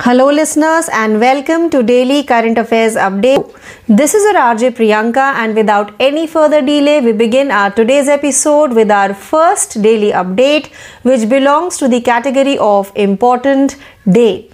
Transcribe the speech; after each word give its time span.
Hello, 0.00 0.28
listeners, 0.28 0.88
and 0.92 1.20
welcome 1.20 1.70
to 1.70 1.80
Daily 1.80 2.24
Current 2.24 2.58
Affairs 2.58 2.96
Update. 2.96 3.48
This 3.86 4.12
is 4.12 4.24
RJ 4.34 4.72
Priyanka, 4.74 5.34
and 5.36 5.54
without 5.54 5.94
any 6.00 6.26
further 6.26 6.60
delay, 6.60 7.00
we 7.00 7.12
begin 7.12 7.52
our 7.52 7.70
today's 7.70 8.08
episode 8.08 8.72
with 8.72 8.90
our 8.90 9.14
first 9.14 9.80
daily 9.82 10.10
update, 10.10 10.66
which 11.02 11.28
belongs 11.28 11.76
to 11.76 11.86
the 11.86 12.00
category 12.00 12.58
of 12.58 12.90
Important 12.96 13.76
Day. 14.10 14.50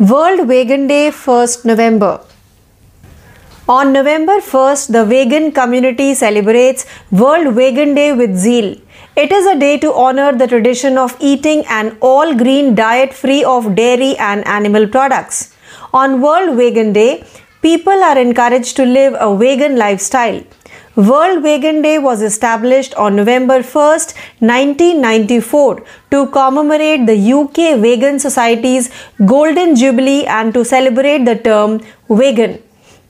World 0.00 0.48
Vegan 0.48 0.88
Day, 0.88 1.12
1st 1.12 1.64
November. 1.64 2.20
On 3.68 3.92
November 3.92 4.40
1st, 4.40 4.92
the 4.92 5.04
vegan 5.04 5.52
community 5.52 6.14
celebrates 6.14 6.84
World 7.12 7.54
Vegan 7.54 7.94
Day 7.94 8.12
with 8.12 8.36
zeal. 8.36 8.76
It 9.16 9.30
is 9.30 9.46
a 9.46 9.54
day 9.56 9.78
to 9.78 9.94
honor 9.94 10.32
the 10.36 10.48
tradition 10.48 10.98
of 10.98 11.16
eating 11.20 11.64
an 11.70 11.96
all 12.00 12.34
green 12.34 12.74
diet 12.74 13.14
free 13.14 13.44
of 13.44 13.76
dairy 13.76 14.16
and 14.16 14.44
animal 14.44 14.88
products. 14.88 15.54
On 15.92 16.20
World 16.20 16.56
Vegan 16.56 16.92
Day, 16.92 17.24
people 17.62 18.02
are 18.02 18.18
encouraged 18.18 18.74
to 18.74 18.84
live 18.84 19.14
a 19.20 19.36
vegan 19.36 19.76
lifestyle. 19.76 20.42
World 20.96 21.44
Vegan 21.44 21.80
Day 21.80 22.00
was 22.00 22.22
established 22.22 22.92
on 22.96 23.14
November 23.14 23.60
1st, 23.60 24.16
1994 24.40 25.84
to 26.10 26.26
commemorate 26.30 27.06
the 27.06 27.16
UK 27.34 27.78
Vegan 27.78 28.18
Society's 28.18 28.90
Golden 29.24 29.76
Jubilee 29.76 30.26
and 30.26 30.52
to 30.54 30.64
celebrate 30.64 31.24
the 31.24 31.36
term 31.36 31.80
vegan. 32.08 32.60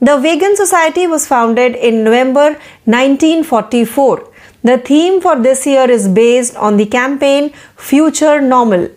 The 0.01 0.17
Vegan 0.19 0.55
Society 0.55 1.07
was 1.07 1.25
founded 1.25 1.73
in 1.73 2.03
November 2.03 2.59
1944. 2.85 4.34
The 4.65 4.79
theme 4.79 5.21
for 5.21 5.35
this 5.39 5.67
year 5.67 5.87
is 5.91 6.07
based 6.07 6.55
on 6.55 6.77
the 6.77 6.87
campaign 6.87 7.53
Future 7.77 8.41
Normal. 8.41 8.89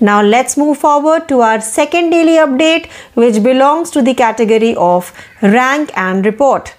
Now 0.00 0.20
let's 0.22 0.56
move 0.56 0.78
forward 0.78 1.28
to 1.28 1.40
our 1.40 1.60
second 1.60 2.10
daily 2.10 2.32
update, 2.44 2.90
which 3.14 3.40
belongs 3.40 3.92
to 3.92 4.02
the 4.02 4.14
category 4.14 4.74
of 4.74 5.12
Rank 5.40 5.96
and 5.96 6.26
Report. 6.26 6.74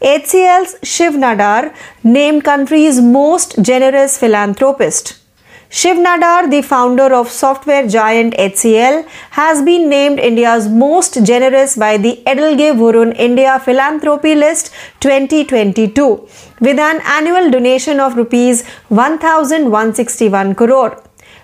HCL's 0.00 0.76
Shiv 0.82 1.12
Nadar 1.12 1.74
named 2.02 2.44
country's 2.44 2.98
most 2.98 3.62
generous 3.62 4.16
philanthropist. 4.16 5.19
Shiv 5.72 5.98
Nadar, 5.98 6.50
the 6.50 6.62
founder 6.62 7.14
of 7.14 7.28
software 7.30 7.86
giant 7.86 8.34
HCL, 8.34 9.06
has 9.30 9.62
been 9.62 9.88
named 9.88 10.18
India's 10.18 10.66
most 10.66 11.24
generous 11.24 11.76
by 11.76 11.96
the 11.96 12.20
Edelge 12.26 12.74
Vurun 12.80 13.14
India 13.16 13.56
Philanthropy 13.60 14.34
List 14.34 14.72
2022 14.98 16.26
with 16.60 16.80
an 16.80 17.00
annual 17.04 17.52
donation 17.52 18.00
of 18.00 18.16
rupees 18.16 18.64
1161 18.88 20.56
crore. 20.56 21.00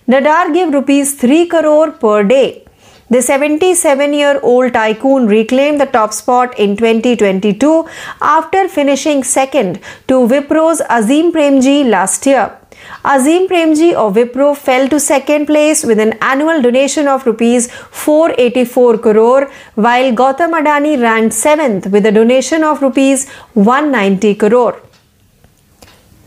Nadar 0.09 0.53
gave 0.53 0.75
rupees 0.75 1.15
3 1.15 1.47
crore 1.47 1.93
per 1.93 2.25
day. 2.25 2.65
The 3.09 3.23
77 3.23 4.13
year 4.13 4.41
old 4.43 4.73
tycoon 4.73 5.29
reclaimed 5.29 5.81
the 5.81 5.87
top 5.87 6.13
spot 6.13 6.59
in 6.59 6.77
2022 6.77 7.89
after 8.21 8.67
finishing 8.67 9.23
second 9.23 9.79
to 10.09 10.15
Wipro's 10.15 10.83
Azim 10.91 11.31
Premji 11.31 11.89
last 11.89 12.27
year. 12.27 12.59
Azim 13.05 13.47
Premji 13.49 13.93
of 13.95 14.15
Wipro 14.15 14.57
fell 14.57 14.89
to 14.89 14.99
second 14.99 15.47
place 15.47 15.85
with 15.85 16.01
an 16.01 16.15
annual 16.21 16.61
donation 16.61 17.07
of 17.07 17.27
rupees 17.27 17.71
484 17.91 18.99
crore, 18.99 19.51
while 19.75 20.13
Gautam 20.13 20.59
Adani 20.61 21.01
ranked 21.01 21.35
seventh 21.35 21.87
with 21.87 22.05
a 22.07 22.13
donation 22.13 22.65
of 22.65 22.83
rupees 22.83 23.29
190 23.55 24.35
crore. 24.35 24.81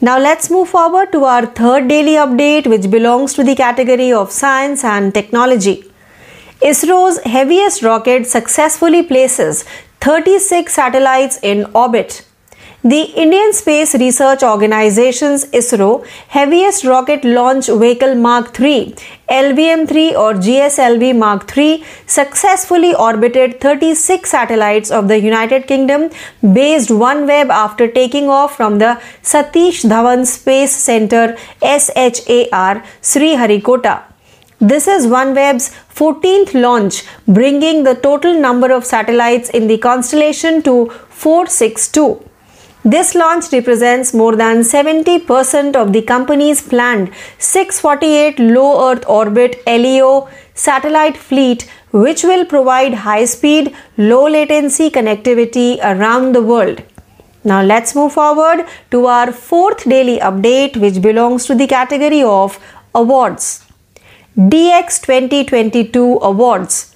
Now 0.01 0.17
let's 0.17 0.49
move 0.49 0.69
forward 0.69 1.11
to 1.11 1.25
our 1.25 1.45
third 1.45 1.89
daily 1.89 2.13
update, 2.13 2.67
which 2.67 2.89
belongs 2.89 3.33
to 3.33 3.43
the 3.43 3.55
category 3.55 4.13
of 4.13 4.31
science 4.31 4.85
and 4.85 5.13
technology. 5.13 5.83
ISRO's 6.61 7.19
heaviest 7.23 7.83
rocket 7.83 8.25
successfully 8.25 9.03
places 9.03 9.65
36 9.99 10.73
satellites 10.73 11.39
in 11.43 11.65
orbit. 11.73 12.25
The 12.81 13.11
Indian 13.21 13.51
Space 13.51 13.93
Research 13.93 14.41
Organization's 14.41 15.43
ISRO 15.47 16.07
Heaviest 16.29 16.85
Rocket 16.85 17.25
Launch 17.25 17.67
Vehicle 17.67 18.15
Mark 18.15 18.57
III 18.57 18.95
LVM3 19.29 20.13
or 20.13 20.35
GSLV 20.35 21.13
Mark 21.17 21.57
III 21.57 21.83
successfully 22.07 22.95
orbited 22.95 23.59
36 23.59 24.29
satellites 24.29 24.91
of 24.91 25.09
the 25.09 25.19
United 25.19 25.67
Kingdom 25.67 26.09
based 26.53 26.87
OneWeb 26.87 27.49
after 27.49 27.91
taking 27.91 28.29
off 28.29 28.55
from 28.55 28.77
the 28.77 28.97
Satish 29.23 29.83
Dhawan 29.83 30.25
Space 30.25 30.73
Center 30.73 31.35
SHAR 31.61 32.81
Sriharikota. 33.01 34.03
This 34.61 34.87
is 34.87 35.05
OneWeb's 35.05 35.75
14th 35.93 36.53
launch, 36.53 37.03
bringing 37.27 37.83
the 37.83 37.95
total 37.95 38.39
number 38.39 38.71
of 38.71 38.85
satellites 38.85 39.49
in 39.49 39.67
the 39.67 39.77
constellation 39.79 40.61
to 40.63 40.89
462. 41.09 42.28
This 42.85 43.13
launch 43.13 43.51
represents 43.51 44.13
more 44.13 44.37
than 44.37 44.59
70% 44.61 45.75
of 45.75 45.91
the 45.91 46.01
company's 46.01 46.61
planned 46.61 47.11
648 47.37 48.39
low 48.39 48.89
Earth 48.89 49.03
orbit 49.05 49.61
LEO 49.67 50.29
satellite 50.53 51.17
fleet, 51.17 51.69
which 51.91 52.23
will 52.23 52.45
provide 52.45 52.93
high 52.93 53.25
speed, 53.25 53.75
low 53.97 54.29
latency 54.29 54.89
connectivity 54.89 55.77
around 55.83 56.33
the 56.33 56.41
world. 56.41 56.81
Now 57.43 57.61
let's 57.61 57.95
move 57.95 58.13
forward 58.13 58.65
to 58.91 59.05
our 59.07 59.33
fourth 59.33 59.83
daily 59.83 60.19
update, 60.19 60.77
which 60.77 61.01
belongs 61.01 61.45
to 61.47 61.55
the 61.55 61.67
category 61.67 62.23
of 62.23 62.59
awards. 62.95 63.65
DX 64.37 65.01
2022 65.01 66.19
Awards 66.21 66.88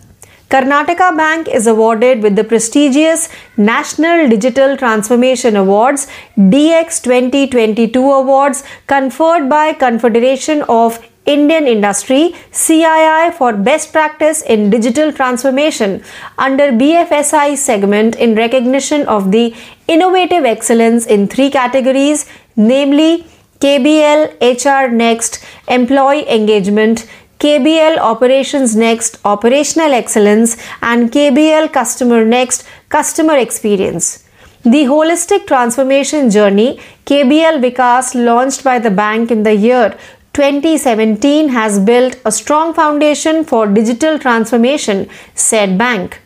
Karnataka 0.49 1.17
Bank 1.17 1.47
is 1.47 1.65
awarded 1.67 2.21
with 2.21 2.35
the 2.35 2.43
prestigious 2.43 3.29
National 3.57 4.29
Digital 4.29 4.77
Transformation 4.77 5.55
Awards 5.55 6.07
DX 6.37 7.01
2022 7.03 7.99
awards 7.99 8.63
conferred 8.85 9.49
by 9.49 9.73
Confederation 9.73 10.61
of 10.63 11.03
Indian 11.25 11.67
Industry 11.67 12.35
CII 12.51 13.33
for 13.33 13.53
best 13.53 13.91
practice 13.93 14.41
in 14.41 14.69
digital 14.69 15.11
transformation 15.11 16.03
under 16.37 16.71
BFSI 16.71 17.57
segment 17.57 18.15
in 18.17 18.35
recognition 18.35 19.07
of 19.07 19.31
the 19.31 19.55
innovative 19.87 20.43
excellence 20.43 21.05
in 21.05 21.27
three 21.27 21.49
categories 21.49 22.25
namely 22.55 23.25
KBL 23.59 24.21
HR 24.41 24.93
Next 24.93 25.43
Employee 25.69 26.29
Engagement 26.29 27.07
KBL 27.43 27.97
Operations 27.97 28.73
Next 28.73 29.19
Operational 29.25 29.93
Excellence, 29.93 30.55
and 30.81 31.11
KBL 31.11 31.73
Customer 31.73 32.23
Next 32.23 32.65
Customer 32.87 33.35
Experience. 33.35 34.23
The 34.63 34.83
holistic 34.91 35.45
transformation 35.45 36.29
journey 36.29 36.79
KBL 37.05 37.59
Vikas 37.61 38.15
launched 38.15 38.63
by 38.63 38.79
the 38.79 38.89
bank 38.89 39.29
in 39.29 39.43
the 39.43 39.53
year 39.53 39.97
2017 40.31 41.49
has 41.49 41.81
built 41.81 42.15
a 42.23 42.31
strong 42.31 42.73
foundation 42.73 43.43
for 43.43 43.67
digital 43.67 44.17
transformation, 44.17 45.09
said 45.35 45.77
bank. 45.77 46.21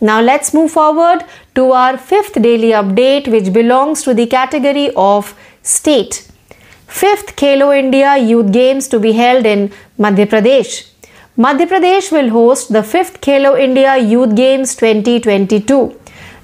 Now 0.00 0.20
let's 0.20 0.52
move 0.52 0.72
forward 0.72 1.24
to 1.54 1.70
our 1.70 1.96
fifth 1.96 2.42
daily 2.42 2.70
update, 2.70 3.28
which 3.28 3.52
belongs 3.52 4.02
to 4.02 4.14
the 4.14 4.26
category 4.26 4.90
of 4.96 5.32
state. 5.62 6.26
Fifth 6.90 7.36
Khelo 7.36 7.66
India 7.78 8.16
Youth 8.18 8.50
Games 8.50 8.88
to 8.88 8.98
be 8.98 9.12
held 9.12 9.46
in 9.46 9.68
Madhya 9.96 10.26
Pradesh. 10.26 10.90
Madhya 11.38 11.66
Pradesh 11.72 12.10
will 12.10 12.30
host 12.30 12.72
the 12.72 12.80
5th 12.80 13.20
Khelo 13.26 13.58
India 13.58 13.96
Youth 13.96 14.34
Games 14.34 14.74
2022. 14.74 15.96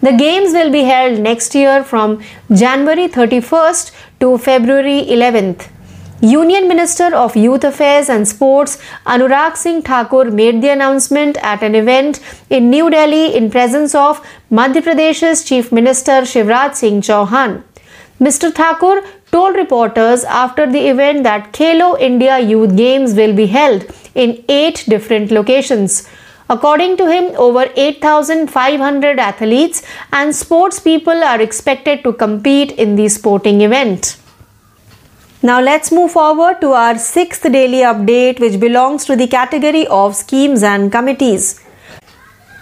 The 0.03 0.13
games 0.13 0.53
will 0.53 0.71
be 0.71 0.85
held 0.85 1.19
next 1.19 1.53
year 1.57 1.83
from 1.83 2.23
January 2.55 3.09
31st 3.09 3.91
to 4.21 4.39
February 4.39 5.03
11th. 5.17 5.69
Union 6.23 6.69
Minister 6.69 7.13
of 7.13 7.37
Youth 7.37 7.65
Affairs 7.65 8.09
and 8.09 8.27
Sports 8.27 8.79
Anurag 9.05 9.57
Singh 9.57 9.83
Thakur 9.83 10.31
made 10.31 10.63
the 10.63 10.69
announcement 10.69 11.37
at 11.39 11.63
an 11.65 11.75
event 11.75 12.21
in 12.51 12.71
New 12.71 12.89
Delhi 12.89 13.35
in 13.35 13.51
presence 13.51 13.97
of 13.97 14.25
Madhya 14.51 14.81
Pradesh's 14.81 15.45
Chief 15.45 15.73
Minister 15.73 16.21
Shivraj 16.23 16.77
Singh 16.77 17.01
Chauhan. 17.01 17.65
Mr. 18.19 18.51
Thakur 18.55 19.03
told 19.37 19.57
reporters 19.57 20.25
after 20.43 20.67
the 20.75 20.85
event 20.93 21.23
that 21.23 21.53
Khelo 21.53 21.89
India 22.11 22.39
Youth 22.39 22.77
Games 22.77 23.15
will 23.15 23.35
be 23.35 23.47
held 23.47 23.85
in 24.15 24.45
eight 24.49 24.85
different 24.89 25.31
locations. 25.31 26.09
According 26.49 26.97
to 26.99 27.11
him, 27.11 27.25
over 27.37 27.65
8,500 27.75 29.19
athletes 29.19 29.83
and 30.13 30.35
sports 30.35 30.79
people 30.79 31.25
are 31.25 31.41
expected 31.41 32.05
to 32.05 32.13
compete 32.13 32.73
in 32.73 32.95
the 32.97 33.09
sporting 33.09 33.61
event. 33.63 34.17
Now 35.43 35.61
let's 35.61 35.93
move 35.93 36.13
forward 36.13 36.61
to 36.61 36.73
our 36.73 36.99
sixth 36.99 37.43
daily 37.43 37.83
update, 37.93 38.41
which 38.41 38.59
belongs 38.59 39.05
to 39.05 39.17
the 39.17 39.27
category 39.27 39.87
of 39.89 40.17
schemes 40.17 40.63
and 40.63 40.91
committees. 40.91 41.61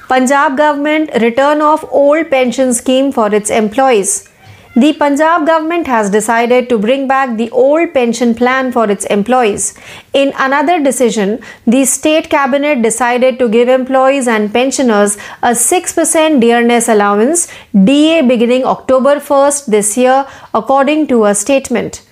Punjab 0.08 0.56
government 0.56 1.10
return 1.20 1.60
of 1.60 1.84
old 1.90 2.30
pension 2.30 2.74
scheme 2.74 3.12
for 3.12 3.34
its 3.34 3.50
employees. 3.50 4.28
The 4.76 4.92
Punjab 4.92 5.46
government 5.46 5.86
has 5.86 6.10
decided 6.10 6.68
to 6.68 6.78
bring 6.78 7.06
back 7.06 7.36
the 7.36 7.48
old 7.52 7.94
pension 7.94 8.34
plan 8.34 8.72
for 8.72 8.90
its 8.90 9.04
employees. 9.04 9.78
In 10.12 10.32
another 10.36 10.82
decision, 10.82 11.38
the 11.64 11.84
state 11.84 12.28
cabinet 12.28 12.82
decided 12.82 13.38
to 13.38 13.48
give 13.48 13.68
employees 13.68 14.26
and 14.26 14.52
pensioners 14.52 15.16
a 15.44 15.50
6% 15.50 16.40
dearness 16.40 16.88
allowance 16.88 17.46
DA 17.84 18.22
beginning 18.22 18.64
October 18.64 19.20
1st 19.20 19.66
this 19.66 19.96
year 19.96 20.26
according 20.52 21.06
to 21.06 21.26
a 21.26 21.36
statement. 21.36 22.02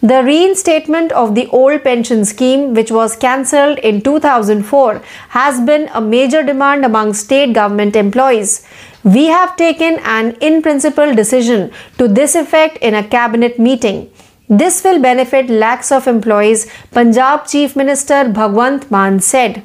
The 0.00 0.22
reinstatement 0.22 1.10
of 1.12 1.34
the 1.34 1.48
old 1.48 1.82
pension 1.82 2.24
scheme, 2.24 2.74
which 2.74 2.92
was 2.92 3.16
cancelled 3.16 3.78
in 3.78 4.00
2004, 4.00 5.02
has 5.30 5.60
been 5.60 5.88
a 5.92 6.00
major 6.00 6.42
demand 6.44 6.84
among 6.84 7.14
state 7.14 7.52
government 7.52 7.96
employees. 7.96 8.64
We 9.04 9.26
have 9.26 9.56
taken 9.56 9.98
an 10.04 10.36
in 10.40 10.62
principle 10.62 11.12
decision 11.14 11.72
to 11.98 12.06
this 12.06 12.36
effect 12.36 12.78
in 12.78 12.94
a 12.94 13.02
cabinet 13.02 13.58
meeting. 13.58 14.10
This 14.48 14.84
will 14.84 15.00
benefit 15.00 15.50
lakhs 15.50 15.90
of 15.90 16.06
employees, 16.06 16.70
Punjab 16.92 17.46
Chief 17.46 17.74
Minister 17.74 18.24
Bhagwant 18.24 18.90
Mann 18.90 19.18
said. 19.18 19.64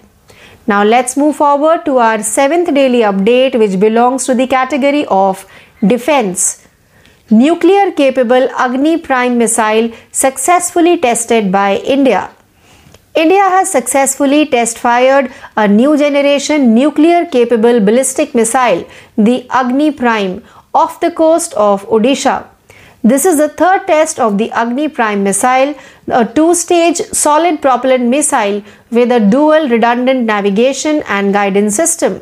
Now 0.66 0.84
let's 0.84 1.16
move 1.16 1.36
forward 1.36 1.86
to 1.86 1.98
our 1.98 2.24
seventh 2.24 2.74
daily 2.74 3.02
update, 3.02 3.58
which 3.60 3.80
belongs 3.80 4.26
to 4.26 4.34
the 4.34 4.48
category 4.48 5.06
of 5.06 5.46
defense. 5.86 6.68
Nuclear 7.30 7.92
capable 7.92 8.50
Agni 8.58 8.98
Prime 8.98 9.38
missile 9.38 9.92
successfully 10.12 10.98
tested 10.98 11.52
by 11.52 11.78
India. 11.78 12.32
India 13.22 13.46
has 13.52 13.72
successfully 13.72 14.46
test 14.46 14.78
fired 14.78 15.32
a 15.62 15.68
new 15.68 15.98
generation 15.98 16.76
nuclear 16.76 17.26
capable 17.26 17.80
ballistic 17.80 18.36
missile, 18.36 18.86
the 19.18 19.48
Agni 19.50 19.90
Prime, 19.92 20.44
off 20.72 21.00
the 21.00 21.10
coast 21.10 21.56
of 21.56 21.88
Odisha. 21.88 22.46
This 23.04 23.26
is 23.26 23.38
the 23.40 23.50
third 23.50 23.88
test 23.88 24.20
of 24.20 24.38
the 24.38 24.52
Agni 24.52 24.88
Prime 24.88 25.24
missile, 25.24 25.74
a 26.10 26.26
two 26.26 26.54
stage 26.54 26.98
solid 27.24 27.60
propellant 27.60 28.04
missile 28.04 28.62
with 28.92 29.12
a 29.12 29.20
dual 29.20 29.68
redundant 29.68 30.26
navigation 30.26 31.02
and 31.08 31.34
guidance 31.34 31.76
system. 31.76 32.22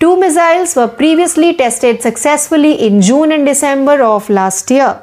Two 0.00 0.18
missiles 0.18 0.74
were 0.74 0.88
previously 0.88 1.54
tested 1.54 2.00
successfully 2.00 2.74
in 2.86 3.02
June 3.02 3.30
and 3.30 3.44
December 3.44 4.02
of 4.02 4.30
last 4.30 4.70
year. 4.70 5.02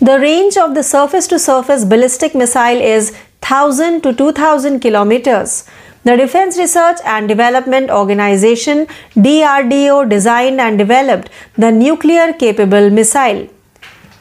The 0.00 0.18
range 0.18 0.56
of 0.56 0.74
the 0.74 0.82
surface 0.82 1.28
to 1.28 1.38
surface 1.38 1.84
ballistic 1.84 2.34
missile 2.34 2.80
is 2.80 3.12
1000 3.42 4.02
to 4.02 4.12
2000 4.14 4.80
kilometers. 4.80 5.64
The 6.04 6.16
Defense 6.16 6.56
Research 6.58 6.98
and 7.04 7.28
Development 7.28 7.90
Organization 7.90 8.86
DRDO 9.16 10.08
designed 10.08 10.60
and 10.60 10.78
developed 10.78 11.28
the 11.56 11.70
nuclear 11.70 12.32
capable 12.32 12.90
missile. 12.90 13.48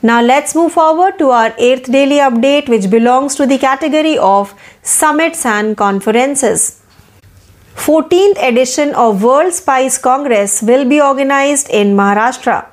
Now 0.03 0.21
let's 0.21 0.55
move 0.55 0.73
forward 0.73 1.19
to 1.19 1.29
our 1.29 1.51
8th 1.51 1.91
daily 1.91 2.17
update 2.17 2.67
which 2.67 2.89
belongs 2.89 3.35
to 3.35 3.45
the 3.45 3.57
category 3.59 4.17
of 4.17 4.53
summits 4.81 5.45
and 5.45 5.77
conferences. 5.77 6.81
14th 7.75 8.43
edition 8.43 8.93
of 8.95 9.23
World 9.23 9.53
Spice 9.53 9.97
Congress 9.97 10.61
will 10.61 10.85
be 10.85 10.99
organized 10.99 11.69
in 11.69 11.95
Maharashtra. 11.95 12.65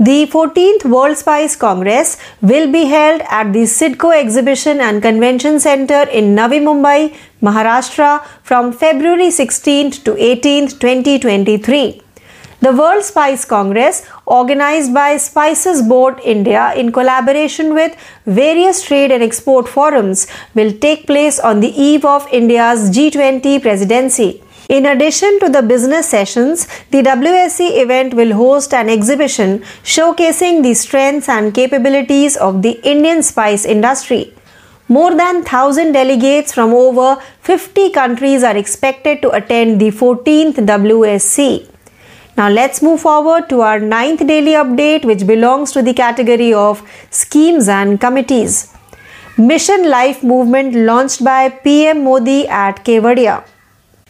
The 0.00 0.26
14th 0.28 0.84
World 0.84 1.16
Spice 1.16 1.56
Congress 1.56 2.18
will 2.40 2.70
be 2.70 2.84
held 2.84 3.20
at 3.28 3.52
the 3.52 3.64
SIDCO 3.64 4.16
Exhibition 4.16 4.80
and 4.80 5.02
Convention 5.02 5.58
Center 5.58 6.02
in 6.02 6.36
Navi 6.36 6.60
Mumbai, 6.62 7.16
Maharashtra 7.42 8.24
from 8.44 8.72
February 8.72 9.26
16th 9.26 10.04
to 10.04 10.12
18th, 10.12 10.78
2023. 10.78 12.00
The 12.60 12.72
World 12.72 13.02
Spice 13.02 13.44
Congress, 13.44 14.06
organized 14.24 14.94
by 14.94 15.16
Spices 15.16 15.82
Board 15.82 16.20
India 16.24 16.72
in 16.76 16.92
collaboration 16.92 17.74
with 17.74 17.96
various 18.24 18.84
trade 18.84 19.10
and 19.10 19.20
export 19.20 19.68
forums, 19.68 20.28
will 20.54 20.72
take 20.78 21.08
place 21.08 21.40
on 21.40 21.58
the 21.58 21.74
eve 21.76 22.04
of 22.04 22.24
India's 22.32 22.88
G20 22.90 23.60
presidency. 23.60 24.44
In 24.68 24.84
addition 24.84 25.38
to 25.40 25.48
the 25.48 25.62
business 25.62 26.10
sessions, 26.10 26.66
the 26.90 27.02
WSC 27.02 27.80
event 27.82 28.12
will 28.12 28.34
host 28.34 28.74
an 28.74 28.90
exhibition 28.90 29.60
showcasing 29.82 30.62
the 30.62 30.74
strengths 30.74 31.26
and 31.26 31.54
capabilities 31.54 32.36
of 32.36 32.60
the 32.60 32.72
Indian 32.82 33.22
spice 33.22 33.64
industry. 33.64 34.34
More 34.86 35.14
than 35.14 35.36
1000 35.36 35.92
delegates 35.92 36.52
from 36.52 36.74
over 36.74 37.18
50 37.40 37.90
countries 37.92 38.42
are 38.42 38.58
expected 38.58 39.22
to 39.22 39.30
attend 39.30 39.80
the 39.80 39.90
14th 39.90 40.56
WSC. 40.56 41.66
Now 42.36 42.50
let's 42.50 42.82
move 42.82 43.00
forward 43.00 43.48
to 43.48 43.62
our 43.62 43.80
ninth 43.80 44.26
daily 44.26 44.52
update, 44.52 45.06
which 45.06 45.26
belongs 45.26 45.72
to 45.72 45.82
the 45.82 45.94
category 45.94 46.52
of 46.52 46.82
schemes 47.10 47.68
and 47.68 47.98
committees. 47.98 48.74
Mission 49.38 49.88
Life 49.88 50.22
movement 50.22 50.74
launched 50.74 51.24
by 51.24 51.48
PM 51.48 52.04
Modi 52.04 52.46
at 52.46 52.84
Kevadia. 52.84 53.44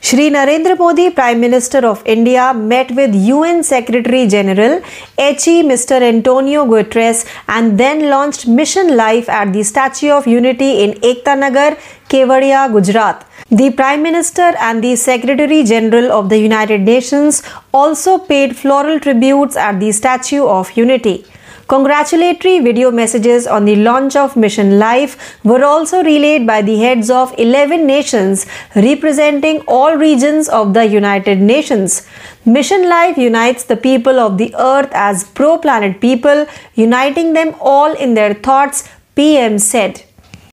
Shri 0.00 0.30
Narendra 0.30 0.78
Modi, 0.78 1.10
Prime 1.10 1.40
Minister 1.40 1.84
of 1.84 2.02
India, 2.06 2.54
met 2.54 2.90
with 2.92 3.14
UN 3.14 3.64
Secretary 3.64 4.28
General 4.28 4.80
HE 5.18 5.62
Mr. 5.64 6.00
Antonio 6.00 6.64
Guterres 6.64 7.26
and 7.48 7.76
then 7.78 8.08
launched 8.08 8.46
Mission 8.46 8.96
Life 8.96 9.28
at 9.28 9.52
the 9.52 9.64
Statue 9.64 10.10
of 10.10 10.26
Unity 10.28 10.84
in 10.84 10.92
Ekta 11.00 11.36
Nagar, 11.36 11.76
Kevadia, 12.08 12.70
Gujarat. 12.72 13.26
The 13.50 13.70
Prime 13.72 14.02
Minister 14.02 14.54
and 14.60 14.84
the 14.84 14.94
Secretary 14.94 15.64
General 15.64 16.12
of 16.12 16.28
the 16.28 16.38
United 16.38 16.82
Nations 16.82 17.42
also 17.74 18.18
paid 18.18 18.56
floral 18.56 19.00
tributes 19.00 19.56
at 19.56 19.80
the 19.80 19.90
Statue 19.90 20.46
of 20.46 20.70
Unity. 20.76 21.24
Congratulatory 21.68 22.60
video 22.60 22.90
messages 22.90 23.46
on 23.46 23.66
the 23.66 23.76
launch 23.76 24.16
of 24.16 24.36
Mission 24.36 24.78
Life 24.78 25.38
were 25.44 25.62
also 25.62 26.02
relayed 26.02 26.46
by 26.46 26.62
the 26.62 26.78
heads 26.78 27.10
of 27.10 27.34
11 27.36 27.86
nations 27.86 28.46
representing 28.74 29.60
all 29.68 29.94
regions 29.94 30.48
of 30.48 30.72
the 30.72 30.86
United 30.86 31.38
Nations. 31.42 32.06
Mission 32.46 32.88
Life 32.88 33.18
unites 33.18 33.64
the 33.64 33.76
people 33.76 34.18
of 34.18 34.38
the 34.38 34.54
earth 34.58 34.88
as 34.92 35.24
pro 35.24 35.58
planet 35.58 36.00
people, 36.00 36.46
uniting 36.74 37.34
them 37.34 37.54
all 37.60 37.92
in 37.92 38.14
their 38.14 38.32
thoughts, 38.32 38.88
PM 39.14 39.58
said. 39.58 40.02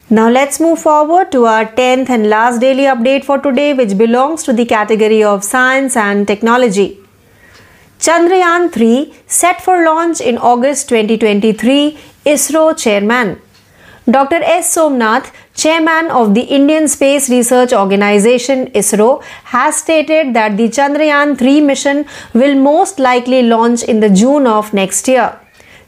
Now 0.09 0.29
let's 0.29 0.59
move 0.59 0.79
forward 0.79 1.31
to 1.31 1.45
our 1.45 1.65
10th 1.65 2.09
and 2.09 2.29
last 2.29 2.59
daily 2.59 2.83
update 2.83 3.23
for 3.23 3.38
today, 3.38 3.73
which 3.73 3.97
belongs 3.97 4.44
to 4.44 4.51
the 4.51 4.65
category 4.65 5.23
of 5.23 5.45
science 5.45 5.95
and 5.95 6.27
technology. 6.27 7.05
Chandrayaan 8.06 8.66
3 8.72 9.13
set 9.25 9.62
for 9.66 9.84
launch 9.84 10.19
in 10.22 10.38
August 10.38 10.90
2023, 10.90 11.98
ISRO 12.24 12.78
chairman. 12.78 13.42
Dr. 14.07 14.42
S. 14.44 14.72
Somnath, 14.75 15.31
chairman 15.56 16.12
of 16.12 16.36
the 16.36 16.44
Indian 16.57 16.88
Space 16.88 17.31
Research 17.31 17.74
Organization 17.74 18.68
ISRO, 18.81 19.24
has 19.46 19.78
stated 19.78 20.36
that 20.36 20.56
the 20.56 20.68
Chandrayaan 20.69 21.36
3 21.40 21.62
mission 21.62 22.06
will 22.35 22.54
most 22.54 23.00
likely 23.00 23.42
launch 23.42 23.81
in 23.81 24.02
the 24.02 24.12
June 24.12 24.45
of 24.45 24.71
next 24.71 25.07
year. 25.07 25.40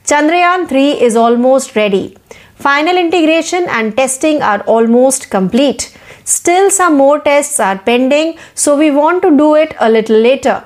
Chandrayaan 0.04 0.68
3 0.68 0.94
is 1.10 1.16
almost 1.16 1.76
ready. 1.76 2.18
Final 2.56 2.98
integration 2.98 3.68
and 3.70 3.96
testing 3.96 4.42
are 4.42 4.62
almost 4.62 5.30
complete. 5.30 5.96
Still, 6.24 6.72
some 6.72 6.98
more 6.98 7.20
tests 7.20 7.60
are 7.60 7.78
pending, 7.78 8.40
so 8.56 8.76
we 8.76 8.90
want 8.90 9.22
to 9.22 9.38
do 9.38 9.54
it 9.54 9.76
a 9.80 9.92
little 9.92 10.20
later. 10.30 10.64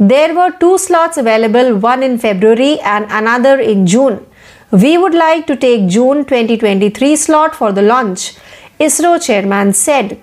There 0.00 0.32
were 0.32 0.52
two 0.52 0.78
slots 0.78 1.16
available, 1.16 1.76
one 1.76 2.04
in 2.04 2.18
February 2.18 2.78
and 2.80 3.06
another 3.10 3.58
in 3.58 3.84
June. 3.84 4.24
We 4.70 4.96
would 4.96 5.14
like 5.14 5.48
to 5.48 5.56
take 5.56 5.88
June 5.88 6.24
2023 6.24 7.16
slot 7.16 7.56
for 7.56 7.72
the 7.72 7.82
launch, 7.82 8.36
ISRO 8.78 9.20
chairman 9.20 9.72
said. 9.72 10.20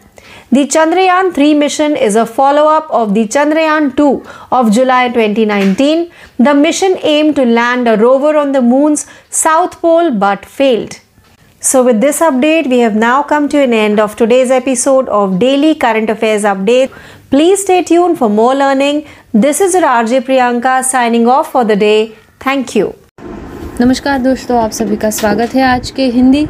The 0.49 0.65
Chandrayaan 0.65 1.33
3 1.33 1.55
mission 1.55 1.97
is 1.97 2.15
a 2.15 2.25
follow 2.25 2.69
up 2.69 2.89
of 2.89 3.13
the 3.13 3.27
Chandrayaan 3.27 3.97
2 3.97 4.23
of 4.49 4.71
July 4.71 5.09
2019. 5.09 6.09
The 6.37 6.53
mission 6.53 6.97
aimed 7.01 7.35
to 7.35 7.43
land 7.43 7.89
a 7.89 7.97
rover 7.97 8.37
on 8.37 8.53
the 8.53 8.61
moon's 8.61 9.05
south 9.29 9.81
pole 9.81 10.11
but 10.11 10.45
failed. 10.45 11.01
So, 11.59 11.83
with 11.83 11.99
this 11.99 12.19
update, 12.19 12.67
we 12.69 12.79
have 12.79 12.95
now 12.95 13.23
come 13.23 13.49
to 13.49 13.57
an 13.57 13.73
end 13.73 13.99
of 13.99 14.15
today's 14.15 14.51
episode 14.51 15.09
of 15.09 15.39
Daily 15.39 15.73
Current 15.73 16.11
Affairs 16.11 16.43
Update. 16.43 16.91
Please 17.31 17.63
stay 17.63 17.81
tuned 17.83 18.19
for 18.19 18.29
more 18.29 18.53
learning. 18.53 19.07
This 19.35 19.61
is 19.61 19.75
RJ 19.77 20.19
Priyanka 20.21 20.73
signing 20.81 21.25
off 21.27 21.51
for 21.53 21.63
the 21.65 21.75
day. 21.75 22.11
Thank 22.41 22.75
you. 22.75 22.91
नमस्कार 23.81 24.19
दोस्तों, 24.19 24.59
आप 24.59 24.71
सभी 24.71 24.95
का 24.95 25.09
स्वागत 25.09 25.55
है 25.55 25.63
आज 25.63 25.89
के 25.91 26.05
Hindi 26.09 26.45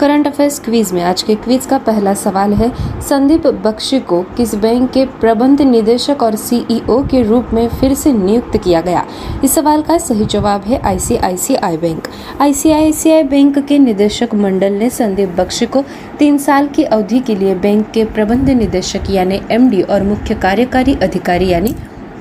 current 0.00 0.26
affairs 0.26 0.58
quiz 0.60 0.92
में 0.92 1.02
आज 1.02 1.22
के 1.22 1.34
क्विज 1.34 1.66
का 1.66 1.78
पहला 1.78 2.14
सवाल 2.14 2.52
है, 2.52 2.70
संदीप 3.08 3.46
बख्शी 3.64 4.00
को 4.00 4.22
किस 4.36 4.54
बैंक 4.54 4.90
के 4.90 5.04
प्रबंध 5.20 5.62
निदेशक 5.62 6.22
और 6.22 6.36
सीईओ 6.36 7.02
के 7.10 7.22
रूप 7.22 7.50
में 7.54 7.68
फिर 7.70 7.94
से 7.94 8.12
नियुक्त 8.12 8.56
किया 8.64 8.80
गया 8.80 9.04
इस 9.44 9.54
सवाल 9.54 9.82
का 9.82 9.98
सही 9.98 10.24
जवाब 10.26 10.64
है 10.64 10.80
आईसीआईसीआई 10.82 11.76
बैंक 11.76 12.08
आईसीआईसीआई 12.40 13.22
बैंक 13.22 13.58
के 13.58 13.78
निदेशक 13.78 14.34
मंडल 14.34 14.72
ने 14.72 14.90
संदीप 14.90 15.34
बख्शी 15.38 15.66
को 15.66 15.84
तीन 16.18 16.38
साल 16.38 16.68
की 16.68 16.84
अवधि 16.84 17.20
के 17.20 17.34
लिए 17.34 17.54
बैंक 17.54 17.90
के 17.90 18.04
प्रबंध 18.04 18.50
निदेशक 18.50 19.10
यानी 19.10 19.40
एमडी 19.50 19.82
और 19.82 20.02
मुख्य 20.02 20.34
कार्यकारी 20.34 20.94
अधिकारी 21.02 21.48
यानी 21.52 21.74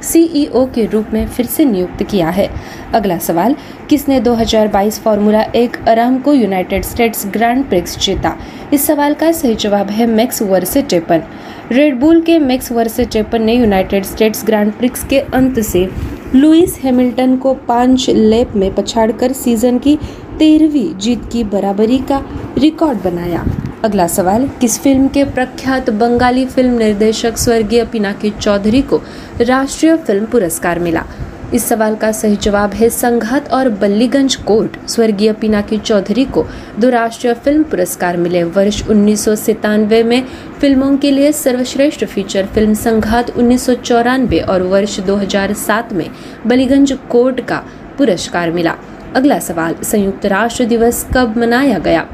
सीईओ 0.03 0.65
के 0.65 0.85
रूप 0.85 1.07
में 1.13 1.27
फिर 1.27 1.45
से 1.45 1.65
नियुक्त 1.65 2.03
किया 2.03 2.29
है। 2.29 2.49
अगला 2.93 3.17
सवाल, 3.17 3.55
किसने 3.89 4.19
2022 4.19 4.99
फार्मूला 4.99 5.41
एक 5.41 5.77
Aramco 5.87 6.33
United 6.33 6.83
States 6.83 7.25
grand 7.27 7.65
prix 7.65 7.97
जीता? 7.99 8.35
इस 8.73 8.87
सवाल 8.87 9.13
का 9.13 9.31
सही 9.31 9.55
जवाब 9.55 9.89
है 9.89 10.05
मैक्स 10.05 10.41
वर्सेटेपन 10.41 11.23
रेडबुल 11.71 12.21
के 12.21 12.39
मैक्स 12.39 12.71
वर्सेटेपन 12.71 13.41
ने 13.41 13.53
यूनाइटेड 13.53 14.03
स्टेट्स 14.03 14.45
ग्रैंड 14.45 14.73
प्रिक्स 14.73 15.03
के 15.03 15.19
अंत 15.19 15.59
से 15.59 15.89
लुइस 16.35 16.79
हैमिल्टन 16.83 17.37
को 17.37 17.53
पाँच 17.53 18.09
लेप 18.09 18.55
में 18.55 18.73
पछाड़कर 18.75 19.31
सीज़न 19.31 19.79
की 19.79 19.97
तेरहवीं 20.39 20.93
जीत 20.97 21.29
की 21.31 21.43
बराबरी 21.43 21.97
का 21.97 22.23
रिकॉर्ड 22.57 23.01
बनाया। 23.03 23.45
अगला 23.83 24.07
सवाल, 24.07 24.45
किस 24.61 24.77
फ़िल्म 24.79 25.07
के 25.07 25.23
प्रख्यात 25.23 25.89
बंगाली 25.89 26.45
फ़िल्म 26.45 26.77
निर्देशक 26.77 27.37
स्वर्गीय 27.37 27.83
पिनाकी 27.85 28.29
चौधरी 28.29 28.81
को 28.81 28.97
राष्ट्रीय 29.41 29.95
फ़िल्म 29.97 30.25
पुरस्कार 30.25 30.79
मिला? 30.79 31.03
इस 31.53 31.63
सवाल 31.65 31.95
का 31.95 32.11
सही 32.11 32.35
जवाब 32.35 32.73
है 32.73 32.89
संघात 32.89 33.51
और 33.53 33.69
बल्लीगंज 33.69 34.35
कोर्ट। 34.35 34.77
स्वर्गीय 34.89 35.31
पिनाकी 35.31 35.77
चौधरी 35.77 36.25
को 36.25 36.43
दो 36.79 36.89
राष्ट्रीय 36.89 37.33
फ़िल्म 37.33 37.63
पुरस्कार 37.63 38.17
मिले। 38.17 38.43
वर्ष 38.43 38.83
उन्नीस 38.89 39.25
सौ 39.25 39.35
सतानवे 39.35 40.03
में 40.03 40.23
फ़िल्मों 40.61 40.95
के 40.97 41.15
लिए 41.15 41.31
सर्वश्रेष्ठ 41.31 42.05
फीचर 42.05 42.45
फ़िल्म 42.45 42.73
संघात 42.73 43.35
उन्नीस 43.37 43.65
सौ 43.65 43.73
चौरानवे 43.73 44.39
और 44.39 44.61
वर्ष 44.61 44.99
2007 44.99 45.93
में 45.93 46.09
बलीगंज 46.45 46.97
कोर्ट 47.09 47.45
का 47.47 47.63
पुरस्कार 47.97 48.51
मिला। 48.51 48.75
अगला 49.15 49.39
सवाल, 49.39 49.75
संयुक्त 49.83 50.25
राष्ट्र 50.25 50.65
दिवस 50.65 51.05
कब 51.13 51.37
मनाया 51.37 51.77
गया? 51.79 52.07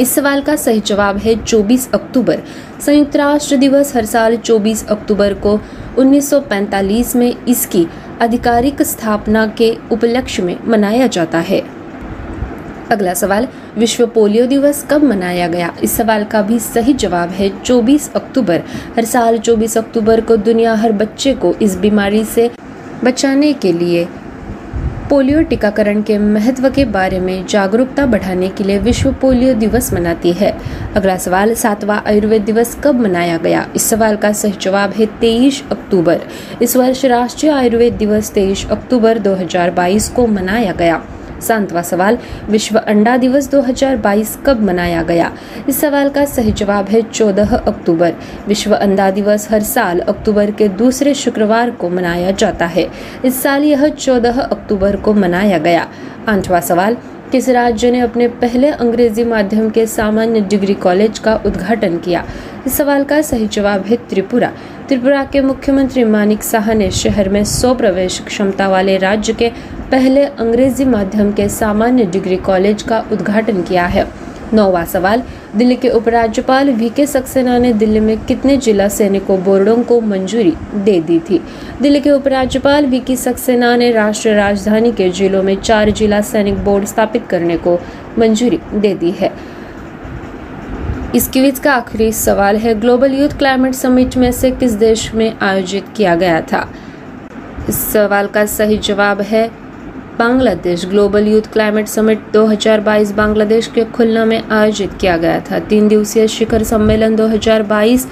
इस 0.00 0.14
सवाल 0.14 0.40
का 0.40 0.56
सही 0.56 0.80
जवाब 0.80 1.16
है 1.16 1.34
24 1.44 1.88
अक्टूबर। 1.94 2.38
संयुक्त 2.86 3.16
राष्ट्र 3.16 3.56
दिवस 3.56 3.96
हर 3.96 4.04
साल 4.04 4.36
24 4.36 4.86
अक्टूबर 4.88 5.34
को 5.34 5.60
1945 5.98 7.16
में 7.16 7.46
इसकी 7.48 7.86
आधिकारिक 8.22 8.82
स्थापना 8.82 9.46
के 9.46 9.76
उपलक्ष्य 9.92 10.42
में 10.42 10.56
मनाया 10.66 11.06
जाता 11.06 11.38
है। 11.38 11.60
अगला 12.90 13.14
सवाल, 13.14 13.48
विश्व 13.78 14.06
पोलियो 14.06 14.46
दिवस 14.46 14.86
कब 14.90 15.04
मनाया 15.04 15.48
गया? 15.48 15.74
इस 15.82 15.96
सवाल 15.96 16.24
का 16.24 16.42
भी 16.42 16.58
सही 16.58 16.92
जवाब 16.94 17.28
है 17.28 17.62
24 17.62 18.10
अक्टूबर। 18.14 18.62
हर 18.96 19.04
साल 19.04 19.38
24 19.38 19.78
अक्टूबर 19.78 20.20
को 20.20 20.36
दुनिया 20.36 20.74
हर 20.74 20.92
बच्चे 20.92 21.34
को 21.34 21.54
इस 21.62 21.76
बीमारी 21.76 22.24
से 22.24 22.50
बचाने 23.04 23.52
के 23.52 23.72
लिए 23.72 24.08
पोलियो 25.10 25.42
टीकाकरण 25.42 26.02
के 26.02 26.18
महत्व 26.18 26.70
के 26.70 26.84
बारे 26.84 27.20
में 27.20 27.46
जागरूकता 27.46 28.06
बढ़ाने 28.06 28.48
के 28.48 28.64
लिए 28.64 28.78
विश्व 28.78 29.12
पोलियो 29.12 29.54
दिवस 29.54 29.92
मनाती 29.92 30.32
है। 30.32 30.58
अगला 30.96 31.16
सवाल, 31.16 31.54
सातवां 31.54 31.98
आयुर्वेद 32.06 32.42
दिवस 32.42 32.76
कब 32.84 33.00
मनाया 33.00 33.36
गया? 33.36 33.66
इस 33.76 33.82
सवाल 33.82 34.16
का 34.16 34.32
सही 34.32 34.52
जवाब 34.60 34.90
है 34.90 35.06
23 35.06 35.62
अक्टूबर। 35.70 36.20
इस 36.62 36.76
वर्ष 36.76 37.04
राष्ट्रीय 37.04 37.52
आयुर्वेद 37.52 37.94
दिवस 37.94 38.32
23 38.34 38.66
अक्टूबर 38.70 39.18
2022 39.18 40.08
को 40.08 40.26
मनाया 40.26 40.72
गया। 40.72 41.02
सातवां 41.40 41.82
सवाल, 41.82 42.18
विश्व 42.48 42.78
अंडा 42.78 43.16
दिवस 43.16 43.50
2022 43.50 44.38
कब 44.46 44.62
मनाया 44.62 45.02
गया? 45.02 45.32
इस 45.68 45.80
सवाल 45.80 46.08
का 46.08 46.24
सही 46.24 46.52
जवाब 46.52 46.88
है 46.88 47.02
14 47.02 47.56
अक्टूबर। 47.56 48.12
विश्व 48.48 48.74
अंडा 48.74 49.10
दिवस 49.10 49.50
हर 49.50 49.62
साल 49.62 49.98
अक्टूबर 49.98 50.50
के 50.50 50.68
दूसरे 50.68 51.14
शुक्रवार 51.14 51.70
को 51.70 51.88
मनाया 51.88 52.30
जाता 52.30 52.66
है। 52.66 52.88
इस 53.24 53.42
साल 53.42 53.62
यह 53.64 53.88
14 53.88 54.40
अक्टूबर 54.40 54.96
को 54.96 55.14
मनाया 55.14 55.58
गया। 55.58 55.88
आठवां 56.28 56.60
सवाल, 56.60 56.96
किस 57.32 57.48
राज्य 57.48 57.90
ने 57.90 58.00
अपने 58.00 58.28
पहले 58.28 58.68
अंग्रेज़ी 58.68 59.24
माध्यम 59.24 59.70
के 59.70 59.86
सामान्य 59.86 60.40
डिग्री 60.40 60.74
कॉलेज 60.74 61.18
का 61.18 61.40
उद्घाटन 61.46 61.98
किया? 61.98 62.24
इस 62.66 62.76
सवाल 62.76 63.04
का 63.04 63.22
सही 63.22 63.46
जवाब 63.46 63.84
है 63.84 63.96
त्रिपुरा। 63.96 64.52
त्रिपुरा 64.88 65.24
के 65.24 65.40
मुख्यमंत्री 65.40 66.04
मानिक 66.04 66.42
साह 66.42 66.74
ने 66.74 66.90
शहर 66.90 67.28
में 67.28 67.44
सौ 67.44 67.74
प्रवेश 67.74 68.22
क्षमता 68.26 68.68
वाले 68.68 68.96
राज्य 68.96 69.32
के 69.32 69.50
पहले 69.90 70.24
अंग्रेज़ी 70.24 70.84
माध्यम 70.84 71.32
के 71.32 71.48
सामान्य 71.48 72.04
डिग्री 72.04 72.36
कॉलेज 72.36 72.82
का 72.82 73.04
उद्घाटन 73.12 73.62
किया 73.62 73.86
है। 73.86 74.06
नौवा 74.54 74.84
सवाल, 74.84 75.22
दिल्ली 75.56 75.76
के 75.76 75.88
उपराज्यपाल 75.88 76.70
वी 76.70 76.88
के 76.88 77.06
सक्सेना 77.06 77.58
ने 77.58 77.72
दिल्ली 77.72 78.00
में 78.00 78.24
कितने 78.24 78.56
जिला 78.56 78.88
सैनिकों 78.88 79.44
बोर्डों 79.44 79.82
को 79.82 80.00
मंजूरी 80.00 80.54
दे 80.74 81.00
दी 81.00 81.18
थी? 81.18 81.42
दिल्ली 81.82 82.00
के 82.00 82.10
उपराज्यपाल 82.10 82.86
वी 82.86 83.00
के 83.00 83.16
सक्सेना 83.16 83.76
ने 83.76 83.90
राष्ट्रीय 83.90 84.34
राजधानी 84.34 84.92
के 84.92 85.08
जिलों 85.10 85.42
में 85.42 85.60
चार 85.60 85.90
जिला 85.90 86.20
सैनिक 86.20 86.64
बोर्ड 86.64 86.84
स्थापित 86.84 87.26
करने 87.26 87.56
को 87.56 87.78
मंजूरी 88.18 88.60
दे 88.74 88.94
दी 88.94 89.10
है। 89.10 89.32
इस 91.14 91.28
क्विज 91.28 91.58
का 91.58 91.74
आखिरी 91.74 92.12
सवाल 92.12 92.56
है, 92.56 92.80
ग्लोबल 92.80 93.12
यूथ 93.12 93.28
क्लाइमेट 93.28 93.74
समिट 93.74 94.16
में 94.16 94.32
से 94.32 94.50
किस 94.50 94.72
देश 94.72 95.14
में 95.14 95.38
आयोजित 95.40 95.84
किया 95.96 96.14
गया 96.14 96.40
था? 96.40 96.68
इस 97.68 97.92
सवाल 97.92 98.26
का 98.26 98.46
सही 98.46 98.78
जवाब 98.78 99.20
है 99.20 99.65
Bangladesh 100.18 100.84
global 100.86 101.26
youth 101.26 101.48
climate 101.52 101.86
summit 101.86 102.18
2022 102.32 103.12
Bangladesh 103.12 103.66
के 103.66 103.82
खुलना 103.94 104.24
में 104.24 104.38
आयोजित 104.50 104.88
किया 105.00 105.16
गया 105.16 105.38
था। 105.50 105.58
तीन 105.70 105.88
दिवसीय 105.88 106.26
शिखर 106.28 106.62
सम्मेलन 106.62 107.16
2022 107.16 108.06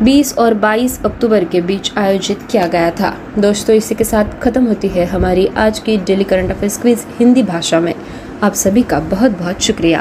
20 0.00 0.34
और 0.38 0.52
22 0.52 0.98
अक्टूबर 1.04 1.44
के 1.44 1.60
बीच 1.60 1.90
आयोजित 1.96 2.36
किया 2.50 2.66
गया 2.66 2.90
था। 2.90 3.10
दोस्तों, 3.38 3.76
इसी 3.76 3.94
के 3.94 4.04
साथ 4.04 4.24
खत्म 4.42 4.66
होती 4.66 4.88
है 4.88 5.04
हमारी 5.04 5.46
आज 5.56 5.78
की 5.78 5.96
daily 5.96 6.24
current 6.24 6.50
affairs 6.50 6.80
quiz 6.80 7.04
Hindi 7.20 7.42
भाषा 7.42 7.80
में। 7.80 7.94
आप 8.42 8.54
सभी 8.54 8.82
का 8.82 8.98
बहुत 8.98 9.30
बहुत 9.30 9.62
शुक्रिया। 9.62 10.00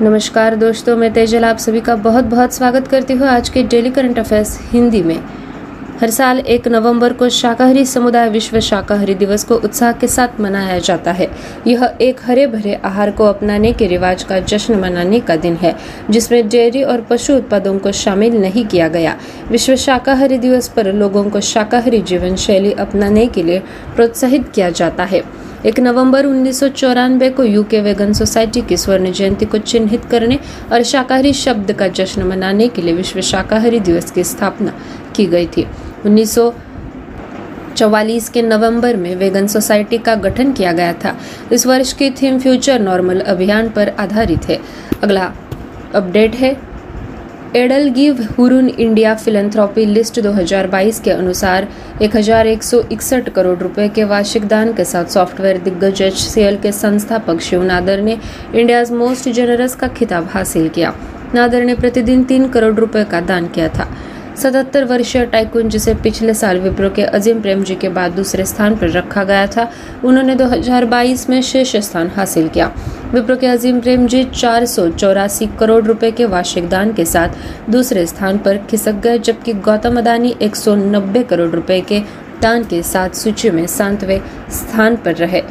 नमस्कार 0.00 0.54
दोस्तों, 0.54 0.98
मैं 0.98 1.10
तेजल, 1.16 1.44
आप 1.44 1.58
सभी 1.58 1.80
का 1.80 1.94
बहुत 1.94 2.24
बहुत 2.24 2.52
स्वागत 2.52 2.88
करती 2.90 3.14
हूँ 3.14 3.28
आज 3.28 3.50
के 3.50 3.62
डेली 3.62 3.90
करंट 3.90 4.18
अफेयर्स 4.18 4.58
हिंदी 4.72 5.02
में। 5.02 5.18
हर 6.04 6.10
साल 6.10 6.38
एक 6.38 6.66
नवंबर 6.68 7.12
को 7.12 7.28
शाकाहारी 7.28 7.84
समुदाय 7.84 8.28
विश्व 8.28 8.58
शाकाहारी 8.60 9.14
दिवस 9.14 9.44
को 9.44 9.54
उत्साह 9.54 9.92
के 9.92 10.06
साथ 10.06 10.40
मनाया 10.40 10.78
जाता 10.78 11.12
है। 11.12 11.28
यह 11.66 11.84
एक 12.00 12.16
हरे 12.24 12.46
भरे 12.46 12.74
आहार 12.74 13.10
को 13.10 13.24
अपनाने 13.24 13.72
के 13.72 13.86
रिवाज 13.86 14.22
का 14.22 14.40
जश्न 14.40 14.74
मनाने 14.74 15.20
का 15.20 15.36
दिन 15.36 15.54
है, 15.56 15.74
जिसमें 16.10 16.48
डेयरी 16.48 16.82
और 16.82 17.00
पशु 17.00 17.36
उत्पादों 17.36 17.78
को 17.78 17.92
शामिल 17.92 18.36
नहीं 18.40 18.64
किया 18.66 18.88
गया। 18.88 19.16
विश्व 19.50 19.76
शाकाहारी 19.76 20.38
दिवस 20.38 20.68
पर 20.68 20.92
लोगों 20.92 21.24
को 21.30 21.40
शाकाहारी 21.40 22.00
जीवन 22.02 22.36
शैली 22.36 22.72
अपनाने 22.72 23.26
के 23.26 23.42
लिए 23.42 23.62
प्रोत्साहित 23.94 24.48
किया 24.48 24.68
जाता 24.70 25.04
है। 25.04 25.22
एक 25.66 25.80
नवंबर 25.80 26.26
उन्नीस 26.26 26.60
सौ 26.60 26.68
चौरानबे 26.68 27.30
को 27.30 27.44
यूके 27.44 27.80
वेगन 27.80 28.12
सोसाइटी 28.12 28.60
की 28.60 28.76
स्वर्ण 28.76 29.12
जयंती 29.12 29.44
को 29.44 29.58
चिन्हित 29.58 30.04
करने 30.04 30.38
और 30.72 30.82
शाकाहारी 30.82 31.32
शब्द 31.32 31.72
का 31.72 31.88
जश्न 31.88 32.22
मनाने 32.22 32.68
के 32.68 32.82
लिए 32.82 32.94
विश्व 32.94 33.20
शाकाहारी 33.22 33.80
दिवस 33.80 34.10
की 34.10 34.24
स्थापना 34.24 34.74
की 35.16 35.26
गई 35.26 35.46
थी। 35.46 35.66
उन्नीस 36.04 36.38
चौवालीस 37.76 38.28
के 38.30 38.42
नवंबर 38.42 38.96
में 38.96 39.14
वेगन 39.16 39.46
सोसाइटी 39.46 39.96
का 39.98 40.14
गठन 40.14 40.52
किया 40.52 40.72
गया 40.72 40.92
था। 40.94 41.16
इस 41.52 41.66
वर्ष 41.66 41.92
की 41.92 42.10
थीम 42.10 42.38
फ्यूचर 42.38 42.80
नॉर्मल 42.80 43.20
अभियान 43.20 43.68
पर 43.68 43.88
आधारित 43.98 44.48
है। 44.50 44.58
अगला 45.02 45.30
अपडेट 45.94 46.34
है। 46.34 46.52
EdelGive 47.88 48.20
Hurun 48.38 48.68
India 48.68 49.14
philanthropy 49.14 49.84
list 49.86 50.20
2022 50.20 51.00
के 51.00 51.10
अनुसार 51.10 51.66
एक 52.02 52.16
हज़ार 52.16 52.46
एक 52.46 52.62
सौ 52.62 52.80
इकसठ 52.92 53.28
करोड़ 53.30 53.58
रुपए 53.58 53.88
के 53.88 54.04
वार्षिक 54.04 54.46
दान 54.48 54.72
के 54.72 54.84
साथ 54.84 55.12
सॉफ्टवेयर 55.12 55.58
दिग्गज 55.58 56.02
एचसीएल 56.02 56.56
के 56.56 56.72
संस्थापक 56.72 57.40
शिव 57.40 57.62
नादर 57.62 58.00
ने 58.00 58.18
इंडियाज 58.54 58.92
मोस्ट 58.92 59.28
जेनरस 59.28 59.74
का 59.74 59.88
खिताब 59.88 60.28
हासिल 60.32 60.68
किया। 60.68 60.94
नादर 61.34 61.64
ने 61.64 61.74
प्रतिदिन 61.74 62.24
तीन 62.24 62.48
करोड़ 62.48 62.74
रुपए 62.74 63.04
का 63.04 63.20
दान 63.22 63.46
किया 63.48 63.68
था। 63.68 63.88
सतहत्तर 64.36 64.84
वर्षीय 64.84 65.24
टाइकुन, 65.26 65.68
जिसे 65.68 65.94
पिछले 65.94 66.34
साल 66.34 66.58
विप्रो 66.60 66.90
के 66.90 67.02
अजीम 67.02 67.40
प्रेम 67.40 67.62
जी 67.64 67.74
के 67.74 67.88
बाद 67.88 68.12
दूसरे 68.12 68.44
स्थान 68.44 68.76
पर 68.76 68.90
रखा 68.90 69.24
गया 69.24 69.46
था, 69.46 69.70
उन्होंने 70.04 70.34
2022 70.34 71.28
में 71.30 71.40
शीर्ष 71.42 71.76
स्थान 71.78 72.10
हासिल 72.16 72.48
किया। 72.48 72.70
विप्रो 73.12 73.36
के 73.36 73.46
अजीम 73.46 73.80
प्रेम 73.80 74.06
जी 74.06 74.24
चार 74.24 74.66
सौ 74.66 74.88
चौरासी 74.88 75.46
करोड़ 75.60 75.82
रुपए 75.84 76.10
के 76.10 76.24
वार्षिक 76.24 76.68
दान 76.68 76.92
के 76.92 77.04
साथ 77.04 77.70
दूसरे 77.70 78.06
स्थान 78.06 78.38
पर 78.38 78.58
खिसक 78.70 78.94
गए, 78.94 79.18
जबकि 79.18 79.52
गौतम 79.52 79.98
अदानी 79.98 80.34
190 80.42 81.22
करोड़ 81.22 81.50
रुपए 81.50 81.80
के 81.80 82.00
दान 82.42 82.64
के 82.64 82.82
साथ 82.82 83.10
सूची 83.14 83.50
में 83.50 83.66
सातवें 83.66 84.20
स्थान 84.50 84.96
पर 84.96 85.14
रहे। 85.14 85.42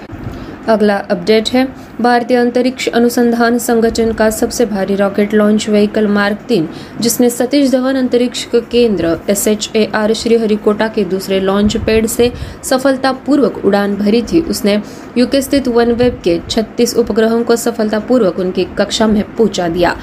अगला 0.67 0.95
अपडेट 1.09 1.49
है। 1.49 1.65
भारतीय 1.99 2.37
अंतरिक्ष 2.37 2.87
अनुसंधान 2.89 3.57
संगठन 3.57 4.11
का 4.11 4.29
सबसे 4.29 4.65
भारी 4.65 4.95
रॉकेट 4.95 5.33
लॉन्च 5.33 5.67
व्हीकल 5.69 6.05
मार्क 6.07 6.37
तीन, 6.49 6.67
जिसने 7.01 7.29
सतीश 7.29 7.71
धवन 7.71 7.95
अंतरिक्ष 7.95 8.45
केंद्र 8.71 9.15
S 9.29 9.47
H 9.47 9.69
A 9.75 9.85
R 9.93 10.13
Sriharikota 10.13 10.87
के 10.87 11.03
दूसरे 11.03 11.39
लॉन्च 11.39 11.77
पैड 11.77 12.05
से 12.05 12.31
सफलतापूर्वक 12.63 13.65
उड़ान 13.65 13.95
भरी 13.95 14.21
थी। 14.21 14.41
उसने 14.41 14.77
यूके 15.17 15.41
स्थित 15.41 15.67
वन 15.67 15.91
वेब 15.91 16.19
के 16.23 16.39
36 16.49 16.95
उपग्रहों 16.95 17.43
को 17.43 17.55
सफलतापूर्वक 17.55 18.39
उनकी 18.39 18.63
कक्षा 18.77 19.07
में 19.07 19.21
पहुँचा 19.37 19.67
दिया। 19.67 19.93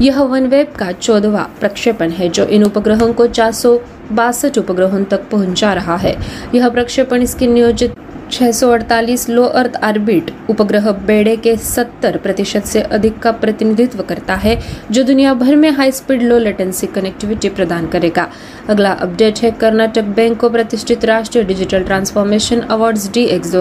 यह 0.00 0.22
वन 0.22 0.46
वेब 0.46 0.66
का 0.78 0.90
चौदवा 0.92 1.42
प्रक्षेपण 1.60 2.10
है, 2.10 2.28
जो 2.28 2.44
इन 2.44 2.64
उपग्रहों 2.64 3.12
को 3.12 3.26
चार 3.26 3.52
सौ 3.52 3.76
बासठ 4.10 4.58
उपग्रहों 4.58 5.02
तक 5.04 5.28
पहुँचा 5.30 5.74
रहा 5.74 5.96
है। 5.96 6.14
यह 6.54 6.68
प्रक्षेपण 6.68 7.22
इसकी 7.22 7.46
नियोजित 7.46 7.88
648 8.32 9.28
लो 9.28 9.44
अर्थ 9.44 9.76
आर्बिट, 9.76 10.30
उपग्रह 10.50 10.90
बेड़े 11.06 11.34
के 11.36 11.56
70 11.56 12.16
प्रतिशत 12.16 12.66
से 12.66 12.80
अधिक 12.80 13.18
का 13.18 13.30
प्रतिनिधित्व 13.32 14.02
करता 14.02 14.34
है, 14.34 14.56
जो 14.90 15.02
दुनिया 15.02 15.34
भर 15.34 15.54
में 15.54 15.70
high 15.70 15.92
speed 15.92 16.22
low 16.22 16.38
latency 16.38 16.86
connectivity 16.86 17.48
प्रदान 17.48 17.86
करेगा। 17.86 18.26
अगला 18.68 18.92
अपडेट 18.92 19.38
है, 19.38 19.50
कर्नाटक 19.50 20.04
बैंक 20.16 20.38
को 20.40 20.48
प्रतिष्ठित 20.48 21.04
राष्ट्रीय 21.04 21.44
digital 21.44 21.82
transformation 21.82 22.60
awards 22.60 23.10
D 23.12 23.24
X 23.26 23.54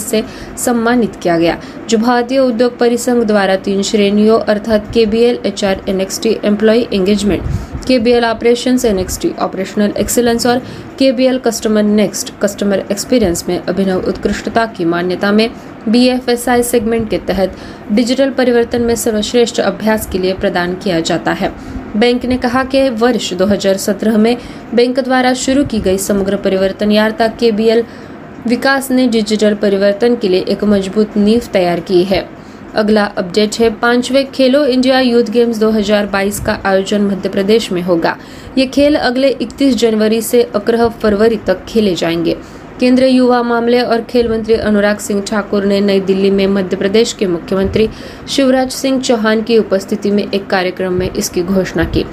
से 0.00 0.22
सम्मानित 0.64 1.16
किया 1.22 1.38
गया, 1.38 1.56
जो 1.88 1.98
भारतीय 1.98 2.38
उद्योग 2.38 2.76
परिसंघ 2.78 3.22
द्वारा 3.24 3.56
तीन 3.56 3.82
श्रेणियों 3.82 4.40
अर्थात 4.40 4.92
K 4.94 5.06
B 5.06 5.22
L 5.22 5.38
H 5.46 5.64
R 5.64 5.88
N 5.88 6.00
X 6.00 6.22
T 6.22 6.36
employee 6.44 6.84
engagement 6.92 7.73
K 7.84 7.98
B 7.98 8.10
L 8.10 8.24
operation 8.24 8.78
NXT 8.86 9.30
operational 9.40 9.92
excellence 9.98 10.46
और 10.46 10.58
K 10.98 11.10
B 11.12 11.26
L 11.26 11.38
customer 11.38 11.82
next, 11.82 12.32
customer 12.42 12.84
experience 12.90 13.44
में 13.48 13.58
अभिनव 13.58 14.08
उत्कृष्टता 14.08 14.66
की 14.66 14.84
मान्यता 14.84 15.32
में 15.32 15.48
B 15.88 16.06
F 16.08 16.30
S 16.30 16.48
I 16.48 16.62
segment 16.62 17.08
के 17.10 17.18
तहत 17.18 17.56
डिजिटल 17.92 18.30
परिवर्तन 18.30 18.82
में 18.82 18.94
सर्वश्रेष्ठ 18.94 19.60
अभ्यास 19.60 20.06
के 20.06 20.18
लिए 20.18 20.34
प्रदान 20.34 20.74
किया 20.74 21.00
जाता 21.00 21.32
है। 21.32 21.52
बैंक 21.96 22.24
ने 22.24 22.36
कहा 22.36 22.64
कि 22.64 22.88
वर्ष 22.90 23.32
2017 23.34 24.16
में 24.16 24.36
बैंक 24.74 25.00
द्वारा 25.00 25.34
शुरू 25.34 25.64
की 25.64 25.80
गई 25.80 25.98
समग्र 25.98 26.36
परिवर्तन 26.36 26.92
यार्ता 26.92 27.28
के 27.28 27.52
बी 27.52 27.66
एल 27.66 27.84
विकास 28.46 28.90
ने 28.90 29.06
डिजिटल 29.06 29.54
परिवर्तन 29.54 30.16
के 30.16 30.28
लिए 30.28 30.40
एक 30.48 30.64
मज़बूत 30.64 31.16
नींव 31.16 31.42
तैयार 31.52 31.80
की 31.80 32.02
है। 32.04 32.28
अगला 32.74 33.08
अपडेट 33.16 33.48
है, 33.60 33.68
पांचवे 33.68 34.24
खेलो 34.34 34.64
इंडिया 34.64 35.00
यूथ 35.00 35.30
गेम्स 35.30 35.58
2022 35.58 36.40
का 36.40 36.56
आयोजन 36.64 37.02
मध्य 37.02 37.28
प्रदेश 37.28 37.72
में 37.72 37.82
होगा। 37.82 38.14
ये 38.56 38.66
खेल 38.72 38.96
अगले 38.96 39.28
31 39.28 39.76
जनवरी 39.76 40.20
से 40.20 40.42
अक्रह 40.54 40.88
फरवरी 40.88 41.36
तक 41.48 41.56
खेले 41.68 41.94
जाएँगे। 41.94 42.34
केंद्रीय 42.80 43.10
युवा 43.10 43.42
मामले 43.42 43.80
और 43.80 44.00
खेल 44.08 44.28
मंत्री 44.28 44.54
अनुराग 44.54 44.98
सिंह 44.98 45.22
ठाकुर 45.22 45.64
ने 45.64 45.80
नई 45.80 46.00
दिल्ली 46.00 46.30
में 46.30 46.46
मध्य 46.46 46.76
प्रदेश 46.76 47.12
के 47.12 47.26
मुख्यमंत्री 47.26 47.88
शिवराज 48.28 48.70
सिंह 48.72 49.00
चौहान 49.00 49.42
की 49.42 49.58
उपस्थिति 49.58 50.10
में 50.10 50.24
एक 50.34 50.46
कार्यक्रम 50.46 50.92
में 50.92 51.08
इसकी 51.16 51.42
घोषणा 51.42 51.84
की। 51.84 52.04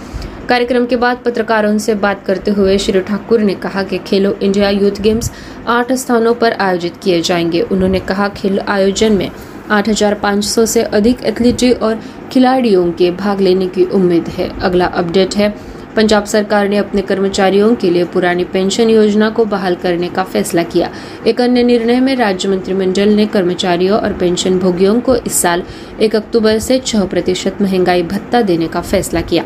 कार्यक्रम 0.49 0.85
के 0.85 0.95
बाद 0.95 1.17
पत्रकारों 1.17 1.77
से 1.77 1.93
बात 1.93 2.15
करते 2.25 2.51
हुए 2.51 2.77
श्री 2.77 2.99
ठाकुर 2.99 3.39
ने 3.39 3.53
कहा 3.53 3.83
कि 3.83 3.97
खेलो 3.97 4.31
इंडिया 4.41 4.69
यूथ 4.69 5.01
गेम्स 5.01 5.31
आठ 5.67 5.91
स्थानों 5.91 6.33
पर 6.33 6.51
आयोजित 6.51 6.91
किए 7.03 7.21
जाएँगे। 7.21 7.61
उन्होंने 7.61 7.99
कहा, 7.99 8.27
खेल 8.27 8.59
आयोजन 8.67 9.13
में 9.13 9.29
8,500 9.71 10.65
से 10.65 10.81
अधिक 10.81 11.23
एथलीट 11.23 11.81
और 11.81 11.99
खिलाड़ियों 12.31 12.91
के 12.91 13.11
भाग 13.11 13.41
लेने 13.41 13.67
की 13.67 13.85
उम्मीद 13.85 14.27
है। 14.27 14.49
अगला 14.61 14.85
अपडेट 14.85 15.35
है। 15.35 15.49
पंजाब 15.95 16.23
सरकार 16.23 16.69
ने 16.69 16.77
अपने 16.77 17.01
कर्मचारियों 17.01 17.75
के 17.75 17.89
लिए 17.89 18.03
पुरानी 18.03 18.43
पेंशन 18.43 18.89
योजना 18.89 19.29
को 19.29 19.45
बहाल 19.45 19.75
करने 19.75 20.09
का 20.09 20.23
फैसला 20.23 20.63
किया। 20.63 20.89
एक 21.27 21.41
अन्य 21.41 21.63
निर्णय 21.63 21.99
में 21.99 22.15
राज्य 22.15 22.49
मंत्रिमंडल 22.49 23.09
ने 23.09 23.25
कर्मचारियों 23.25 23.99
और 23.99 24.13
पेंशन 24.13 24.59
भोगियों 24.59 24.99
को 24.99 25.15
इस 25.15 25.41
साल 25.41 25.63
एक 26.01 26.15
अक्टूबर 26.15 26.59
से 26.59 26.79
छह 26.79 27.05
प्रतिशत 27.05 27.61
महँगाई 27.61 28.03
भत्ता 28.03 28.41
देने 28.41 28.67
का 28.67 28.81
फैसला 28.81 29.21
किया। 29.21 29.43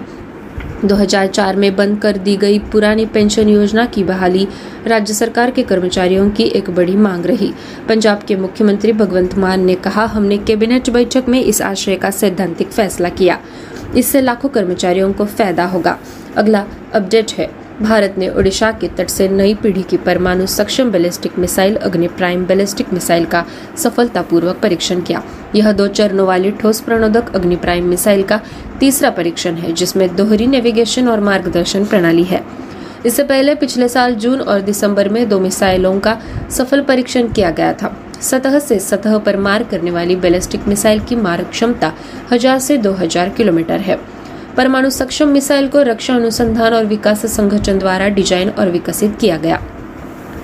2004 0.84 1.55
में 1.55 1.75
बंद 1.75 2.00
कर 2.00 2.17
दी 2.17 2.38
गई 2.38 2.60
पुरानी 2.60 3.05
पेंशन 3.05 3.50
योजना 3.50 3.86
की 3.86 4.03
बहाली 4.03 4.48
राज्य 4.88 5.13
सरकार 5.13 5.51
के 5.51 5.63
कर्मचारियों 5.63 6.29
की 6.29 6.44
एक 6.44 6.70
बड़ी 6.70 6.96
मांग 6.96 7.25
रही। 7.25 7.53
पंजाब 7.89 8.24
के 8.24 8.36
मुख्यमंत्री 8.36 8.91
भगवंत 8.91 9.38
मान 9.38 9.65
ने 9.65 9.75
कहा, 9.75 10.05
हमने 10.05 10.38
कैबिनेट 10.38 10.89
बैठक 10.89 11.24
में 11.27 11.44
इस 11.44 11.62
आशय 11.62 11.96
का 11.96 12.12
सैद्धांतिक 12.12 12.72
फैसला 12.72 13.10
किया। 13.10 13.39
इससे 13.98 14.22
लाखों 14.22 14.50
कर्मचारियों 14.50 15.13
को 15.13 15.25
फ़ायदा 15.25 15.65
होगा। 15.65 16.00
अगला 16.36 16.65
अपडेट 16.94 17.32
है। 17.32 17.65
भारत 17.82 18.15
ने 18.17 18.29
ओडिशा 18.29 18.72
के 18.72 18.88
तट 18.88 19.10
से 19.10 19.27
नई 19.29 19.53
पीढ़ी 19.53 19.84
की 19.84 19.98
परमाणु 19.98 20.46
सक्षम 20.46 20.91
ballistic 20.91 21.39
missile 21.39 21.75
Agni 21.75 22.08
prime 22.08 22.46
ballistic 22.46 22.94
missile 22.94 23.25
का 23.25 23.46
सफलतापूर्वक 23.77 24.55
परीक्षण 24.55 25.01
किया। 25.01 25.24
यह 25.56 25.72
दो 25.72 25.88
चरणों 25.88 26.25
वाली 26.28 26.52
ठोस 26.52 26.82
प्रणोदक 26.82 27.36
अग्नि 27.36 27.56
प्राइम 27.56 27.88
मिसाइल 27.88 28.24
का 28.24 28.40
तीसरा 28.80 29.10
परीक्षण 29.10 29.56
है, 29.56 29.72
जिसमें 29.72 30.16
दोहरी 30.16 30.48
नेविगेशन 30.48 31.08
और 31.08 31.20
मार्गदर्शन 31.20 31.86
प्रणाली 31.86 32.24
है। 32.24 32.42
इससे 33.06 33.24
पहले 33.24 33.54
पिछले 33.56 33.88
साल 33.90 34.16
जून 34.16 34.42
और 34.42 34.62
दिसंबर 34.62 35.10
में 35.10 35.28
दो 35.30 35.40
मिसाइलों 35.40 36.00
का 36.00 36.18
सफल 36.52 36.82
परीक्षण 36.82 37.28
किया 37.28 37.50
गया 37.50 37.74
था। 37.74 37.96
सतह 38.22 38.60
से 38.60 38.80
सतह 38.80 39.18
पर 39.18 39.38
मार 39.38 39.64
करने 39.64 39.92
वाली 39.92 40.16
बैलिस्टिक 40.16 40.68
मिसाइल 40.68 41.00
की 41.00 41.16
मारक 41.16 41.50
क्षमता 41.50 41.92
हज़ार 42.32 42.60
से 42.60 42.78
2000 42.78 43.30
किलोमीटर 43.30 43.80
है। 43.80 43.98
परमाणु 44.58 44.90
सक्षम 44.90 45.30
मिसाइल 45.30 45.68
को 45.68 45.82
रक्षा 45.84 46.16
अनुसंधान 46.16 46.74
और 46.74 46.86
विकास 46.86 47.25
संगठन 47.25 47.80
द्वारा 47.80 48.08
डिज़ाइन 48.10 48.50
और 48.50 48.70
विकसित 48.70 49.18
किया 49.22 49.38
गया। 49.38 49.60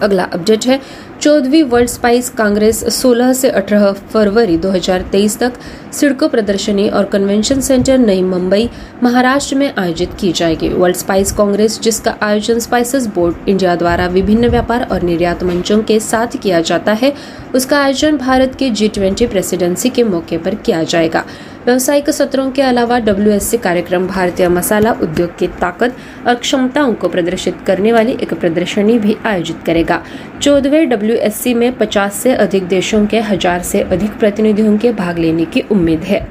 अगला 0.02 0.24
अपडेट 0.24 0.66
है 0.66 0.80
चौदहवीं 1.22 1.64
वर्ल्ड 1.64 1.90
स्पाइस 1.90 2.30
कांग्रेस 2.30 2.84
16 2.92 3.34
से 3.34 3.50
18 3.50 3.92
फरवरी 4.14 4.58
2023 4.58 5.38
तक 5.40 5.60
सिडको 5.94 6.28
प्रदर्शनी 6.28 6.88
और 6.90 7.06
कन्वेंशन 7.06 7.60
सेंटर 7.62 7.98
नई 7.98 8.22
मुंबई, 8.22 8.70
महाराष्ट्र 9.04 9.56
में 9.56 9.74
आयोजित 9.78 10.14
की 10.20 10.32
जाएगी। 10.32 10.70
वर्ल्ड 10.70 10.98
स्पाइस 10.98 11.32
कांग्रेस, 11.32 11.80
जिसका 11.82 12.16
आयोजन 12.22 12.60
स्पाइसेस 12.60 13.06
बोर्ड 13.08 13.50
इंडिया 13.50 13.76
द्वारा 13.76 14.08
विभिन्न 14.08 14.50
व्यापार 14.50 14.88
और 14.92 15.02
निर्यात 15.02 15.44
मंचों 15.44 15.82
के 15.84 16.00
साथ 16.00 16.42
किया 16.44 16.62
जाता 16.62 16.94
है, 16.94 17.14
उसका 17.56 17.82
आयोजन 17.82 18.18
भारत 18.18 18.56
के 18.56 18.70
जी 18.70 18.88
ट्वेंटी 18.88 19.28
प्रेसिडेंसी 19.28 19.90
के 19.90 20.04
मौके 20.04 20.38
पर 20.38 20.56
किया 20.56 20.84
जाएगा। 20.84 21.24
व्यवसायिक 21.66 22.10
सत्रों 22.10 22.50
के 22.52 22.62
अलावा 22.62 22.98
डब्ल्यूएससी 23.00 23.58
कार्यक्रम, 23.58 24.08
भारतीय 24.08 24.48
मसाला 24.50 24.92
उद्योग 24.94 25.38
की 25.40 25.48
ताकत 25.62 25.96
और 26.28 26.36
क्षमताओं 26.36 26.94
को 26.94 27.08
प्रदर्शित 27.08 27.58
करने 27.68 27.92
वाली 27.92 28.12
एक 28.14 28.34
प्रदर्शनी 28.34 28.98
भी 29.00 29.16
आयोजित 29.26 29.58
करेगा। 29.66 30.02
चौदहवें 30.42 30.90
डब्ल्यू 30.90 31.56
में 31.56 31.72
50 31.78 32.22
से 32.24 32.34
अधिक 32.36 32.68
देशों 32.68 33.06
के 33.06 33.20
हज़ार 33.22 33.62
से 33.62 33.82
अधिक 33.82 34.18
प्रतिनिधियों 34.20 34.78
के 34.78 34.92
भाग 34.94 35.20
लेने 35.20 35.46
की 35.46 35.62
उम्मीद 35.72 36.04
है। 36.04 36.28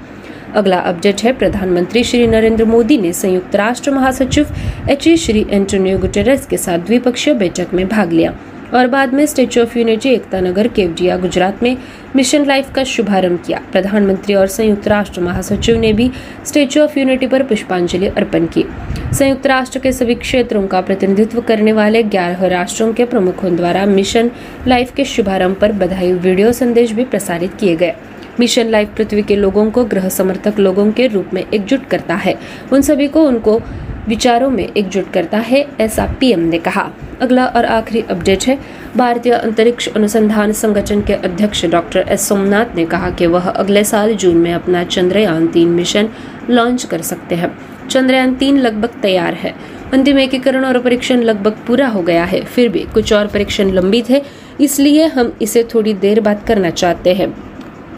अगला 0.56 0.78
अपडेट 0.80 1.22
है, 1.22 1.32
प्रधानमंत्री 1.32 2.04
श्री 2.04 2.26
नरेंद्र 2.26 2.64
मोदी 2.64 2.98
ने 2.98 3.12
संयुक्त 3.12 3.56
राष्ट्र 3.56 3.90
महासचिव 3.90 4.46
एच 4.90 5.08
श्री 5.18 5.46
एंटोनियो 5.50 5.98
गुटेरेस 5.98 6.46
के 6.46 6.56
साथ 6.56 6.78
द्विपक्षीय 6.86 7.34
बैठक 7.34 7.74
में 7.74 7.86
भाग 7.88 8.12
लिया। 8.12 8.34
और 8.74 8.86
बाद 8.86 9.14
में 9.14 9.24
statue 9.26 9.62
of 9.62 9.78
unity 9.78 10.08
Ekta 10.08 10.40
Nagar, 10.40 10.68
Kevadia, 10.68 11.16
Gujarat 11.16 11.62
में 11.62 11.76
मिशन 12.16 12.44
लाइफ 12.46 12.72
का 12.74 12.84
शुभारंभ 12.84 13.42
किया। 13.46 13.60
प्रधानमंत्री 13.72 14.34
और 14.34 14.46
संयुक्त 14.46 14.88
राष्ट्र 14.88 15.20
महासचिव 15.20 15.78
ने 15.80 15.92
भी 15.92 16.10
स्टेच्यू 16.46 16.82
ऑफ़ 16.82 16.98
यूनिटी 16.98 17.26
पर 17.26 17.42
पुष्पांजलि 17.42 18.06
अर्पण 18.06 18.46
की। 18.46 18.64
संयुक्त 19.12 19.46
राष्ट्र 19.46 19.78
के 19.78 19.92
सभी 19.92 20.14
क्षेत्रों 20.14 20.66
का 20.66 20.80
प्रतिनिधित्व 20.80 21.40
करने 21.40 21.72
वाले 21.72 22.02
ग्यारह 22.02 22.46
राष्ट्रों 22.46 22.92
के 22.92 23.04
प्रमुखों 23.04 23.56
द्वारा 23.56 23.86
मिशन 23.86 24.30
लाइफ 24.68 24.94
के 24.94 25.04
शुभारंभ 25.04 25.56
पर 25.56 25.72
बधाई 25.72 26.12
वीडियो 26.12 26.52
संदेश 26.52 26.92
भी 26.92 27.04
प्रसारित 27.04 27.54
किए 27.54 27.76
गए। 27.76 27.94
मिशन 28.40 28.68
लाइफ 28.68 28.88
पृथ्वी 28.96 29.22
के 29.22 29.36
लोगों 29.36 29.70
को 29.70 29.84
ग्रह 29.84 30.08
समर्थक 30.08 30.58
लोगों 30.58 30.92
के 30.92 31.06
रूप 31.06 31.30
में 31.34 31.44
एकजुट 31.54 31.86
करता 31.86 32.14
है। 32.14 32.34
उन 32.72 32.80
सभी 32.80 33.08
को 33.08 33.24
उनको 33.24 33.60
विचारों 34.08 34.50
में 34.50 34.68
एकजुट 34.76 35.12
करता 35.12 35.38
है, 35.38 35.66
ऐसा 35.80 36.06
पीएम 36.20 36.40
ने 36.40 36.58
कहा। 36.58 36.90
अगला 37.20 37.46
और 37.46 37.64
आखिरी 37.64 38.04
अपडेट 38.10 38.44
है, 38.44 38.58
भारतीय 38.96 39.32
अंतरिक्ष 39.32 39.88
अनुसंधान 39.88 40.52
संगठन 40.52 41.00
के 41.00 41.12
अध्यक्ष 41.12 41.64
डॉक्टर 41.66 42.06
एस. 42.08 42.28
सोमनाथ 42.28 42.76
ने 42.76 42.84
कहा 42.84 43.10
कि 43.10 43.26
वह 43.26 43.48
अगले 43.48 43.84
साल 43.84 44.14
जून 44.14 44.36
में 44.36 44.52
अपना 44.54 44.84
चंद्रयान 44.84 45.46
तीन 45.46 45.68
मिशन 45.68 46.08
लॉन्च 46.50 46.84
कर 46.84 47.02
सकते 47.02 47.34
हैं। 47.34 47.58
चंद्रयान 47.88 48.34
तीन 48.34 48.58
लगभग 48.58 48.90
तैयार 49.02 49.34
है। 49.34 49.54
अंतिम 49.92 50.18
एकीकरण 50.18 50.64
और 50.64 50.78
परीक्षण 50.78 51.20
लगभग 51.20 51.56
पूरा 51.66 51.88
हो 51.88 52.02
गया 52.02 52.24
है, 52.24 52.44
फिर 52.44 52.68
भी 52.68 52.86
कुछ 52.94 53.12
और 53.12 53.26
परीक्षण 53.26 53.70
लंबित 53.70 54.10
है, 54.10 54.22
इसलिए 54.60 55.06
हम 55.06 55.32
इसे 55.42 55.64
थोड़ी 55.74 55.94
देर 55.94 56.20
बाद 56.20 56.44
करना 56.48 56.70
चाहते 56.70 57.14
हैं। 57.14 57.49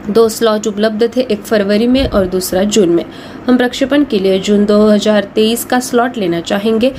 दो 0.09 0.29
स्लॉट 0.29 0.69
उपलब्ध 0.69 1.07
थे, 1.17 1.21
एक 1.21 1.43
फरवरी 1.43 1.87
में 1.87 2.07
और 2.13 2.25
दूसरा 2.25 2.63
जून 2.63 2.89
में। 2.89 3.05
हम 3.49 3.57
प्रक्षेपण 3.57 4.05
के 4.05 4.23
लिए 4.23 4.39
जून 4.39 4.65
2023 4.65 5.65
का 5.65 5.81
स्लॉट 5.81 6.11
लेना 6.17 6.41
चाहेंगे, 6.41 6.91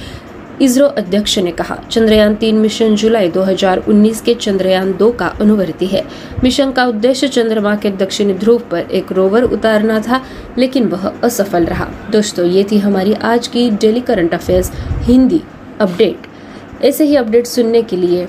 इसरो 0.61 0.85
अध्यक्ष 0.85 1.39
ने 1.39 1.51
कहा। 1.51 1.75
चंद्रयान 1.91 2.33
तीन 2.33 2.57
मिशन 2.57 2.95
जुलाई 2.95 3.29
2019 3.29 4.21
के 4.21 4.33
चंद्रयान 4.33 4.91
दो 4.91 5.11
का 5.11 5.27
अनुवर्ती 5.39 5.85
है। 5.85 5.99
मिशन 6.43 6.71
का 6.71 6.85
उद्देश्य 6.85 7.27
चंद्रमा 7.27 7.75
के 7.75 7.89
दक्षिणी 7.89 8.33
ध्रुव 8.33 8.57
पर 8.57 8.81
एक 8.91 9.13
रोवर 9.13 9.43
उतारना 9.43 9.99
था, 9.99 10.17
लेकिन 10.57 10.87
वह 10.87 11.09
असफल 11.23 11.63
रहा। 11.63 11.85
दोस्तों, 12.11 12.45
ये 12.45 12.63
थी 12.69 12.77
हमारी 12.77 13.13
आज 13.13 13.47
की 13.47 13.69
daily 13.69 13.99
current 13.99 14.33
affairs 14.33 14.71
Hindi 15.01 15.39
update. 15.79 16.27
ऐसे 16.83 17.03
ही 17.03 17.15
अपडेट 17.15 17.45
सुनने 17.45 17.81
के 17.81 18.01
लिए 18.01 18.25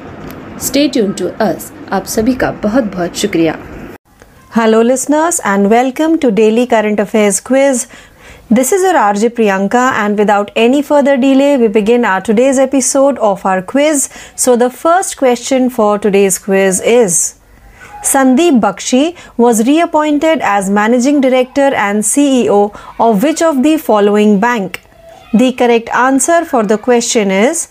स्टे 0.61 0.89
ट्यून 0.89 1.11
टू 1.11 1.29
अस 1.41 1.73
आप 1.91 2.07
सभी 2.07 2.33
का 2.33 2.51
बहुत 2.51 2.83
बहुत 2.83 3.17
शुक्रिया। 3.17 3.57
Hello, 4.55 4.83
listeners, 4.83 5.41
and 5.45 5.69
welcome 5.69 6.17
to 6.21 6.31
Daily 6.31 6.65
Current 6.65 7.01
Affairs 7.01 7.41
Quiz. 7.41 7.89
This 8.49 8.71
is 8.71 8.83
your 8.85 8.95
RJ 8.95 9.31
Priyanka, 9.31 9.91
and 10.03 10.17
without 10.17 10.53
any 10.55 10.81
further 10.81 11.17
delay, 11.17 11.57
we 11.57 11.67
begin 11.67 12.05
our 12.05 12.21
today's 12.21 12.57
episode 12.57 13.19
of 13.19 13.45
our 13.45 13.63
quiz. 13.63 14.09
So, 14.37 14.55
the 14.55 14.71
first 14.71 15.17
question 15.17 15.71
for 15.71 15.99
today's 15.99 16.39
quiz 16.39 16.81
is 16.81 17.35
Sandeep 18.05 18.61
Bakshi 18.61 19.17
was 19.37 19.67
reappointed 19.67 20.39
as 20.41 20.71
Managing 20.71 21.21
Director 21.21 21.75
and 21.89 22.05
CEO 22.05 22.63
of 23.01 23.25
which 23.25 23.43
of 23.43 23.65
the 23.65 23.77
following 23.77 24.39
bank? 24.39 24.83
The 25.33 25.51
correct 25.51 25.89
answer 25.89 26.45
for 26.45 26.63
the 26.63 26.79
question 26.79 27.33
is 27.33 27.71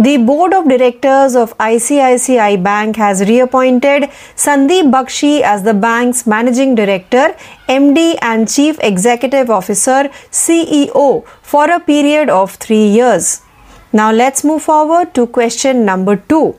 The 0.00 0.16
board 0.16 0.54
of 0.54 0.68
directors 0.68 1.34
of 1.34 1.58
ICICI 1.58 2.62
Bank 2.62 2.94
has 2.94 3.20
reappointed 3.28 4.04
Sandeep 4.36 4.92
Bakshi 4.92 5.40
as 5.40 5.64
the 5.64 5.74
bank's 5.74 6.24
managing 6.24 6.76
director, 6.76 7.34
MD 7.68 8.16
and 8.22 8.48
chief 8.48 8.78
executive 8.80 9.50
officer 9.50 10.08
CEO 10.30 11.26
for 11.42 11.68
a 11.68 11.80
period 11.80 12.30
of 12.30 12.52
3 12.66 12.76
years. 12.76 13.42
Now 13.92 14.12
let's 14.12 14.44
move 14.44 14.62
forward 14.62 15.14
to 15.14 15.26
question 15.26 15.84
number 15.84 16.14
2. 16.14 16.54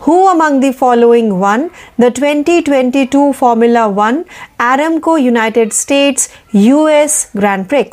Who 0.00 0.28
among 0.28 0.60
the 0.60 0.74
following 0.74 1.40
won 1.40 1.70
the 1.96 2.10
2022 2.10 3.32
Formula 3.32 3.88
1 3.88 4.26
Aramco 4.60 5.16
United 5.22 5.72
States 5.72 6.28
US 6.52 7.30
Grand 7.34 7.70
Prix? 7.70 7.90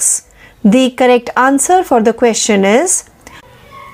The 0.65 0.91
correct 0.91 1.29
answer 1.37 1.83
for 1.85 2.01
the 2.01 2.11
question 2.11 2.65
is 2.65 3.05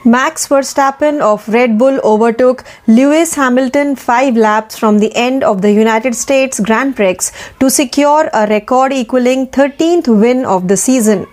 Max 0.05 0.47
Verstappen 0.47 1.19
of 1.19 1.45
Red 1.49 1.77
Bull 1.77 1.99
overtook 2.05 2.63
Lewis 2.88 3.33
Hamilton 3.35 3.97
5 3.97 4.38
laps 4.38 4.79
from 4.79 4.99
the 4.99 5.13
end 5.13 5.43
of 5.43 5.62
the 5.62 5.73
United 5.73 6.15
States 6.15 6.62
Grand 6.62 6.95
Prix 6.95 7.17
to 7.59 7.69
secure 7.69 8.29
a 8.33 8.47
record 8.47 8.93
equaling 8.93 9.47
13th 9.47 10.07
win 10.21 10.45
of 10.45 10.69
the 10.69 10.77
season. 10.77 11.27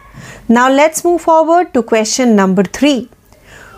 Now 0.49 0.69
let's 0.69 1.05
move 1.05 1.21
forward 1.21 1.73
to 1.75 1.83
question 1.85 2.35
number 2.35 2.65
3. 2.65 3.09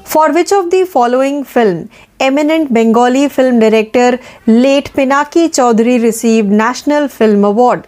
For 0.06 0.32
which 0.32 0.52
of 0.52 0.70
the 0.70 0.86
following 0.86 1.44
film 1.44 1.90
eminent 2.18 2.72
Bengali 2.72 3.28
film 3.28 3.58
director 3.58 4.18
late 4.46 4.90
Pinaki 4.94 5.50
Chaudhary 5.50 6.02
received 6.02 6.48
National 6.48 7.08
Film 7.08 7.44
Award? 7.44 7.86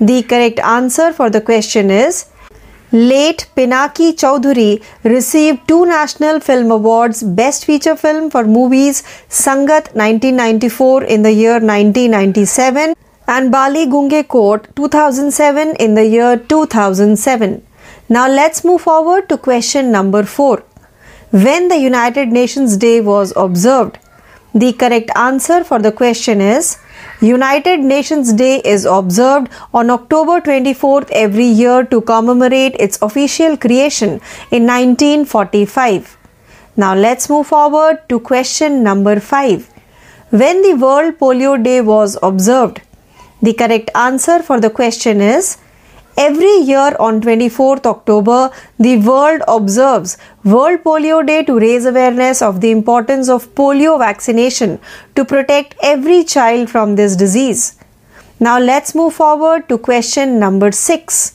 The 0.00 0.24
correct 0.24 0.58
answer 0.58 1.12
for 1.12 1.30
the 1.30 1.40
question 1.40 1.88
is 1.92 2.31
Late 2.94 3.46
Pinaki 3.56 4.12
Chowdhury 4.12 4.82
received 5.02 5.66
two 5.66 5.86
National 5.86 6.40
Film 6.40 6.70
Awards 6.70 7.22
Best 7.22 7.64
Feature 7.64 7.96
Film 7.96 8.28
for 8.28 8.44
movies 8.44 9.02
Sangat 9.30 9.94
1994 9.94 11.04
in 11.04 11.22
the 11.22 11.32
year 11.32 11.54
1997 11.54 12.94
and 13.26 13.50
Bali 13.50 13.86
Gunge 13.86 14.28
Court 14.28 14.68
2007 14.76 15.76
in 15.76 15.94
the 15.94 16.04
year 16.04 16.36
2007. 16.36 17.66
Now 18.10 18.28
let's 18.28 18.62
move 18.62 18.82
forward 18.82 19.26
to 19.30 19.38
question 19.38 19.90
number 19.90 20.22
4. 20.22 20.62
When 21.30 21.68
the 21.68 21.78
United 21.78 22.28
Nations 22.28 22.76
Day 22.76 23.00
was 23.00 23.32
observed? 23.36 23.98
The 24.54 24.74
correct 24.74 25.10
answer 25.16 25.64
for 25.64 25.78
the 25.78 25.92
question 25.92 26.42
is 26.42 26.76
United 27.20 27.80
Nations 27.80 28.32
Day 28.32 28.60
is 28.64 28.84
observed 28.84 29.48
on 29.72 29.90
October 29.90 30.40
24th 30.40 31.08
every 31.12 31.46
year 31.46 31.84
to 31.84 32.00
commemorate 32.00 32.74
its 32.78 33.00
official 33.00 33.56
creation 33.56 34.20
in 34.50 34.66
1945. 34.66 36.16
Now 36.76 36.94
let's 36.94 37.28
move 37.28 37.46
forward 37.46 38.00
to 38.08 38.18
question 38.18 38.82
number 38.82 39.20
5. 39.20 39.68
When 40.30 40.62
the 40.62 40.74
World 40.74 41.18
Polio 41.18 41.62
Day 41.62 41.80
was 41.80 42.18
observed? 42.22 42.80
The 43.42 43.52
correct 43.52 43.90
answer 43.94 44.42
for 44.42 44.60
the 44.60 44.70
question 44.70 45.20
is 45.20 45.58
Every 46.16 46.56
year 46.58 46.94
on 47.00 47.22
24th 47.22 47.86
October, 47.86 48.50
the 48.78 48.98
world 48.98 49.42
observes 49.48 50.18
World 50.44 50.84
Polio 50.84 51.26
Day 51.26 51.42
to 51.44 51.58
raise 51.58 51.86
awareness 51.86 52.42
of 52.42 52.60
the 52.60 52.70
importance 52.70 53.30
of 53.30 53.54
polio 53.54 53.98
vaccination 53.98 54.78
to 55.16 55.24
protect 55.24 55.74
every 55.82 56.22
child 56.24 56.68
from 56.68 56.96
this 56.96 57.16
disease. 57.16 57.78
Now 58.40 58.58
let's 58.58 58.94
move 58.94 59.14
forward 59.14 59.68
to 59.70 59.78
question 59.78 60.38
number 60.38 60.70
6. 60.70 61.34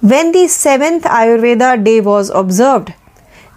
When 0.00 0.32
the 0.32 0.46
7th 0.46 1.02
Ayurveda 1.02 1.84
Day 1.84 2.00
was 2.00 2.30
observed? 2.30 2.92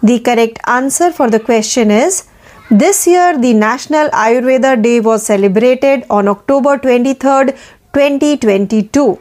The 0.02 0.20
correct 0.20 0.60
answer 0.66 1.10
for 1.10 1.28
the 1.28 1.40
question 1.40 1.90
is 1.90 2.28
this 2.70 3.06
year 3.06 3.36
the 3.36 3.52
National 3.52 4.08
Ayurveda 4.10 4.80
Day 4.80 5.00
was 5.00 5.26
celebrated 5.26 6.04
on 6.08 6.28
October 6.28 6.78
23rd, 6.78 7.56
2022. 7.94 9.18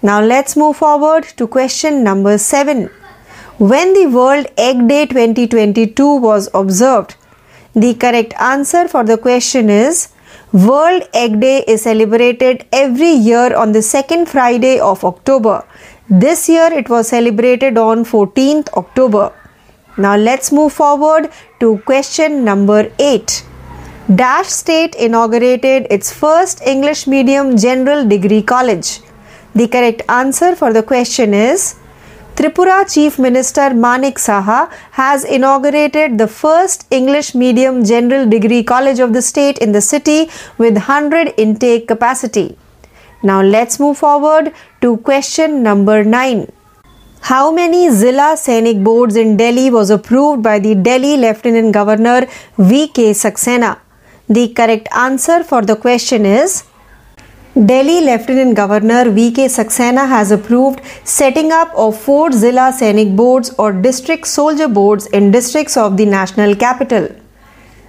Now 0.00 0.22
let's 0.22 0.56
move 0.56 0.76
forward 0.76 1.24
to 1.38 1.48
question 1.48 2.04
number 2.04 2.38
7. 2.38 2.88
When 3.58 3.94
the 3.94 4.06
World 4.06 4.46
Egg 4.56 4.86
Day 4.86 5.06
2022 5.06 6.20
was 6.20 6.48
observed, 6.54 7.16
the 7.74 7.94
correct 7.94 8.32
answer 8.38 8.86
for 8.86 9.02
the 9.02 9.18
question 9.18 9.68
is 9.68 10.10
World 10.52 11.02
Egg 11.12 11.40
Day 11.40 11.64
is 11.66 11.82
celebrated 11.82 12.64
every 12.72 13.10
year 13.10 13.56
on 13.56 13.72
the 13.72 13.82
second 13.82 14.28
Friday 14.28 14.78
of 14.78 15.04
October. 15.04 15.64
This 16.08 16.48
year 16.48 16.72
it 16.72 16.88
was 16.88 17.08
celebrated 17.08 17.76
on 17.76 18.04
14th 18.04 18.68
October. 18.74 19.32
Now 19.96 20.14
let's 20.14 20.52
move 20.52 20.72
forward 20.72 21.28
to 21.58 21.78
question 21.78 22.44
number 22.44 22.92
8. 23.00 23.44
Dash 24.14 24.46
State 24.46 24.94
inaugurated 24.94 25.88
its 25.90 26.12
first 26.12 26.62
English 26.64 27.08
medium 27.08 27.56
general 27.56 28.08
degree 28.08 28.42
college. 28.42 29.00
The 29.58 29.66
correct 29.66 30.02
answer 30.08 30.54
for 30.54 30.72
the 30.72 30.84
question 30.84 31.34
is 31.34 31.74
Tripura 32.36 32.76
Chief 32.92 33.18
Minister 33.18 33.74
Manik 33.84 34.18
Saha 34.24 34.70
has 34.92 35.24
inaugurated 35.24 36.16
the 36.16 36.28
first 36.28 36.86
English 36.98 37.34
medium 37.34 37.84
general 37.84 38.28
degree 38.34 38.62
college 38.62 39.00
of 39.00 39.12
the 39.14 39.22
state 39.30 39.58
in 39.58 39.72
the 39.72 39.80
city 39.80 40.30
with 40.58 40.74
100 40.74 41.34
intake 41.36 41.88
capacity. 41.88 42.56
Now 43.24 43.40
let's 43.42 43.80
move 43.80 43.98
forward 43.98 44.52
to 44.82 44.96
question 44.98 45.60
number 45.64 46.04
9. 46.04 46.46
How 47.32 47.50
many 47.50 47.90
Zilla 47.90 48.30
Sainik 48.44 48.84
boards 48.84 49.16
in 49.16 49.36
Delhi 49.36 49.70
was 49.70 49.90
approved 49.90 50.40
by 50.40 50.60
the 50.60 50.76
Delhi 50.76 51.16
Lieutenant 51.16 51.72
Governor 51.72 52.28
V.K. 52.58 53.10
Saxena? 53.10 53.76
The 54.28 54.48
correct 54.50 54.88
answer 54.94 55.42
for 55.42 55.62
the 55.62 55.74
question 55.74 56.24
is 56.24 56.62
Delhi 57.66 58.02
Lieutenant 58.02 58.54
Governor 58.54 59.10
V.K. 59.10 59.46
Saxena 59.46 60.06
has 60.08 60.30
approved 60.30 60.80
setting 61.02 61.50
up 61.50 61.72
of 61.74 62.00
four 62.00 62.30
Zilla 62.30 62.72
Sainik 62.72 63.16
boards 63.16 63.52
or 63.58 63.72
district 63.72 64.28
soldier 64.28 64.68
boards 64.68 65.06
in 65.06 65.32
districts 65.32 65.76
of 65.76 65.96
the 65.96 66.04
national 66.04 66.54
capital. 66.54 67.08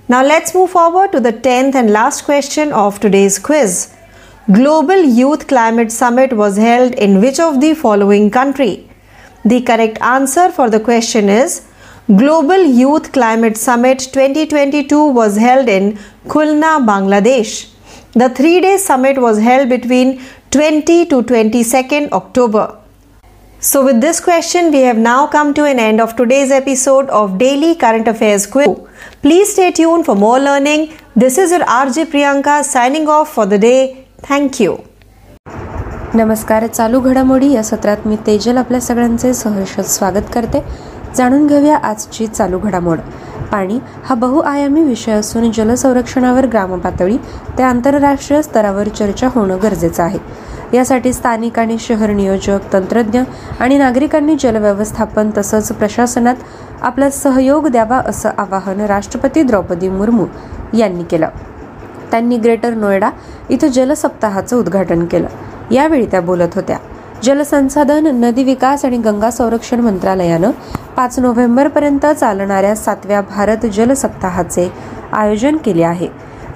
Now 0.07 0.23
let's 0.23 0.55
move 0.55 0.71
forward 0.71 1.11
to 1.11 1.19
the 1.19 1.33
10th 1.33 1.75
and 1.75 1.91
last 1.91 2.23
question 2.23 2.73
of 2.73 2.99
today's 2.99 3.37
quiz. 3.37 3.95
Global 4.51 5.03
Youth 5.03 5.47
Climate 5.47 5.91
Summit 5.91 6.33
was 6.33 6.57
held 6.57 6.95
in 6.95 7.21
which 7.21 7.39
of 7.39 7.61
the 7.61 7.75
following 7.75 8.31
country? 8.31 8.89
The 9.45 9.61
correct 9.61 10.01
answer 10.01 10.51
for 10.51 10.71
the 10.71 10.79
question 10.79 11.29
is 11.29 11.67
Global 12.07 12.63
Youth 12.65 13.11
Climate 13.11 13.55
Summit 13.55 13.99
2022 13.99 15.09
was 15.09 15.37
held 15.37 15.69
in 15.69 15.99
Khulna, 16.25 16.83
Bangladesh. 16.87 17.68
The 18.13 18.27
three 18.27 18.59
day 18.59 18.77
summit 18.77 19.19
was 19.19 19.37
held 19.37 19.69
between 19.69 20.19
20 20.49 21.05
to 21.07 21.21
22nd 21.21 22.11
October. 22.11 22.75
So, 23.59 23.85
with 23.85 24.01
this 24.01 24.19
question, 24.19 24.71
we 24.71 24.79
have 24.79 24.97
now 24.97 25.27
come 25.27 25.53
to 25.53 25.65
an 25.65 25.77
end 25.77 26.01
of 26.01 26.15
today's 26.15 26.49
episode 26.49 27.07
of 27.09 27.37
Daily 27.37 27.75
Current 27.75 28.07
Affairs 28.07 28.47
Quiz. 28.47 28.67
Please 29.21 29.53
stay 29.53 29.71
tuned 29.71 30.07
for 30.07 30.15
more 30.15 30.39
learning. 30.39 30.91
This 31.15 31.37
is 31.37 31.51
your 31.51 31.59
RJ 31.59 32.05
Priyanka 32.05 32.63
signing 32.63 33.07
off 33.07 33.31
for 33.31 33.45
the 33.45 33.59
day. 33.59 34.07
Thank 34.23 34.59
you. 34.59 34.77
नमस्कार 36.15 36.65
चालू 36.67 36.99
घडामोडी 36.99 37.51
या 37.53 37.63
सत्रात 37.63 38.07
मी 38.07 38.15
तेजल 38.27 38.57
आपल्या 38.57 38.79
सगळ्यांचे 38.81 39.33
सहर्ष 39.33 39.79
स्वागत 39.79 40.33
करते 40.33 40.61
जाणून 41.15 41.45
घेऊया 41.47 41.77
आजची 41.77 42.27
चालू 42.27 42.59
घडामोड 42.59 42.99
पाणी 43.51 43.79
हा 44.05 44.15
बहुआयामी 44.15 44.83
विषय 44.83 45.11
असून 45.11 45.51
जलसंरक्षणावर 45.51 46.45
ग्रामपातळी 46.45 47.17
ते 47.57 47.63
आंतरराष्ट्रीय 47.63 48.41
स्तरावर 48.41 48.87
चर्चा 48.87 49.27
होणं 49.35 49.57
गरजेचं 49.63 50.03
आहे. 50.03 50.19
यासाठी 50.73 51.13
स्थानिक 51.13 51.59
आणि 51.59 51.77
शहर 51.79 52.09
नियोजक 52.09 52.73
तंत्रज्ञ 52.73 53.21
आणि 53.59 53.77
नागरिकांनी 53.77 54.35
जलव्यवस्थापन 54.39 55.29
तसंच 55.37 55.71
प्रशासनात 55.71 56.35
आपला 56.81 57.09
सहयोग 57.09 57.67
द्यावा 57.67 57.97
असं 57.97 58.29
आवाहन 58.37 58.79
राष्ट्रपती 58.79 59.43
द्रौपदी 59.43 59.89
मुर्मू 59.89 60.25
यांनी 60.77 61.03
केलं. 61.03 61.27
त्यांनी 62.11 62.37
ग्रेटर 62.37 62.73
नोएडा 62.73 63.09
इथं 63.49 63.67
जलसप्ताहाचं 63.67 64.57
उद्घाटन 64.57 65.05
केलं. 65.05 65.27
यावेळी 65.71 66.05
त्या 66.05 66.21
बोलत 66.21 66.55
होत्या. 66.55 66.77
जलसंसाधन 67.23 68.07
नदी 68.23 68.43
विकास 68.43 68.85
आणि 68.85 68.97
गंगा 68.97 69.29
संरक्षण 69.31 69.79
मंत्रालयानं 69.79 70.51
पाच 70.97 71.19
नोव्हेंबरपर्यंत 71.19 72.05
चालणाऱ्या 72.05 72.75
सातव्या 72.75 73.21
भारत 73.21 73.65
जल 73.65 73.93
सप्ताहाचे 73.93 74.69
आयोजन 75.13 75.57
केले 75.57 75.83
आहे. 75.83 76.07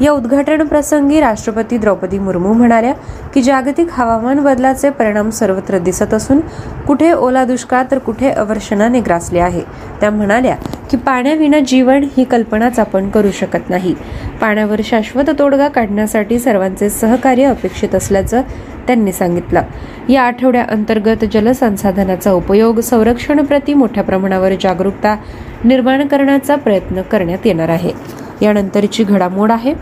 या 0.02 0.12
उद्घाटन 0.12 0.66
प्रसंगी 0.68 1.20
राष्ट्रपती 1.20 1.78
द्रौपदी 1.78 2.20
मुर्मू 2.20 2.54
म्हणाल्या 2.54 2.94
की 3.34 3.42
जागतिक 3.42 3.88
हवामान 3.92 4.40
बदलाचे 4.40 4.90
परिणाम 4.90 5.30
सर्वत्र 5.30 5.78
दिसत 5.78 6.14
असून 6.14 6.40
कुठे 6.88 7.12
ओला 7.12 7.44
दुष्काळ 7.46 7.84
तर 7.92 7.98
कुठे 7.98 8.30
अवर्षणाने 8.30 9.00
ग्रासले 9.00 9.40
आहे. 9.40 9.62
त्या 10.00 10.10
म्हणाल्या 10.10 10.56
की 10.92 10.98
पाण्याविना 10.98 11.60
जीवन 11.60 12.06
ही 12.18 12.24
कल्पनाच 12.24 12.80
आपण 12.80 13.10
करू 13.10 13.32
शकत 13.32 13.70
नाही. 13.70 13.96
पाण्यावर 14.42 14.82
शाश्वत 14.84 15.30
तोडगा 15.40 15.68
काढण्यासाठी 15.68 16.40
सर्वांचे 16.40 16.90
सहकार्य 16.90 17.44
अपेक्षित 17.44 17.96
असल्याचं 17.96 18.42
त्यांनी 18.88 19.12
सांगितलं. 19.12 19.62
या 20.10 20.24
आठवड्या 20.24 20.66
अंतर्गत 20.70 21.26
जलसंसाधनाचा 21.34 22.32
उपयोग 22.32 22.80
संरक्षण 22.80 23.46
प्रति 23.46 23.74
मोठ्या 23.74 24.04
प्रमाणावर 24.04 24.52
जागरूकता 24.62 25.16
निर्माण 25.64 26.08
करण्याचा 26.08 26.56
प्रयत्न 26.56 27.02
करण्यात 27.02 27.46
येणार 27.46 27.70
आहे. 27.70 28.23
यानंतरची 28.42 29.04
घडामोड 29.04 29.52
आहे. 29.52 29.74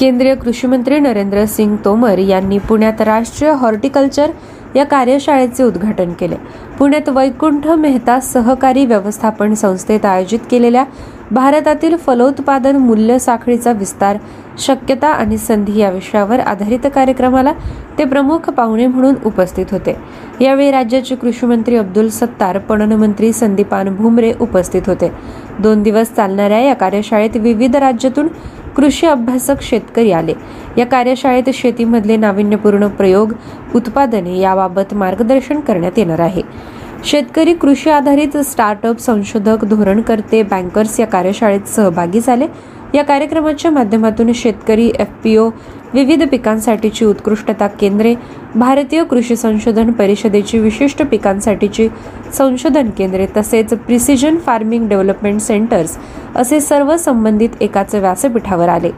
केंद्रीय 0.00 0.34
कृषी 0.34 0.66
मंत्री 0.66 0.98
नरेंद्र 0.98 1.44
सिंग 1.44 1.76
तोमर 1.84 2.18
यांनी 2.18 2.58
पुण्यात 2.58 3.00
राष्ट्रीय 3.00 3.50
हॉर्टिकल्चर 3.50 4.30
या 4.76 4.84
कार्यशाळेचे 4.84 5.62
उद्घाटन 5.62 6.12
केले. 6.12 6.36
पुण्यात 6.78 7.08
वैकुंठ 7.08 7.66
मेहता 7.66 8.20
सहकारी 8.20 8.86
व्यवस्थापन 8.86 9.54
संस्थेत 9.54 10.04
आयोजित 10.04 10.38
केलेल्या 10.50 10.84
भारतातील 11.30 11.96
फलोत्पादन 11.96 12.76
मूल्य 12.76 13.18
साखळीचा 13.18 13.72
विस्तार 13.72 14.16
शक्यता 14.58 15.08
आणि 15.08 15.38
संधी 15.38 15.78
या 15.80 15.90
विषयावर 15.90 16.40
आधारित 16.40 16.86
कार्यक्रमाला 16.94 17.52
ते 17.98 18.04
प्रमुख 18.04 18.50
पाहुणे 18.50 18.86
म्हणून 18.86 19.14
उपस्थित 19.24 19.66
होते. 19.70 19.96
यावेळी 20.40 20.70
राज्याचे 20.70 21.14
कृषी 21.14 21.46
मंत्री 21.46 21.76
अब्दुल 21.76 22.08
सत्तार 22.08 22.58
पणन 22.58 22.92
मंत्री 22.92 23.32
संदीपान 23.32 23.94
भुमरे 23.96 24.32
उपस्थित 24.40 24.82
होते. 24.86 25.12
दोन 25.58 25.82
दिवस 25.82 26.12
चालणाऱ्या 26.12 26.60
या 26.60 26.74
कार्यशाळेत 26.74 27.36
विविध 27.36 27.76
राज्यातून 27.76 28.28
कृषी 28.76 29.06
अभ्यासक 29.06 29.62
शेतकरी 29.62 30.12
आले. 30.12 30.34
या 30.78 30.86
कार्यशाळेत 30.86 31.50
शेतीमधले 31.54 32.16
नाविन्यपूर्ण 32.16 32.86
प्रयोग 32.88 33.32
उत्पादने 33.74 34.38
याबाबत 34.38 34.94
मार्गदर्शन 34.94 35.60
करण्यात 35.60 35.92
येणार 35.96 36.20
आहे. 36.20 36.42
शेतकरी 37.04 37.54
कृषी 37.54 37.90
आधारित 37.90 38.36
स्टार्टअप 38.36 38.98
संशोधक 38.98 39.64
धोरणकर्ते 39.64 40.42
बँकर्स 40.42 41.00
या 41.00 41.06
कार्यशाळेत 41.06 41.68
सहभागी 41.68 42.20
झाले. 42.20 42.46
या 42.94 43.04
कार्यक्रमाच्या 43.04 43.70
माध्यमातून 43.70 44.32
शेतकरी 44.32 44.90
एफ 44.98 45.08
पी 45.24 45.36
ओ 45.36 45.50
विविध 45.94 46.28
पिकांसाठीची 46.28 47.04
उत्कृष्टता 47.04 47.66
केंद्रे 47.66 48.14
भारतीय 48.54 49.04
कृषी 49.04 49.36
संशोधन 49.36 49.92
परिषदेची 49.92 50.58
विशिष्ट 50.58 51.02
पिकांसाठीची 51.02 51.88
संशोधन 52.32 52.90
केंद्रे 52.90 53.26
तसेच 53.36 53.74
प्रिसिजन 53.74 54.36
फार्मिंग 54.36 54.88
डेव्हलपमेंट 54.88 55.40
सेंटर्स 55.40 55.96
असे 56.36 56.60
सर्व 56.60 56.96
संबंधित 56.96 57.50
एकाच 57.60 57.94
व्यासपीठावर 57.94 58.68
आले. 58.68 58.90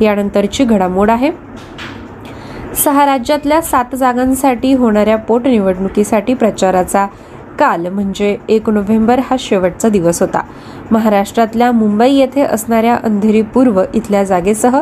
यानंतरची 0.00 0.64
घडामोड 0.64 1.10
आहे. 1.10 1.30
सहा 2.76 3.06
राज्यातल्या 3.06 3.60
सात 3.62 3.96
जागांसाठी 3.96 4.72
होणाऱ्या 4.72 5.16
पोटनिवडणुकीसाठी 5.16 6.34
प्रचाराचा 6.34 7.06
काल 7.58 7.86
म्हणजे 7.86 8.36
एक 8.48 8.70
नोव्हेंबर 8.70 9.18
हा 9.18 9.36
शेवटचा 9.38 9.88
दिवस 9.88 10.22
होता. 10.22 10.40
महाराष्ट्रातल्या 10.90 11.72
मुंबई 11.72 12.10
येथे 12.10 12.42
असणाऱ्या 12.42 12.96
अंधेरी 13.04 13.42
पूर्व 13.42 13.82
इथल्या 13.94 14.24
जागेसह 14.24 14.80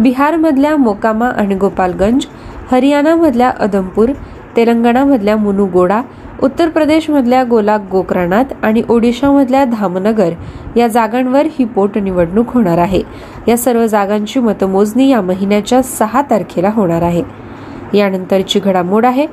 बिहारमधल्या 0.00 0.76
मोकामा 0.76 1.28
आणि 1.28 1.54
गोपालगंज 1.54 2.26
हरियाणामधल्या 2.72 3.50
अदमपूर 3.50 4.10
तेलंगणामधल्या 4.56 5.36
मुनुगोडा 5.36 6.02
उत्तर 6.42 6.68
प्रदेशमधल्या 6.68 7.44
गोलाक 7.44 7.80
गोकर्णात 7.92 8.44
आणि 8.62 8.82
ओडिशामधल्या 8.88 9.64
धामनगर 9.64 10.30
या 10.76 10.88
जागांवर 10.88 11.46
ही 11.58 11.64
पोटनिवडणूक 11.64 12.54
होणार 12.54 12.78
आहे. 12.78 13.02
या 13.48 13.56
सर्व 13.56 13.86
जागांची 13.86 14.40
मतमोजणी 14.40 15.08
या 15.08 15.20
महिन्याच्या 15.20 15.82
सहा 15.82 16.22
तारखेला 16.22 16.70
होणार 16.74 17.02
आहे. 17.02 17.22
यानंतरची 17.94 18.60
घडामोड 18.60 19.06
आहे. 19.06 19.26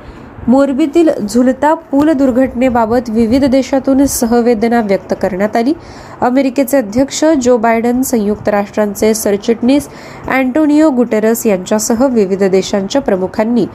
मोरबीतील 0.48 1.10
झुलता 1.28 1.74
पूल 1.74 2.12
दुर्घटनेबाबत 2.12 3.10
विविध 3.10 3.44
देशातून 3.44 4.04
सहवेदना 4.06 4.80
व्यक्त 4.80 5.14
करण्यात 5.22 5.56
आली. 5.56 5.72
अमेरिकेचे 6.20 6.76
अध्यक्ष 6.76 7.24
जो 7.42 7.56
बायडन 7.56 8.02
संयुक्त 8.02 8.48
राष्ट्रांचे 8.48 9.14
सरचिटणीस 9.14 9.88
अँटोनियो 10.28 10.90
गुटेरस 10.90 11.46
यांच्यासह 11.46 12.06
विविध 12.06 12.44
देशांच्या 12.44 13.02
प्रमुखांनी 13.02 13.66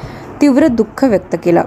तीव्र 0.42 0.68
दुःख 0.68 1.04
व्यक्त 1.04 1.36
केलं. 1.44 1.62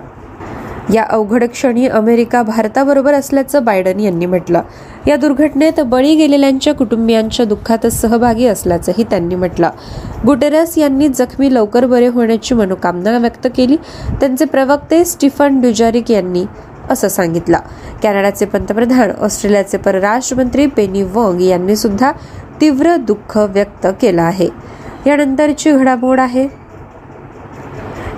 या 0.95 1.03
अवघड 1.03 1.45
क्षणी 1.45 1.87
अमेरिका 1.87 2.43
भारताबरोबर 2.43 3.15
असल्याचं 3.15 3.65
बायडन 3.65 4.01
यांनी 4.01 4.27
म्हटलं. 4.27 4.63
या 5.07 5.17
दुर्घटनेत 5.17 5.81
बळी 5.81 6.15
गेलेल्यांच्या 6.15 6.75
कुटुंबियांच्या 6.75 7.47
दुःखात 7.47 7.87
सहभागी 7.87 8.47
असल्याचंही 8.47 9.05
त्यांनी 9.05 9.35
म्हटलं. 9.35 9.71
गुटेरस 10.27 10.79
यांनी 10.79 11.09
जखमी 11.09 11.55
लवकर 11.55 11.87
बरे 11.87 12.07
होण्याची 12.07 12.55
मनोकामना 12.55 13.19
व्यक्त 13.19 13.49
केली. 13.57 13.77
त्यांचे 14.21 14.45
प्रवक्ते 14.45 15.05
स्टीफन 15.05 15.61
ड्युजारिक 15.61 16.11
यांनी 16.11 16.45
असं 16.91 17.09
सांगितलं. 17.09 17.59
कॅनडाचे 18.03 18.45
पंतप्रधान 18.45 19.11
ऑस्ट्रेलियाचे 19.21 19.77
परराष्ट्रमंत्री 19.77 20.67
पेनी 20.67 21.03
वॉंग 21.03 21.41
यांनी 21.41 21.77
सुद्धा 21.77 22.13
तीव्र 22.61 22.97
दुःख 22.97 23.37
व्यक्त 23.37 23.87
केलं 24.01 24.23
आहे. 24.23 24.49
यानंतरची 25.07 25.73
घडामोड 25.73 26.21
आहे. 26.21 26.70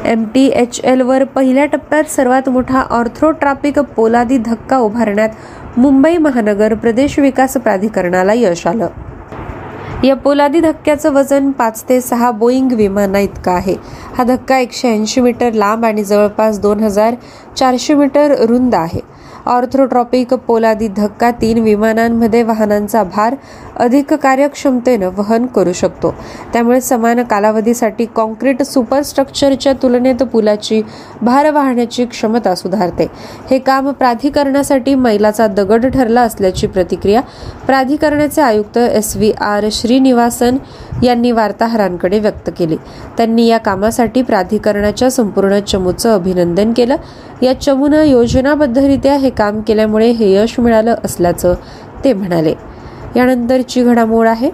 एम 0.04 0.24
टी 0.24 0.46
एच 0.46 0.80
एलवर 0.84 1.24
पहिल्या 1.24 1.66
टप्प्यात 1.66 2.04
सर्वात 2.04 2.48
मोठा 2.48 2.80
ऑर्थोट्रापिक 2.90 3.78
पोलादी 3.78 4.38
धक्का 4.38 4.78
उभारण्यात 4.78 5.28
मुंबई 5.76 6.16
महानगर 6.16 6.74
प्रदेश 6.74 7.18
विकास 7.18 7.56
प्राधिकरणाला 7.56 8.32
यश 8.32 8.66
आलं. 8.66 8.88
या 10.04 10.16
पोलादी 10.16 10.60
धक्क्याचं 10.60 11.12
वजन 11.12 11.50
पाच 11.50 11.84
ते 11.88 12.00
सहा 12.00 12.30
बोईंग 12.30 12.72
विमाना 12.72 13.18
इतकं 13.18 13.52
आहे. 13.52 13.76
हा 14.18 14.24
धक्का 14.24 14.58
एकशे 14.58 14.88
ऐंशी 14.88 15.20
मीटर 15.20 15.52
लांब 15.52 15.84
आणि 15.84 16.04
जवळपास 16.04 16.60
दोन 16.60 16.80
हजार 16.80 17.14
चारशे 17.56 17.94
मीटर 17.94 18.34
रुंद 18.46 18.74
आहे. 18.74 19.00
ऑर्थोट्रॉपिक 19.46 20.34
पोलादी 20.34 20.88
धक्का 20.88 21.30
तीन 21.30 21.58
विमानांमध्ये 21.58 22.42
वाहनांचा 22.42 23.02
भार 23.02 23.34
अधिक 23.76 24.14
कार्यक्षमतेनं 24.14 25.10
वहन 25.16 25.46
करू 25.46 25.72
शकतो. 25.72 26.14
त्यामुळे 26.52 26.80
समान 26.80 27.22
कालावधीसाठी 27.22 28.04
कॉन्क्रीट 28.04 28.62
सुपरस्ट्रक्चरच्या 28.62 29.72
तुलनेत 29.72 30.22
पुलाची 30.22 30.82
भार 31.22 31.50
वाहण्याची 31.50 32.04
क्षमता 32.04 32.54
सुधारते. 32.54 33.06
हे 33.50 33.58
काम 33.58 33.90
प्राधिकरणासाठी 33.90 34.94
मैलाचा 34.94 35.46
दगड 35.46 35.86
ठरला 35.86 36.20
असल्याची 36.20 36.66
प्रतिक्रिया 36.66 37.20
प्राधिकरणाचे 37.66 38.42
आयुक्त 38.42 38.78
एस 38.78 39.16
व्ही 39.16 39.32
आर 39.32 39.68
श्रीनिवासन 39.72 40.56
यांनी 41.02 41.30
वार्ताहरांकडे 41.32 42.18
व्यक्त 42.18 42.50
केली. 42.58 42.76
त्यांनी 43.16 43.46
या 43.46 43.58
कामासाठी 43.58 44.22
प्राधिकरणाच्या 44.22 45.10
संपूर्ण 45.10 45.60
चमूचं 45.60 46.14
अभिनंदन 46.14 46.72
केलं. 46.72 46.96
या 47.42 47.60
चमूनं 47.60 48.02
योजनाबद्धरित्या 48.02 49.16
हे 49.16 49.30
काम 49.38 49.60
केल्यामुळे 49.60 50.10
हे 50.10 50.32
यश 50.34 50.58
मिळालं 50.60 50.94
असल्याचं 51.04 51.54
ते 52.04 52.12
म्हणाले. 52.12 52.54
यानंतरची 53.16 53.82
घडामोड 53.82 54.26
आहे. 54.26 54.50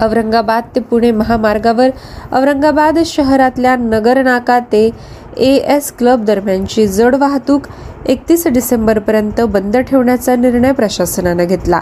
औरंगाबाद 0.00 0.62
ते 0.74 0.80
पुणे 0.80 1.10
महामार्गावर 1.10 1.90
औरंगाबाद 2.32 2.98
शहरातल्या 3.06 3.76
नगर 3.76 4.22
नाका 4.22 4.58
ते 4.72 4.90
ए 5.36 5.54
एस 5.74 5.92
क्लब 5.92 6.24
दरम्यानची 6.24 6.86
जड 6.86 7.14
वाहतूक 7.14 7.66
एकतीस 8.06 8.46
डिसेंबरपर्यंत 8.46 9.40
बंद 9.40 9.76
ठेवण्याचा 9.76 10.34
निर्णय 10.36 10.72
प्रशासनानं 10.72 11.44
घेतला. 11.44 11.80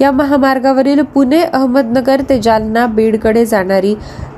या 0.00 0.10
महामार्गावरील 0.10 1.00
पुणे 1.14 1.40
अहमदनगर 1.42 2.20
ते 2.28 2.38
जालना 2.42 2.86
बीडकडे 2.86 3.44
जाणारी 3.46 3.94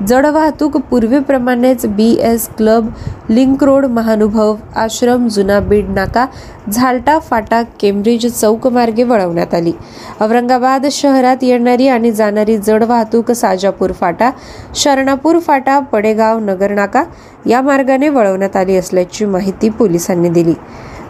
जड 0.08 0.26
वाहतूक 0.26 0.76
पूर्वीप्रमाणेच 0.90 1.86
B 1.86 2.10
S 2.22 2.48
club 2.58 2.88
link 3.28 3.64
road 3.64 3.84
Mahanubhav 3.86 4.54
ashram 4.76 5.26
जुना 5.28 5.58
बीड 5.60 5.88
नाका 5.90 6.26
झालटा 6.72 7.18
फाटा 7.18 7.62
केम्ब्रिज 7.80 8.26
चौक 8.26 8.66
मार्गे 8.66 9.02
वळवण्यात 9.02 9.54
आली. 9.54 9.72
औरंगाबाद 10.20 10.86
शहरात 10.92 11.42
येणारी 11.42 11.88
आणि 11.88 12.12
जाणारी 12.12 12.56
जड 12.58 12.82
वाहतूक 12.82 13.32
साजापूर 13.32 13.92
फाटा 13.92 14.30
शरणापूर 14.74 15.38
फाटा 15.38 15.78
पडेगाव 15.92 16.38
नगर 16.40 16.74
नाका 16.74 17.04
या 17.46 17.60
मार्गाने 17.62 18.08
वळवण्यात 18.08 18.56
आली 18.56 18.76
असल्याची 18.76 19.24
माहिती 19.24 19.68
पोलिसांनी 19.68 20.28
दिली. 20.28 20.54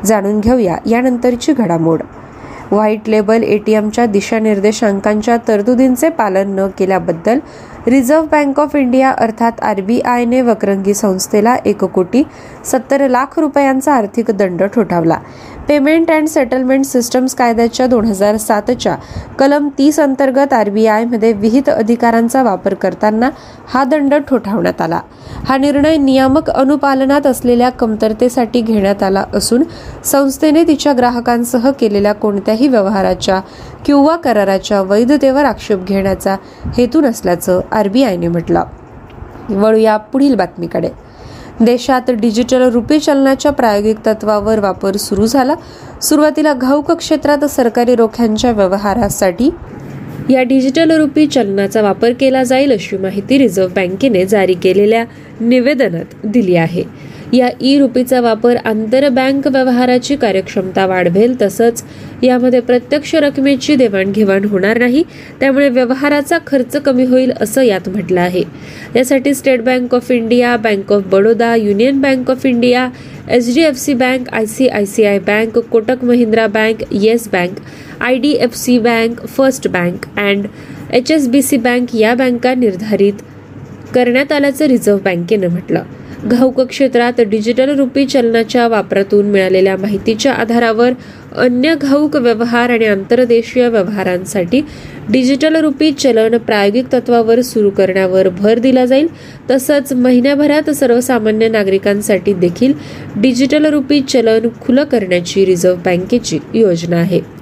जाणून 0.04 0.40
घेऊया 0.40 0.76
यानंतरची 0.86 1.52
घडामोड. 1.52 2.02
व्हाईट 2.70 3.08
लेबल 3.08 3.42
एटीएमच्या 3.42 4.04
दिशानिर्देशांकांच्या 4.06 5.36
तरतुदींचे 5.48 6.08
पालन 6.08 6.54
न 6.58 6.66
केल्याबद्दल 6.78 7.38
रिझर्व्ह 7.86 8.26
बँक 8.32 8.60
ऑफ 8.60 8.76
इंडिया 8.76 9.10
अर्थात 9.10 9.60
आर 9.62 9.80
बी 9.80 10.00
आयने 10.00 10.40
वक्रंगी 10.40 10.94
संस्थेला 10.94 11.56
एक 11.64 11.84
कोटी 11.84 12.22
सत्तर 12.64 13.08
लाख 13.08 13.38
रुपयांचा 13.38 13.92
आर्थिक 13.92 14.30
दंड 14.30 14.62
ठोठावला. 14.62 15.18
पेमेंट 15.68 16.10
अँड 16.10 16.28
सेटलमेंट 16.28 16.84
सिस्टम्स 16.84 17.34
कायद्याच्या 17.34 17.86
दोन 17.86 18.04
हजार 18.04 18.36
सातच्या 18.36 18.96
कलम 19.38 19.68
तीस 19.78 20.00
अंतर्गत 20.00 20.52
आरबीआयमध्ये 20.52 21.32
विहित 21.32 21.68
अधिकारांचा 21.68 22.42
वापर 22.42 22.74
करताना 22.74 23.30
हा 23.68 23.84
दंड 23.84 24.14
ठोठावण्यात 24.28 24.80
आला. 24.80 25.00
हा 25.48 25.56
निर्णय 25.56 25.96
नियामक 25.96 26.50
अनुपालनात 26.50 27.26
असलेल्या 27.26 27.70
कमतरतेसाठी 27.70 28.60
घेण्यात 28.60 29.02
आला 29.02 29.24
असून 29.34 29.62
संस्थेने 30.04 30.62
तिच्या 30.62 30.92
ग्राहकांसह 30.92 31.70
केलेल्या 31.70 32.12
कोणत्याही 32.12 32.68
व्यवहाराच्या 32.68 33.40
किंवा 33.86 34.16
कराराच्या 34.16 34.82
वैधतेवर 34.82 35.44
आक्षेप 35.44 35.84
घेण्याचा 35.84 36.36
हेतू 36.76 37.00
नसल्याचं 37.00 37.60
आरबीआयने 37.72 38.28
म्हटलं. 38.28 38.64
वळूया 39.50 39.96
पुढील 39.96 40.34
बातमीकडे. 40.34 40.88
देशात 41.60 42.10
डिजिटल 42.10 42.62
रुपी 42.62 42.98
चलनाच्या 42.98 43.50
प्रायोगिक 43.52 43.96
तत्वावर 44.06 44.58
वापर 44.58 44.96
सुरू 44.96 45.26
झाला. 45.26 45.54
सुरुवातीला 46.02 46.54
घाऊक 46.54 46.90
क्षेत्रात 46.92 47.44
सरकारी 47.44 47.94
रोख्यांच्या 47.94 48.50
व्यवहारासाठी 48.50 49.50
या 50.30 50.42
डिजिटल 50.42 50.90
रुपी 50.90 51.26
चलनाचा 51.26 51.82
वापर 51.82 52.12
केला 52.12 52.42
जाईल 52.42 52.72
अशी 52.72 52.96
माहिती 52.96 53.38
रिझर्व्ह 53.38 53.74
बँकेने 53.74 54.26
जारी 54.26 54.54
केलेल्या 54.54 55.04
निवेदनात 55.40 56.04
दिली 56.24 56.56
आहे. 56.56 56.84
या 57.34 57.48
ई 57.60 57.76
रुपीचा 57.78 58.20
वापर 58.20 58.56
आंतरबँक 58.64 59.46
व्यवहाराची 59.46 60.16
कार्यक्षमता 60.16 60.84
वाढवेल 60.86 61.34
तसंच 61.40 61.82
यामध्ये 62.22 62.60
प्रत्यक्ष 62.60 63.14
रकमेची 63.14 63.76
देवाणघेवाण 63.76 64.44
होणार 64.48 64.78
नाही 64.78 65.02
त्यामुळे 65.40 65.68
व्यवहाराचा 65.68 66.38
खर्च 66.46 66.76
कमी 66.76 67.04
होईल 67.06 67.32
असं 67.40 67.62
यात 67.62 67.88
म्हटलं 67.88 68.20
आहे. 68.20 68.42
यासाठी 68.96 69.34
state 69.34 69.62
bank 69.64 69.94
of 69.94 70.10
India 70.12 70.56
bank 70.56 70.92
of 70.92 71.06
Baroda 71.12 71.54
union 71.54 72.00
bank 72.00 72.30
of 72.30 72.46
India 72.46 72.88
H 73.28 73.54
D 73.54 73.62
F 73.62 73.76
C 73.78 73.94
bank 73.94 74.28
I 74.32 74.46
C 74.46 74.68
I 74.68 74.84
C 74.84 75.04
I 75.04 75.18
bank 75.18 75.58
Kotak 75.70 76.04
Mahindra 76.04 76.46
bank 76.46 76.84
yes 76.92 77.28
bank 77.32 77.58
I 78.00 78.18
D 78.18 78.32
F 78.40 78.54
C 78.56 78.78
bank 78.78 79.26
first 79.26 79.68
bank 79.68 80.06
and 80.18 80.46
H 80.92 81.10
S 81.10 81.28
B 81.28 81.42
C 81.42 81.56
bank 81.58 81.94
या 81.96 82.14
बँका 82.14 82.54
निर्धारित 82.54 83.22
करण्यात 83.94 84.32
आल्याचं 84.32 84.66
reserve 84.66 85.02
बँकेनं 85.04 85.48
म्हटलं. 85.48 85.82
घाऊक 86.24 86.60
क्षेत्रात 86.60 87.20
digital 87.20 87.74
rupee 87.76 88.04
चलनाच्या 88.06 88.66
वापरातून 88.68 89.26
मिळालेल्या 89.26 89.76
माहितीच्या 89.76 90.32
आधारावर 90.32 90.92
अन्य 91.36 91.74
घाऊक 91.80 92.16
व्यवहार 92.16 92.70
आणि 92.70 92.84
आंतरदेशीय 92.84 93.68
व्यवहारांसाठी 93.68 94.60
डिजिटल 95.10 95.56
रुपी 95.56 95.90
चलन 95.92 96.36
प्रायोगिक 96.36 96.92
तत्वावर 96.92 97.40
सुरू 97.40 97.70
करण्यावर 97.70 98.28
भर 98.28 98.58
दिला 98.58 98.86
जाईल. 98.86 99.08
तसंच 99.50 99.92
महिन्याभरात 99.92 100.70
सर्वसामान्य 100.70 101.48
नागरिकांसाठी 101.48 102.32
देखील 102.32 102.72
डिजिटल 103.16 103.66
रुपी 103.66 104.00
चलन 104.00 104.48
खुलं 104.60 104.84
करण्याची 104.84 105.44
रिझर्व्ह 105.44 105.82
बँकेची 105.84 106.38
योजना 106.54 106.96
आहे. 106.96 107.33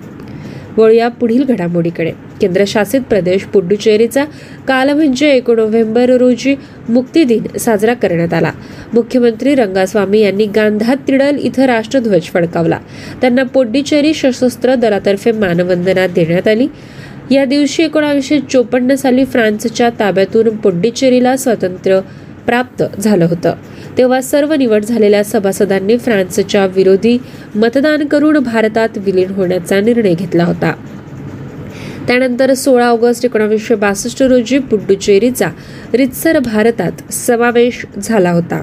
वळूया 0.77 1.09
पुढील 1.09 1.45
घडामोडीकडे. 1.45 2.13
केंद्रशासित 2.41 3.01
प्रदेश 3.01 3.43
पुडुचेरीचा 3.45 4.25
काल 4.69 4.91
म्हणजे 4.91 5.31
एक 5.31 5.51
नोव्हेंबर 5.51 6.11
रोजी 6.11 6.55
मुक्ती 6.89 7.25
दिन 7.25 7.59
साजरा 7.59 7.95
करण्यात 7.95 8.35
आला. 8.35 8.53
मुख्यमंत्री 8.95 9.55
रंगास्वामी 9.55 10.21
यांनी 10.21 10.47
गांधा 10.47 10.95
तिडल 10.95 11.37
इथं 11.39 11.63
राष्ट्रध्वज 11.63 12.23
फडकावला. 12.23 12.79
त्यांना 13.21 13.43
पोड्डुचेरी 13.43 14.15
सशस्त्र 14.15 14.75
दलातर्फे 14.75 15.33
मानवंदना 15.33 16.07
देण्यात 16.07 16.49
आली. 16.49 16.67
या 17.31 17.45
दिवशी 17.45 17.83
एकोणावीसशे 17.83 18.41
चोपन्न 18.41 18.95
साली 18.95 19.25
फ्रान्सच्या 19.25 19.91
ताब्यातून 20.01 20.57
पोड्डुचेरीला 20.57 21.37
स्वातंत्र्य 21.37 22.01
प्राप्त 22.47 23.01
झालं 23.01 23.25
होतं. 23.25 23.55
तेव्हा 23.99 24.21
सर्व 24.21 24.55
निवड 24.55 24.85
झालेल्या 24.85 25.25
सभासदांनी 25.25 25.97
फ्रान्सच्या 25.97 26.67
विरोधी 26.67 27.19
मतदान 27.55 28.07
करून 28.07 28.39
भारतात 28.39 28.89
विलीन 28.97 29.31
होण्याचा 29.31 29.81
निर्णय 29.81 30.15
घेतला 30.15 30.45
होता. 30.45 30.73
त्यानंतर 32.09 32.55
सोळा 32.55 32.87
ऑगस्ट 32.87 33.25
एकोणावीसशे 33.25 33.75
बासष्ट 33.75 34.23
रोजी 34.23 34.59
पुडुचेरीचा 34.59 35.49
रितसर 35.95 36.39
भारतात 36.39 37.13
समावेश 37.13 37.87
झाला 38.03 38.31
होता. 38.31 38.63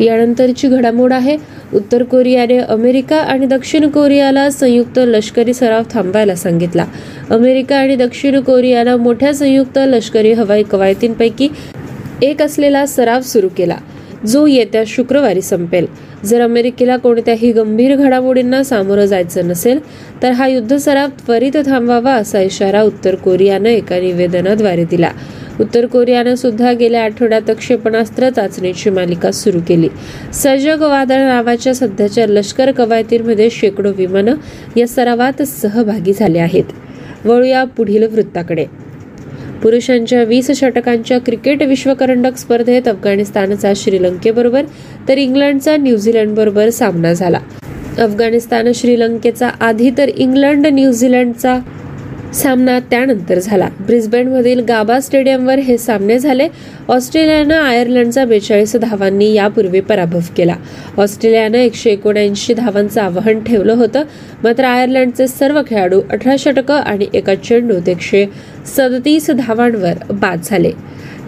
यानंतरची 0.00 0.68
घडामोड 0.68 1.12
आहे 1.12 1.36
उत्तर 1.74 2.02
कोरियाने 2.02 2.58
अमेरिका 2.58 3.16
आणि 3.16 3.46
दक्षिण 3.46 3.88
कोरियाला 3.88 4.50
संयुक्त 4.50 4.98
लष्करी 4.98 5.54
सराव 5.54 5.82
थांबायला 5.90 6.34
सांगितला. 6.34 6.84
अमेरिका 7.30 7.76
आणि 7.76 7.96
दक्षिण 7.96 8.40
कोरियाला 8.40 8.96
मोठ्या 8.96 9.34
संयुक्त 9.34 9.78
लष्करी 9.86 10.32
हवाई 10.32 10.62
कवायतींपैकी 10.62 11.48
एक 12.22 12.42
असलेला 12.42 12.86
सराव 12.86 13.20
सुरू 13.20 13.48
केला 13.56 13.76
जो 14.26 14.46
येत्या 14.46 14.82
शुक्रवारी 14.86 15.42
संपेल. 15.42 15.86
जर 16.24 16.40
अमेरिकेला 16.40 16.96
कोणत्याही 16.96 17.52
गंभीर 17.52 17.96
घडामोडींना 17.96 18.62
सामोरं 18.64 19.04
जायचं 19.04 19.48
नसेल 19.48 19.78
तर 20.22 20.30
हा 20.30 20.46
युद्ध 20.48 20.76
सराव 20.76 21.08
त्वरित 21.08 21.56
थांबवावा 21.66 22.12
असा 22.12 22.40
इशारा 22.40 22.82
उत्तर 22.82 23.14
कोरियानं 23.14 23.68
एका 23.68 24.00
निवेदनाद्वारे 24.00 24.84
दिला. 24.84 25.10
उत्तर 25.60 25.86
कोरियानं 25.86 26.34
सुद्धा 26.34 26.72
गेल्या 26.72 27.04
आठवड्यात 27.04 27.50
क्षेपणास्त्र 27.50 28.30
चाचणीची 28.30 28.90
मालिका 28.90 29.30
सुरू 29.32 29.60
केली. 29.68 29.88
सजग 30.32 30.82
वादळ 30.82 31.18
नावाच्या 31.18 31.74
सध्याच्या 31.74 32.26
लष्कर 32.26 32.70
कवायतींमध्ये 32.70 33.50
शेकडो 33.50 33.92
विमानं 33.96 34.34
या 34.76 34.86
सरावात 34.86 35.42
सहभागी 35.42 36.12
झाले 36.12 36.38
आहेत. 36.38 36.64
वळूया 37.24 37.64
पुढील 37.64 38.02
वृत्ताकडे. 38.02 38.66
पुरुषांच्या 39.62 40.22
वीस 40.24 40.50
षटकांच्या 40.50 41.18
क्रिकेट 41.18 41.62
विश्वकरंडक 41.62 42.36
स्पर्धेत 42.36 42.88
अफगाणिस्तानचा 42.88 43.72
श्रीलंकेबरोबर 43.76 44.62
तर 45.08 45.18
इंग्लंडचा 45.18 45.76
न्यूझीलंडबरोबर 45.76 46.70
सामना 46.70 47.12
झाला. 47.12 47.38
अफगाणिस्तान 47.98 48.72
श्रीलंकेचा 48.72 49.48
आधी 49.48 49.90
तर 49.98 50.08
इंग्लंड 50.08 50.66
न्यूझीलंडचा 50.66 51.58
सामना 52.34 52.80
त्यानंतर 52.80 53.38
झाला. 53.38 53.68
ब्रिस्बेनमधील 53.80 54.60
गाबा 54.60 55.00
स्टेडियमवर 55.00 55.58
हे 55.58 55.78
सामने 55.78 56.18
झाले. 56.18 56.48
ऑस्ट्रेलियानं 56.88 57.54
आयर्लंडचा 57.54 58.24
बेचाळीस 58.24 58.76
धावांनी 58.76 59.32
यापूर्वी 59.32 59.80
पराभव 59.80 60.18
केला. 60.36 60.54
ऑस्ट्रेलियानं 60.98 61.58
एकशे 61.58 61.90
एकोणऐंशी 61.90 62.54
धावांचं 62.54 63.00
आव्हान 63.00 63.44
ठेवलं 63.44 63.72
होतं. 63.72 64.02
मात्र 64.44 64.64
आयर्लंडचे 64.64 65.28
सर्व 65.28 65.62
खेळाडू 65.70 66.00
अठरा 66.10 66.36
षटकं 66.38 66.74
आणि 66.74 67.06
एका 67.14 67.34
चेंडूत 67.34 67.88
एकशे 67.88 68.26
सदतीस 68.76 69.30
धावांवर 69.30 70.12
बाद 70.12 70.40
झाले. 70.44 70.70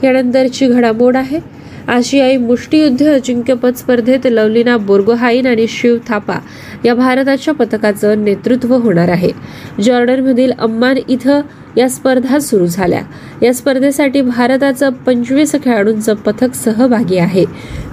यानंतरची 0.04 0.66
घडामोड 0.66 1.16
आहे. 1.16 1.61
आशियाई 1.88 2.36
मुष्टियुद्ध 2.36 3.06
अजिंक्यपद 3.08 3.74
स्पर्धेत 3.74 4.18
लवलीना 4.24 4.76
बोर्गोहाईन 4.76 5.46
आणि 5.46 5.66
शिव 5.68 5.96
थापा 6.08 6.38
या 6.84 6.94
भारताच्या 6.94 7.54
पथकाचं 7.54 8.24
नेतृत्व 8.24 8.74
होणार 8.74 9.08
आहे. 9.08 9.30
जॉर्डनमधील 9.82 10.52
अम्मान 10.58 10.96
इथं 11.08 11.40
या 11.76 11.88
स्पर्धा 11.88 12.38
सुरू 12.38 12.66
झाल्या. 12.66 13.02
या 13.42 13.54
स्पर्धेसाठी 13.54 14.20
भारताचं 14.20 14.90
पंचवीस 14.90 15.54
खेळाडूंचं 15.64 16.14
पथक 16.14 16.54
सहभागी 16.54 17.18
आहे. 17.18 17.44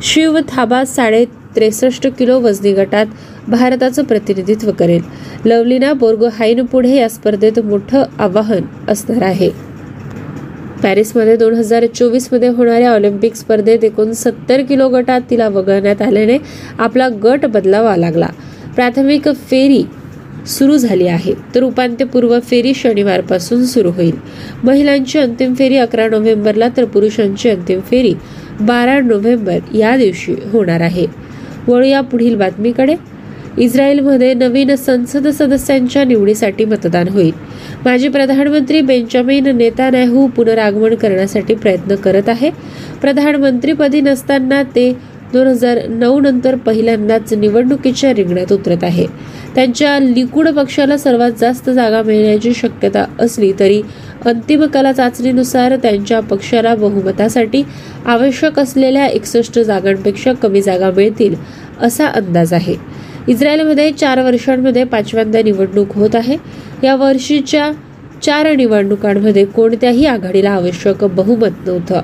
शिव 0.01 0.39
थाबा 0.47 0.85
साडे 0.85 1.25
त्रेसष्ट 1.25 2.07
किलो 2.07 2.39
वजनी 2.39 2.73
गटात 2.73 3.05
भारताचं 3.47 4.03
प्रतिनिधित्व 4.03 4.71
करेल. 4.71 5.01
लवलीना 5.45 5.93
बोर्गोहाईन 5.93 6.65
पुढे 6.65 6.95
या 6.95 7.09
स्पर्धेत 7.09 7.59
मोठं 7.59 8.03
आवाहन 8.19 8.61
असणार 8.87 9.21
आहे. 9.21 9.68
पॅरिसमध्ये 10.83 11.35
दोन 11.37 11.53
हजार 11.53 11.85
चोवीसमध्ये 11.85 12.49
होणाऱ्या 12.49 12.91
ऑलिम्पिक 12.91 13.35
स्पर्धेत 13.35 13.83
एकूण 13.83 14.11
सत्तर 14.11 14.61
किलो 14.61 14.89
गटात 14.89 15.21
तिला 15.29 15.47
वगळण्यात 15.47 16.01
आल्याने 16.01 16.37
आपला 16.79 17.07
गट 17.23 17.45
बदलावा 17.45 17.95
लागला. 17.97 18.27
प्राथमिक 18.75 19.27
फेरी 19.49 19.83
सुरू 20.47 20.77
झाली 20.77 21.07
आहे 21.07 21.33
तर 21.55 21.63
उपांत्यपूर्व 21.63 22.39
फेरी 22.39 22.73
शनिवारपासून 22.73 23.65
सुरू 23.65 23.91
होईल. 23.91 24.15
महिलांची 24.63 25.19
अंतिम 25.19 25.53
फेरी 25.53 25.77
अकरा 25.77 26.07
नोव्हेंबरला 26.07 26.67
तर 26.77 26.85
पुरुषांची 26.85 27.49
अंतिम 27.49 27.79
फेरी 27.79 28.13
बारा 28.61 28.99
नोव्हेंबर 28.99 29.75
या 29.75 29.95
दिवशी 29.97 30.35
होणार 30.51 30.81
आहे. 30.81 31.05
वळूया 31.67 32.01
पुढील 32.01 32.35
बातमीकडे. 32.35 32.95
इस्रायलमध्ये 33.59 34.33
नवीन 34.33 34.75
संसद 34.75 35.27
सदस्यांच्या 35.27 36.03
निवडीसाठी 36.03 36.65
मतदान 36.65 37.07
होईल. 37.07 37.31
माजी 37.85 38.07
प्रधानमंत्री 38.07 38.81
बेंजामिन 38.81 39.47
नेतान्याहू 39.57 40.27
पुनरागमन 40.27 40.95
करण्यासाठी 40.95 41.55
प्रयत्न 41.55 41.95
करत 41.95 42.29
आहे. 42.29 42.49
प्रधानमंत्रीपदी 43.01 44.01
नसताना 44.01 44.61
ते 44.75 44.91
दोन 45.33 45.47
हजार 45.47 45.79
नऊ 45.89 46.19
नंतर 46.19 46.55
पहिल्यांदाच 46.55 47.33
निवडणुकीच्या 47.33 48.13
रिंगणात 48.13 48.51
उतरत 48.53 48.83
आहे. 48.83 49.05
त्यांच्या 49.55 49.97
लिकुड 49.99 50.47
पक्षाला 50.47 50.97
सर्वात 50.97 51.31
जास्त 51.39 51.69
जागा 51.69 52.01
मिळण्याची 52.01 52.53
शक्यता 52.53 53.05
असली 53.19 53.51
तरी 53.59 53.81
अंतिम 54.25 54.65
कला 54.65 54.91
चाचणीनुसार 54.91 55.75
त्यांच्या 55.75 56.19
पक्षाला 56.19 56.75
बहुमतासाठी 56.75 57.63
आवश्यक 58.05 58.59
असलेल्या 58.59 59.05
एकसष्ट 59.05 59.59
जागांपेक्षा 59.59 60.33
कमी 60.33 60.61
जागा 60.61 60.89
मिळतील 60.91 61.35
असा 61.81 62.07
अंदाज 62.07 62.53
आहे. 62.53 62.75
इस्रायलमध्ये 63.29 63.91
चार 63.91 64.23
वर्षांमध्ये 64.23 64.83
पाचव्यांदा 64.83 65.41
निवडणूक 65.41 65.95
होत 65.95 66.09
आहे. 66.13 66.37
या 66.83 66.95
वर्षीच्या 66.95 67.71
चार 68.21 68.55
निवडणुकांमध्ये 68.55 69.45
कोणत्याही 69.45 70.05
आघाडीला 70.05 70.49
आवश्यक 70.49 71.03
बहुमत 71.03 71.67
नव्हतं. 71.67 72.01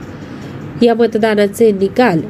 या 0.81 0.95
मतदानाचे 0.95 1.71
निकाल 1.71 2.21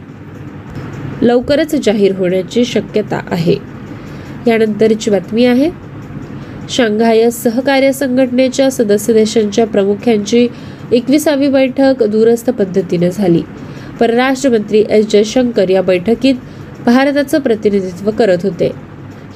लवकरच 1.21 1.75
जाहीर 1.75 2.15
होण्याची 2.15 2.65
शक्यता 2.65 3.21
आहे. 3.31 3.55
यानंतरची 4.47 5.11
बातमी 5.11 5.45
आहे. 5.45 5.69
शांघाय 6.69 7.29
सहकार्य 7.29 7.91
संघटनेच्या 7.91 8.71
सदस्य 8.71 9.13
देशांच्या 9.13 9.67
प्रमुखांची 9.67 10.47
एकविसावी 10.91 11.47
बैठक 11.47 12.03
दूरस्थ 12.03 12.49
पद्धतीने 12.49 13.11
झाली. 13.11 13.41
परराष्ट्र 13.99 14.49
मंत्री 14.49 14.83
एस 14.89 15.11
जयशंकर 15.11 15.69
या 15.69 15.81
बैठकीत 15.81 16.35
भारताचं 16.85 17.39
प्रतिनिधित्व 17.39 18.11
करत 18.11 18.43
होते. 18.43 18.71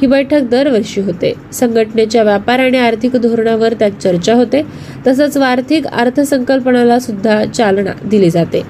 ही 0.02 0.08
बैठक 0.08 0.42
दरवर्षी 0.42 1.02
होते. 1.02 1.34
संघटनेच्या 1.54 2.24
व्यापार 2.24 2.60
आणि 2.60 2.78
आर्थिक 2.78 3.16
धोरणावर 3.16 3.74
त्यात 3.74 4.02
चर्चा 4.02 4.34
होते. 4.34 4.62
तसंच 5.08 5.38
आर्थिक 5.38 5.88
अर्थसंकल्पनाला 5.88 7.00
सुद्धा 7.00 7.44
चालना 7.46 7.94
दिली 8.06 8.30
जाते. 8.30 8.62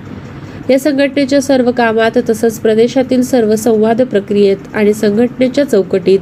या 0.70 0.80
संघटनेच्या 0.80 1.42
सर्व 1.42 1.72
कामात 1.72 2.18
तसंच 2.30 2.60
प्रदेशातील 2.60 3.22
सर्व 3.22 3.56
संवाद 3.56 4.02
प्रक्रियेत 4.02 4.76
आणि 4.76 4.94
संघटनेच्या 4.94 5.64
चौकटीत 5.64 6.20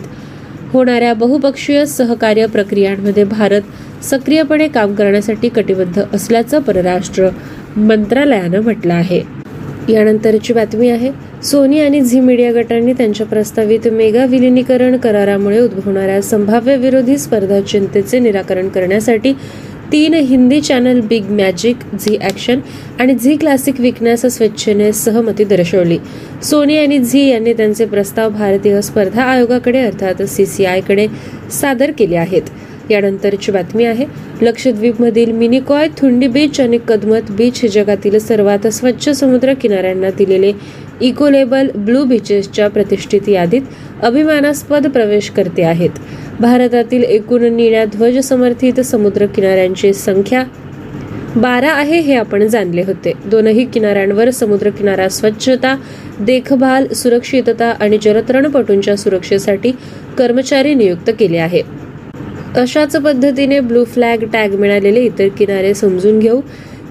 होणाऱ्या 0.73 1.13
बहुपक्षीय 1.13 1.85
सहकार्य 1.85 2.45
प्रक्रियांमध्ये 2.45 3.23
भारत 3.23 4.03
सक्रियपणे 4.03 4.67
काम 4.67 4.93
करण्यासाठी 4.93 5.49
कटिबद्ध 5.49 6.03
असल्याचं 6.13 6.61
परराष्ट्र 6.61 7.29
मंत्रालयानं 7.77 8.61
म्हटलं 8.61 8.93
आहे. 8.93 9.21
यानंतरची 9.89 10.53
बातमी 10.53 10.89
आहे 10.89 11.11
सोनी 11.43 11.79
आणि 11.79 12.01
झी 12.01 12.19
मीडिया 12.19 12.51
गटांनी 12.51 12.93
त्यांच्या 12.93 13.25
प्रस्तावित 13.25 13.87
मेगा 13.87 14.25
विलिनीकरण 14.25 14.97
करारामुळे 14.97 15.59
उद्भवणाऱ्या 15.59 16.21
संभाव्य 16.21 16.75
विरोधी 16.77 17.17
स्पर्धा 17.17 17.59
चिंतेचे 17.61 18.19
निराकरण 18.19 18.67
करण्यासाठी 18.67 19.33
तीन 19.91 20.13
Hindi 20.13 20.59
channel 20.61 20.99
big 20.99 21.29
magic 21.31 21.83
Zee 21.95 22.17
action 22.17 22.59
आणि 22.99 23.13
झी 23.15 23.35
क्लासिक 23.35 23.79
विकण्यास 23.81 24.25
स्वेच्छेने 24.25 24.91
सहमती 24.93 25.43
दर्शवली. 25.43 25.97
सोनी 26.43 26.77
आणि 26.77 26.97
झी 26.99 27.27
यांनी 27.27 27.53
त्यांचे 27.53 27.85
प्रस्ताव 27.85 28.29
भारतीय 28.29 28.81
स्पर्धा 28.81 29.23
आयोगाकडे 29.23 29.81
अर्थात 29.81 30.21
सी 30.23 30.45
सी 30.45 30.65
आयकडे 30.65 31.07
सादर 31.51 31.91
केले 31.97 32.15
आहेत. 32.15 32.41
यानंतरची 32.89 33.51
बातमी 33.51 33.85
आहे. 33.85 34.05
लक्षद्वीपमधील 34.41 35.31
मिनिकॉय 35.31 35.87
थुंडी 35.97 36.27
बीच 36.27 36.59
आणि 36.61 36.77
कदमत 36.87 37.31
बीच 37.31 37.61
हे 37.61 37.67
जगातील 37.67 38.17
सर्वात 38.19 38.67
स्वच्छ 38.67 39.09
समुद्र 39.09 39.53
किनाऱ्यांना 39.61 40.09
दिलेले 40.17 40.51
इको 41.01 41.29
लेबल 41.29 41.67
ब्लू 41.75 42.03
बीचेसच्या 42.05 42.67
प्रतिष्ठित 42.67 43.27
यादीत 43.29 43.61
अभिमानास्पद 44.03 44.87
प्रवेश 44.87 45.29
करते 45.29 45.63
आहेत. 45.63 45.89
भारतातील 46.39 47.03
एकूण 47.03 47.43
निळ्या 47.55 47.83
ध्वज 47.85 48.17
समर्थित 48.25 48.79
समुद्र 48.81 49.25
किनाऱ्यांची 49.25 49.93
संख्या 49.93 50.43
बारा 51.35 51.71
आहे 51.71 51.99
हे 51.99 52.15
आपण 52.15 52.45
जाणले 52.47 52.81
होते. 52.81 53.11
दोनही 53.25 53.65
किनाऱ्यांवर 53.65 54.29
समुद्र 54.29 54.69
किनारा 54.69 55.07
स्वच्छता 55.09 55.75
देखभाल 56.19 56.87
सुरक्षितता 56.93 57.71
आणि 57.79 57.97
जलतरणपटूंच्या 58.01 58.95
सुरक्षेसाठी 58.97 59.71
कर्मचारी 60.17 60.73
नियुक्त 60.73 61.11
केले 61.19 61.37
आहेत 61.37 61.63
अशाच 62.57 62.95
पद्धतीने 62.95 63.59
ब्लू 63.59 63.83
फ्लॅग 63.85 64.23
टॅग 64.33 64.55
मिळालेले 64.59 65.01
इतर 65.01 65.27
किनारे 65.37 65.73
समजून 65.73 66.19
घेऊ. 66.19 66.39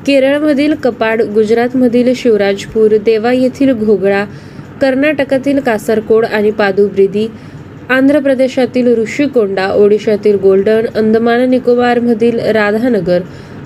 केरळमधील 0.07 0.75
कपाड 0.75 1.23
गुजरातमधील 1.35 2.13
शिवराजपूर 2.17 2.97
देवा 3.05 3.33
येथील 3.33 3.73
घोगळा 3.73 4.25
कर्नाटकातील 4.81 5.59
कासरकोड 5.61 6.25
आणि 6.25 6.51
पादुब्रिदी 6.51 7.27
आंध्र 7.91 8.19
प्रदेशातील 8.19 8.87
ऋषिकोंडा 8.99 9.67
ओडिशातील 9.73 10.37
गोल्डन 10.37 10.87
अंदमान 10.95 11.49
निकोबारमधील 11.51 12.39
राधानगर 12.55 13.23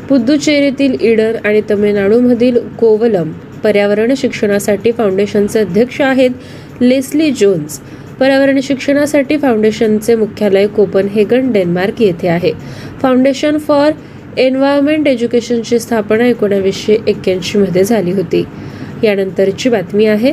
पुद्दुचेरीतील 0.08 0.96
इडर 1.00 1.36
आणि 1.44 1.60
तमिळनाडूमधील 1.70 2.58
कोवलम 2.80 3.30
पर्यावरण 3.64 4.12
शिक्षणासाठी 4.16 4.92
फाउंडेशनचे 4.92 5.58
अध्यक्ष 5.58 6.00
आहेत 6.00 6.82
लेस्ली 6.82 7.30
जोन्स. 7.30 7.80
पर्यावरण 8.20 8.60
शिक्षणासाठी 8.62 9.36
फाउंडेशनचे 9.36 10.14
मुख्यालय 10.14 10.66
कोपनहेगन 10.66 11.52
डेन्मार्क 11.52 12.02
येथे 12.02 12.28
आहे. 12.28 12.52
फाउंडेशन 13.02 13.58
फॉर 13.58 13.90
एन्व्हायरमेंट 14.38 15.08
एज्युकेशनची 15.08 15.78
स्थापना 15.78 16.26
एकोणावीसशे 16.26 16.96
एक्क्याऐंशी 17.06 17.58
मध्ये 17.58 17.84
झाली 17.84 18.12
होती. 18.12 18.44
यानंतरची 19.04 19.68
बातमी 19.68 20.06
आहे. 20.06 20.32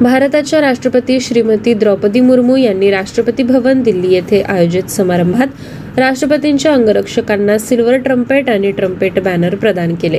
भारताच्या 0.00 0.60
राष्ट्रपती 0.60 1.20
श्रीमती 1.20 1.74
द्रौपदी 1.74 2.20
मुर्मू 2.20 2.56
यांनी 2.56 2.90
राष्ट्रपती 2.90 3.42
भवन 3.42 3.82
दिल्ली 3.82 4.14
येथे 4.14 4.40
आयोजित 4.42 4.90
समारंभात 4.90 5.98
राष्ट्रपतींच्या 5.98 6.72
अंगरक्षकांना 6.72 7.58
सिल्वर 7.58 7.96
ट्रम्पेट 7.96 8.50
आणि 8.50 8.70
ट्रम्पेट 8.70 9.18
बॅनर 9.18 9.54
प्रदान 9.54 9.94
केले. 9.94 10.18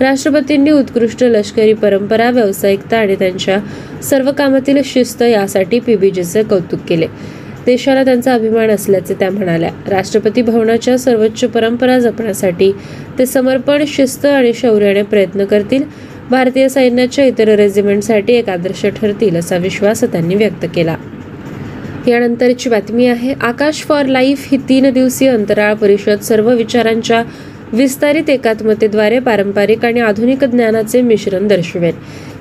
राष्ट्रपतींनी 0.00 0.70
उत्कृष्ट 0.70 1.22
लष्करी 1.24 1.72
परंपरा 1.72 2.30
व्यावसायिकता 2.30 2.98
आणि 2.98 3.14
त्यांच्या 3.14 3.58
सर्व 4.02 4.30
कामातील 4.32 4.80
शिस्त 4.84 5.22
यासाठी 5.22 5.78
पीबीजीचे 5.80 6.42
कौतुक 6.42 6.80
केले. 6.88 7.06
देशाला 7.66 8.04
त्यांचा 8.04 8.34
अभिमान 8.34 8.70
असल्याचे 8.70 9.14
त्या 9.14 9.30
म्हणाल्या. 9.30 9.70
राष्ट्रपती 9.88 10.42
भवनाच्या 10.42 10.98
सर्वोच्च 10.98 11.44
परंपरा 11.44 11.98
जपण्यासाठी 11.98 12.72
ते 13.18 13.26
समर्पण 13.26 13.84
शिस्त 13.88 14.26
आणि 14.26 14.52
शौर्याने 14.54 15.02
प्रयत्न 15.02 15.44
करतील. 15.44 15.82
भारतीय 16.30 16.68
सैन्याच्या 16.68 17.24
इतर 17.24 17.48
रेजिमेंटसाठी 17.48 18.32
एक 18.32 18.48
आदर्श 18.48 18.86
ठरतील 18.86 19.36
असा 19.36 19.56
विश्वास 19.56 20.04
त्यांनी 20.04 20.34
व्यक्त 20.34 20.66
केला. 20.74 20.96
यानंतरची 22.06 22.70
बातमी 22.70 23.06
आहे 23.06 23.34
आकाश 23.40 23.82
फॉर 23.82 24.06
लाईफ 24.06 24.46
ही 24.50 24.58
तीन 24.68 24.92
दिवसीय 24.92 25.28
अंतराळ 25.30 25.74
परिषद 25.74 26.20
सर्व 26.20 26.50
विचारांच्या 26.50 27.22
विस्तारित 27.74 28.28
एकात्मतेद्वारे 28.30 29.18
पारंपरिक 29.18 29.84
आणि 29.84 30.00
आधुनिक 30.00 30.44
ज्ञानाचे 30.44 31.00
मिश्रण 31.02 31.46
दर्शवेल. 31.48 31.94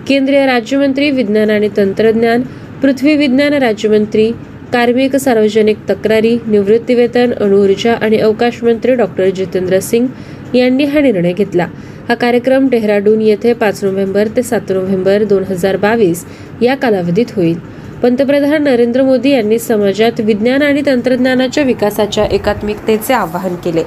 केंद्रीय 0.07 0.45
राज्यमंत्री 0.45 1.09
विज्ञान 1.11 1.49
आणि 1.49 1.69
तंत्रज्ञान 1.77 2.41
पृथ्वी 2.81 3.15
विज्ञान 3.15 3.53
राज्यमंत्री 3.53 4.31
कार्मिक 4.73 5.15
सार्वजनिक 5.15 5.77
तक्रारी 5.89 6.37
निवृत्तीवेतन 6.47 7.31
अणुऊर्जा 7.31 7.93
आणि 7.93 8.17
अवकाश 8.17 8.63
मंत्री 8.63 8.95
डॉक्टर 8.95 9.29
जितेंद्र 9.29 9.79
सिंग 9.79 10.07
यांनी 10.55 10.85
हा 10.85 10.99
निर्णय 10.99 11.33
घेतला. 11.33 11.67
हा 12.09 12.15
कार्यक्रम 12.15 12.69
डेहराडून 12.69 13.21
येथे 13.21 13.53
पाच 13.53 13.83
नोव्हेंबर 13.83 14.27
ते 14.27 14.43
सात 14.43 14.71
नोव्हेंबर 14.71 15.23
दोन 15.23 15.43
हजार 15.49 15.77
बावीस 15.77 16.25
या 16.61 16.75
कालावधीत 16.75 17.31
होईल. 17.35 17.57
पंतप्रधान 18.03 18.63
नरेंद्र 18.63 19.03
मोदी 19.03 19.29
यांनी 19.29 19.57
समाजात 19.59 20.19
विज्ञान 20.19 20.61
आणि 20.61 20.81
तंत्रज्ञानाच्या 20.85 21.63
विकासाच्या 21.63 22.23
एकात्मिकतेचे 22.25 23.13
आवाहन 23.13 23.55
केले 23.63 23.83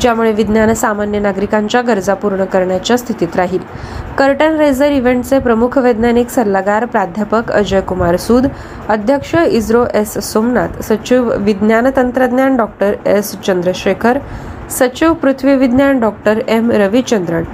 ज्यामुळे 0.00 0.30
विज्ञान 0.32 0.72
सामान्य 0.74 1.18
नागरिकांच्या 1.18 1.80
गरजा 1.82 2.14
पूर्ण 2.14 2.44
करण्याच्या 2.44 2.96
स्थितीत 2.98 3.36
राहील. 3.36 3.58
कर्टन 4.18 4.56
रेझर 4.56 4.90
इव्हेंटचे 4.90 5.38
प्रमुख 5.38 5.76
वैज्ञानिक 5.78 6.28
सल्लागार 6.30 6.84
प्राध्यापक 6.84 7.50
अजय 7.52 7.80
कुमार 7.80 8.16
सूद 8.16 8.46
अध्यक्ष 8.88 9.34
इस्रो 9.46 9.84
एस 9.94 10.16
सोमनाथ 10.32 10.80
सचिव 10.82 11.32
विज्ञान 11.38 11.90
तंत्रज्ञान 11.96 12.56
डॉक्टर 12.56 12.94
एस 13.16 13.34
चंद्रशेखर 13.46 14.18
सचिव 14.78 15.12
पृथ्वी 15.14 15.54
विज्ञान 15.56 16.00
डॉक्टर 16.00 16.40
एम 16.48 16.70
रविचंद्रन 16.72 17.44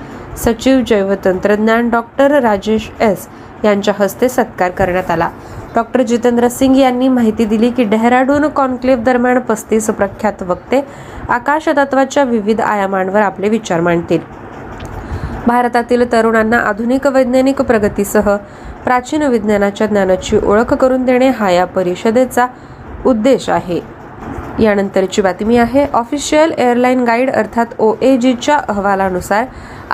सचिव 0.44 0.80
जैवतंत्रज्ञान 0.80 1.90
डॉक्टर 1.90 2.40
राजेश 2.42 2.90
एस 3.00 3.28
यांच्या 3.64 3.94
हस्ते 3.98 4.28
सत्कार 4.28 4.70
करण्यात 4.70 5.10
आला. 5.10 5.28
डॉक्टर 5.74 6.02
जितेंद्र 6.02 6.48
सिंग 6.48 6.76
यांनी 6.76 7.08
माहिती 7.08 7.44
दिली 7.44 7.70
की 7.70 7.84
डेहराडून 7.84 8.48
कॉन्क्लेव्ह 8.48 9.02
दरम्यान 9.04 9.38
पस्तीस 9.38 9.90
प्रख्यात 9.90 10.42
वक्ते 10.42 10.80
आकाश 11.28 11.68
तत्वाच्या 11.68 12.24
विविध 12.24 12.60
आयामांवर 12.60 13.20
आपले 13.20 13.48
विचार 13.48 13.80
मांडतील. 13.80 14.18
भारतातील 15.46 16.12
तरुणांना 16.12 16.58
आधुनिक 16.58 17.06
वैज्ञानिक 17.06 17.60
प्रगतीसह 17.62 18.36
प्राचीन 18.84 19.22
विज्ञानाच्या 19.22 19.86
ज्ञानाची 19.86 20.38
ओळख 20.46 20.74
करून 20.74 21.04
देणे 21.04 21.28
हा 21.28 21.50
या 21.50 21.64
परिषदेचा 21.64 22.46
उद्देश 23.06 23.48
आहे. 23.50 23.80
यानंतरची 24.58 25.22
बातमी 25.22 25.56
आहे 25.56 25.86
ऑफिशियल 25.92 26.52
एअरलाईन 26.58 27.04
गाईड 27.04 27.30
अर्थात 27.30 27.66
ओ 27.78 27.94
ए 28.02 28.16
जीच्या 28.16 28.56
अहवालानुसार 28.68 29.44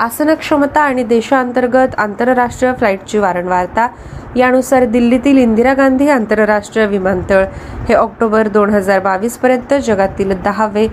आसन 0.01 0.33
क्षमता 0.33 0.81
आणि 0.81 1.03
देशांतर्गत 1.03 1.95
आंतरराष्ट्रीय 1.99 2.71
फ्लाईटची 2.73 3.17
वारंवारता 3.17 3.87
यानुसार 4.35 4.85
दिल्लीतील 4.85 5.37
इंदिरा 5.37 5.73
गांधी 5.73 6.07
आंतरराष्ट्रीय 6.09 6.85
विमानतळ 6.87 7.43
हे 7.89 7.93
ऑक्टोबर 7.93 8.47
दोन 8.47 8.69
हजार 8.69 8.99
बावीस 8.99 9.37
पर्यंत 9.37 9.73
जगातील 9.85 10.33
दहावे 10.43 10.87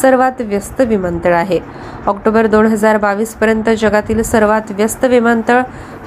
सर्वात 0.00 0.40
व्यस्त 0.40 0.80
विमानतळ 0.80 1.32
आहे. 1.32 1.58
ऑक्टोबर 2.06 2.46
दोन 2.46 2.66
हजार 2.66 2.96
बावीस 2.96 3.34
पर्यंत 3.34 3.70
जगातील 3.80 4.22
सर्वात 4.22 4.70
व्यस्त 4.70 5.04
विमानतळ 5.04 5.60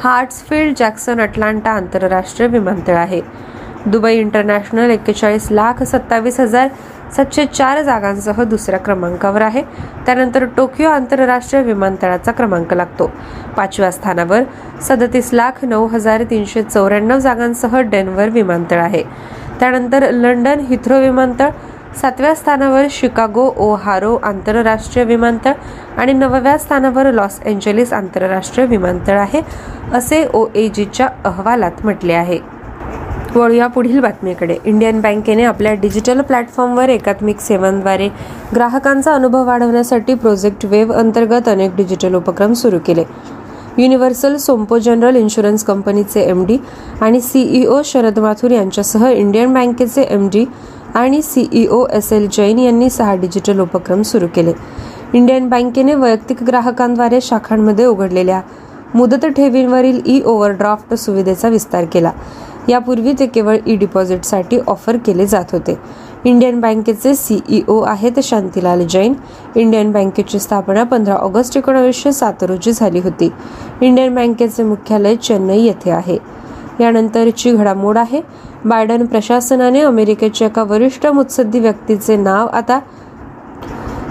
हार्ट्सफील्ड 0.04 0.78
जॅक्सन 0.78 1.22
अटलांटा 1.22 1.72
आंतरराष्ट्रीय 1.72 2.50
विमानतळ 2.50 2.96
आहे. 2.96 3.22
दुबई 3.86 4.14
इंटरनॅशनल 4.16 4.90
एक्केचाळीस 4.92 5.48
लाख 5.52 5.84
सत्तावीस 5.84 6.40
हजार 6.40 6.68
सातशे 7.16 7.46
चार 7.46 7.82
जागांसह 7.82 8.42
दुसऱ्या 8.44 8.80
क्रमांकावर 8.80 9.42
आहे. 9.42 9.62
त्यानंतर 10.06 10.46
टोकियो 10.58 10.90
आंतरराष्ट्रीय 10.90 11.62
विमानतळाचा 11.64 12.32
क्रमांक 12.32 12.74
लागतो. 12.74 13.10
पाचव्या 13.58 13.92
स्थानावर 13.92 14.44
सदतीस 14.82 15.30
लाख 15.34 15.64
नऊ 15.66 15.88
हजार 15.88 16.24
तीनशे 16.30 16.64
चौऱ्याण्णव 16.64 17.20
जागांसह 17.20 17.80
डेन्व्हर 17.82 18.30
विमानतळ 18.30 18.80
आहे. 18.80 19.04
त्यानंतर 19.60 20.10
लंडन 20.12 20.60
हिथ्रो 20.70 21.00
विमानतळ 21.00 21.50
सातव्या 22.02 22.34
स्थानावर 22.36 22.86
शिकागो 22.92 23.46
ओ 23.58 23.74
हारो 23.76 24.16
आंतरराष्ट्रीय 24.24 25.06
विमानतळ 25.06 25.52
आणि 25.98 26.14
नवव्या 26.14 26.58
स्थानावर 26.58 27.12
लॉस 27.12 27.40
एंजलिस 27.46 27.94
आंतरराष्ट्रीय 27.94 28.66
विमानतळ 28.68 29.18
आहे 29.18 29.42
असे 29.94 30.26
ओ 30.34 30.46
ए 30.56 30.68
जीच्या 30.68 31.08
अहवालात 31.26 31.84
म्हटले 31.84 32.14
आहे. 32.14 32.40
वळूया 33.36 33.68
पुढील 33.68 34.00
बातमीकडे. 34.00 34.56
इंडियन 34.66 35.00
बँकेने 35.02 35.44
आपल्या 35.44 35.74
डिजिटल 35.82 36.22
प्लॅटफॉर्मवर 36.22 36.90
एकात्मिक 36.90 37.40
सेवांद्वारे 37.42 38.08
ग्राहकांचा 38.56 39.14
अनुभव 39.14 39.46
वाढवण्यासाठी 39.46 40.14
प्रोजेक्ट 40.14 40.66
वेव्ह 40.66 40.96
अंतर्गत 40.96 41.48
अनेक 41.50 41.76
डिजिटल 41.76 42.16
उपक्रम 42.16 42.54
सुरू 42.54 42.80
केले. 42.86 43.04
युनिव्हर्सल 43.78 44.36
सोम्पो 44.38 44.78
जनरल 44.80 45.16
इन्शुरन्स 45.16 45.64
कंपनीचे 45.64 46.22
एम 46.22 46.46
डी 46.46 46.58
आणि 47.02 47.22
सीईओ 47.22 47.82
शरद 47.86 48.20
माथुर 48.20 48.52
यांच्यासह 48.52 49.08
इंडियन 49.10 49.54
बँकेचे 49.54 50.02
एम 50.10 50.28
डी 50.34 50.46
आणि 50.96 51.22
सीईओ 51.22 51.86
एस 51.92 52.12
एल 52.14 52.28
जैन 52.32 52.60
यांनी 52.60 52.90
सहा 52.90 53.16
डिजिटल 53.16 53.60
उपक्रम 53.60 54.02
सुरू 54.02 54.28
केले. 54.36 54.54
इंडियन 55.14 55.50
बँकेने 55.50 55.94
वैयक्तिक 55.96 56.44
ग्राहकांद्वारे 56.44 57.22
शाखांमध्ये 57.22 57.86
उघडलेल्या 57.86 58.42
मुदत 58.96 59.26
ठेवींवरील 59.26 60.02
ई 60.06 60.22
ओव्हरड्राफ्ट 60.22 60.94
सुविधेचा 60.94 61.50
विस्तार 61.50 61.86
केला. 61.94 62.12
यापूर्वी 62.70 63.14
ते 63.20 63.26
केवळ 63.26 63.58
ई 63.68 63.76
डिपॉझिटसाठी 63.76 64.60
ऑफर 64.68 64.98
केले 64.98 65.26
जात 65.26 65.46
होते. 65.52 65.78
इंडियन 66.26 66.60
बँकेचे 66.62 67.14
सीईओ 67.16 67.82
आहेत 67.82 68.20
शांतीलाल 68.24 68.86
जैन. 68.88 69.14
इंडियन 69.56 69.92
बँकेची 69.92 70.40
स्थापना 70.40 70.84
पंधरा 70.84 71.16
ऑगस्ट 71.16 71.58
एकोणावीसशे 71.58 72.12
सात 72.12 72.44
रोजी 72.44 72.72
झाली 72.72 73.00
होती. 73.00 73.30
इंडियन 73.82 74.16
बँकेचे 74.16 74.64
मुख्यालय 74.64 75.16
चेन्नई 75.16 75.62
येथे 75.62 75.92
आहे. 75.92 76.18
यानंतरची 76.80 77.52
घडामोड 77.52 77.98
आहे. 77.98 78.22
बायडन 78.66 79.06
प्रशासनाने 79.06 79.82
अमेरिकेच्या 79.82 80.48
एका 80.48 80.64
वरिष्ठ 80.64 81.08
मुत्सद्दी 81.08 81.60
व्यक्तीचे 81.60 82.16
नाव 82.16 82.48
आता 82.48 82.80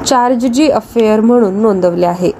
चार्ज 0.07 0.46
जी 0.46 0.68
अफेअर 0.68 1.20
म्हणून 1.20 1.55
नोंदवले 1.55 2.07
आहे. 2.07 2.30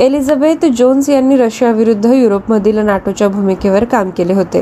एलिझाबेथ 0.00 0.64
जोन्स 0.78 1.08
यांनी 1.08 1.36
रशियाविरुद्ध 1.36 2.06
युरोपमधील 2.06 2.78
नाटोच्या 2.78 3.28
भूमिकेवर 3.28 3.84
काम 3.84 4.10
केले 4.16 4.32
होते. 4.32 4.60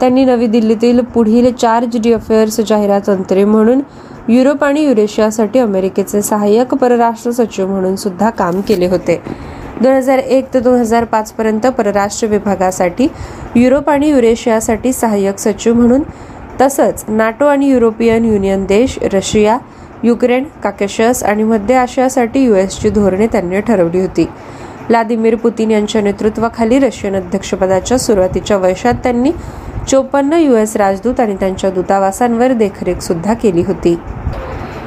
त्यांनी 0.00 0.24
नवी 0.24 0.46
दिल्लीतील 0.46 1.00
पुढील 1.14 1.50
चार्ज 1.52 1.96
डी 2.02 2.12
अफेअर्स 2.12 2.60
जाहिरात 2.60 3.08
अंतरे 3.10 3.44
म्हणून 3.44 3.80
युरोप 4.28 4.62
आणि 4.64 4.84
युरेशियासाठी 4.84 5.58
अमेरिकेचे 5.58 6.20
सहाय्यक 6.22 6.74
परराष्ट्र 6.74 7.30
सचिव 7.30 7.66
म्हणून 7.66 7.96
सुद्धा 7.96 8.30
काम 8.30 8.60
केले 8.60 8.86
होते. 8.86 9.20
दोन 9.82 9.92
हजार 9.92 10.18
एक 10.18 10.52
ते 10.54 10.60
दोन 10.60 10.78
हजार 10.78 11.04
पाच 11.04 11.32
पर्यंत 11.32 11.66
परराष्ट्र 11.78 12.26
विभागासाठी 12.28 13.08
युरोप 13.56 13.90
आणि 13.90 14.10
युरेशियासाठी 14.10 14.92
सहाय्यक 14.92 15.38
सचिव 15.38 15.74
म्हणून 15.74 16.02
तसंच 16.60 17.04
नाटो 17.08 17.46
आणि 17.46 17.70
युरोपियन 17.70 18.24
युनियन 18.24 18.64
देश 18.64 18.98
रशिया 19.12 19.58
युक्रेन 20.02 20.44
काकेशस 20.62 21.22
आणि 21.24 21.42
मध्य 21.42 21.74
आशियासाठी 21.74 22.44
युएसची 22.44 22.90
धोरणे 22.90 23.26
त्यांनी 23.26 23.60
ठरवली 23.60 24.00
होती. 24.00 24.26
व्लादिमीर 24.88 25.34
पुतीन 25.34 25.70
यांच्या 25.70 26.00
नेतृत्वाखाली 26.02 26.78
रशियन 26.78 27.16
अध्यक्षपदाच्या 27.16 27.98
सुरुवातीच्या 27.98 28.56
वर्षात 28.56 28.94
त्यांनी 28.94 29.32
चोपन्न 29.88 30.32
युएस 30.32 30.76
राजदूत 30.76 31.20
आणि 31.20 31.34
त्यांच्या 31.34 31.70
दूतावासांवर 31.70 32.52
देखरेख 32.52 33.00
सुद्धा 33.00 33.34
केली 33.34 33.62
होती. 33.62 33.96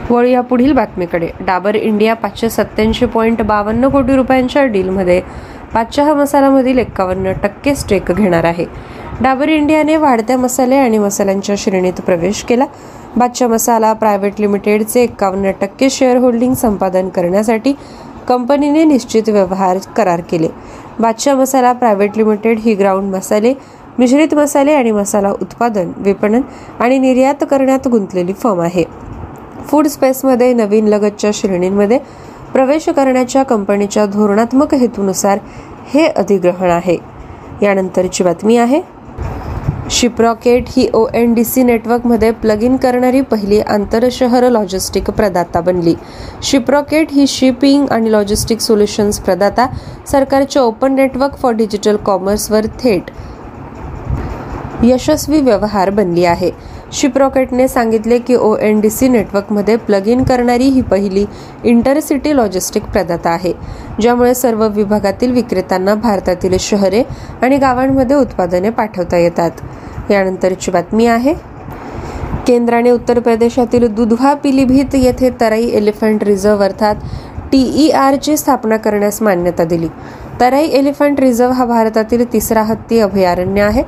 वळूया 0.09 0.41
पुढील 0.41 0.71
बातमीकडे. 0.71 1.27
डाबर 1.39 1.75
इंडिया 1.75 2.13
पाचशे 2.13 2.49
सत्याऐंशी 2.49 3.05
पॉईंट 3.05 3.41
बावन्न 3.41 3.87
कोटी 3.87 4.15
रुपयांच्या 4.15 4.65
डीलमध्ये 4.65 5.21
पाचशहा 5.73 6.13
मसालामधील 6.13 6.79
एक्कावन्न 6.79 7.31
टक्के 7.43 7.75
स्टेक 7.75 8.11
घेणार 8.11 8.43
आहे. 8.43 8.65
डाबर 9.21 9.49
इंडियाने 9.49 9.95
वाढत्या 9.97 10.37
मसाले 10.37 10.75
आणि 10.75 10.97
मसाल्यांच्या 10.97 11.55
श्रेणीत 11.57 12.01
प्रवेश 12.01 12.43
केला. 12.43 12.65
बादशा 13.17 13.47
मसाला 13.47 13.93
प्रायव्हेट 13.93 14.39
लिमिटेडचे 14.39 15.03
एक्कावन्न 15.03 15.51
टक्के 15.61 15.89
शेअर 15.89 16.17
होल्डिंग 16.17 16.53
संपादन 16.53 17.09
करण्यासाठी 17.09 17.73
कंपनीने 18.29 18.83
निश्चित 18.83 19.29
व्यवहार 19.29 19.77
करार 19.97 20.21
केले. 20.21 20.47
बादशाह 20.99 21.35
मसाला 21.35 21.71
प्रायव्हेट 21.73 22.17
लिमिटेड 22.17 22.59
ही 22.59 22.75
ग्राउंड 22.75 23.15
मसाले 23.15 23.53
मिश्रित 23.99 24.33
मसाले 24.33 24.73
आणि 24.73 24.91
मसाला 24.91 25.31
उत्पादन 25.31 25.91
विपणन 25.97 26.41
आणि 26.79 26.99
निर्यात 26.99 27.43
करण्यात 27.51 27.87
गुंतलेली 27.87 28.33
फर्म 28.33 28.59
आहे. 28.59 28.83
फूड 29.65 29.87
स्पेसमध्ये 29.87 30.53
नवीन 30.53 30.87
लगतच्या 30.87 31.31
श्रेणींमध्ये 31.33 31.99
प्रवेश 32.53 32.89
करण्याच्या 32.89 33.43
कंपनीच्या 33.43 34.05
धोरणात्मक 34.05 34.73
हेतूनुसार 34.73 35.39
हे 35.89 36.07
अधिग्रहण 36.07 36.69
आहे. 36.69 36.97
यानंतरची 37.61 38.23
बातमी 38.23 38.57
आहे. 38.57 38.81
शिप्रॉकेट 39.91 40.65
ही 40.69 40.87
ओ 40.93 41.05
एन 41.13 41.33
डी 41.33 41.43
सी 41.43 41.63
नेटवर्कमध्ये 41.63 42.31
प्लग 42.31 42.63
इन 42.63 42.75
करणारी 42.77 43.21
पहिली 43.21 43.59
आंतरशहर 43.59 44.49
लॉजिस्टिक 44.49 45.09
प्रदाता 45.09 45.61
बनली. 45.61 45.93
शिप्रॉकेट 46.43 47.11
ही 47.11 47.25
शिपिंग 47.27 47.85
आणि 47.91 48.11
लॉजिस्टिक 48.11 48.59
सोल्युशन्स 48.61 49.19
प्रदाता 49.19 49.65
सरकारच्या 50.07 50.61
ओपन 50.61 50.95
नेटवर्क 50.95 51.37
फॉर 51.37 51.53
डिजिटल 51.53 51.97
कॉमर्सवर 52.05 52.65
थेट 52.79 53.11
यशस्वी 54.83 55.39
व्यवहार 55.41 55.89
बनली 55.89 56.25
आहे. 56.25 56.51
शिप्रॉकेटने 56.91 57.67
सांगितले 57.67 58.17
की 58.19 58.35
ओ 58.35 58.55
एन 58.57 58.79
डी 58.81 58.89
सी 58.89 59.07
नेटवर्कमध्ये 59.07 59.75
प्लग 59.77 60.07
इन 60.07 60.23
करणारी 60.23 60.67
ही 60.69 60.81
पहिली 60.81 61.25
इंटरसिटी 61.63 62.35
लॉजिस्टिक 62.35 62.83
प्रदाता 62.83 63.29
आहे 63.29 63.53
ज्यामुळे 64.01 64.33
सर्व 64.35 64.67
विभागातील 64.67 65.31
विक्रेत्यांना 65.31 65.95
भारतातील 65.95 66.55
शहरे 66.59 67.03
आणि 67.41 67.57
गावांमध्ये 67.57 68.15
उत्पादने 68.15 68.69
पाठवता 68.69 69.17
येतात. 69.17 69.51
यानंतरची 70.11 70.71
बातमी 70.71 71.05
आहे 71.05 71.33
केंद्राने 72.47 72.91
उत्तर 72.91 73.19
प्रदेशातील 73.19 73.87
दुधवा 73.87 74.33
पिलीभीत 74.33 74.95
येथे 74.95 75.29
तराई 75.41 75.67
एलिफंट 75.69 76.23
रिझर्व्ह 76.23 76.63
अर्थात 76.65 76.95
टी 77.51 77.61
ई 77.83 77.89
आरची 77.89 78.37
स्थापना 78.37 78.77
करण्यास 78.77 79.21
मान्यता 79.21 79.63
दिली. 79.63 79.87
तराई 80.41 80.67
एलिफंट 80.69 81.19
रिझर्व्ह 81.19 81.53
हा 81.53 81.65
भारतातील 81.65 82.23
तिसरा 82.33 82.61
हत्ती 82.63 82.99
अभयारण्य 82.99 83.61
आहे 83.61 83.83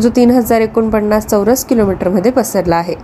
जो 0.00 0.08
तीन 0.16 0.30
हजार 0.30 0.60
एकोणपन्नास 0.60 1.26
चौरस 1.26 1.64
किलोमीटरमध्ये 1.64 2.30
पसरला 2.32 2.76
आहे. 2.76 2.94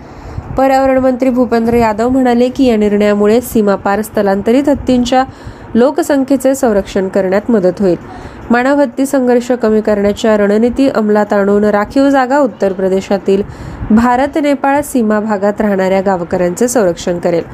पर्यावरण 0.57 0.99
मंत्री 0.99 1.31
भूपेंद्र 1.31 1.75
यादव 1.75 2.09
म्हणाले 2.09 2.49
की 2.49 2.65
या 2.65 2.77
निर्णयामुळे 2.77 3.41
सीमापार 3.41 4.03
स्थलांतरित 4.03 4.69
हत्तींच्या 4.69 5.25
लोकसंख्येचे 5.75 6.55
संरक्षण 6.55 7.09
करण्यात 7.09 7.51
मदत 7.51 7.81
होईल. 7.81 7.97
मानव 8.51 8.81
हत्ती 8.81 9.07
संघर्ष 9.07 9.51
कमी 9.53 9.81
करण्याच्या 9.81 10.37
रणनीती 10.37 10.89
अंमलात 10.89 11.33
आणून 11.33 11.65
राखीव 11.65 12.09
जागा 12.09 12.39
उत्तर 12.39 12.73
प्रदेशातील 12.73 13.43
भारत 13.91 14.39
नेपाळ 14.43 14.81
सीमा 14.81 15.21
भागात 15.21 15.61
राहणाऱ्या 15.61 16.01
गावकऱ्यांचे 16.01 16.69
संरक्षण 16.69 17.19
करेल. 17.19 17.45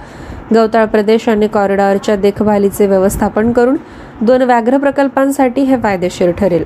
गवताळ 0.55 0.85
प्रदेश 0.85 1.29
आणि 1.29 1.47
कॉरिडॉरच्या 1.47 2.17
देखभालीचे 2.17 2.87
व्यवस्थापन 2.87 3.53
करून 3.53 3.77
दोन 4.21 4.43
व्याघ्र 4.43 4.79
प्रकल्पांसाठी 4.79 5.63
हे 5.63 5.77
फायदेशीर 5.83 6.31
ठरेल. 6.39 6.65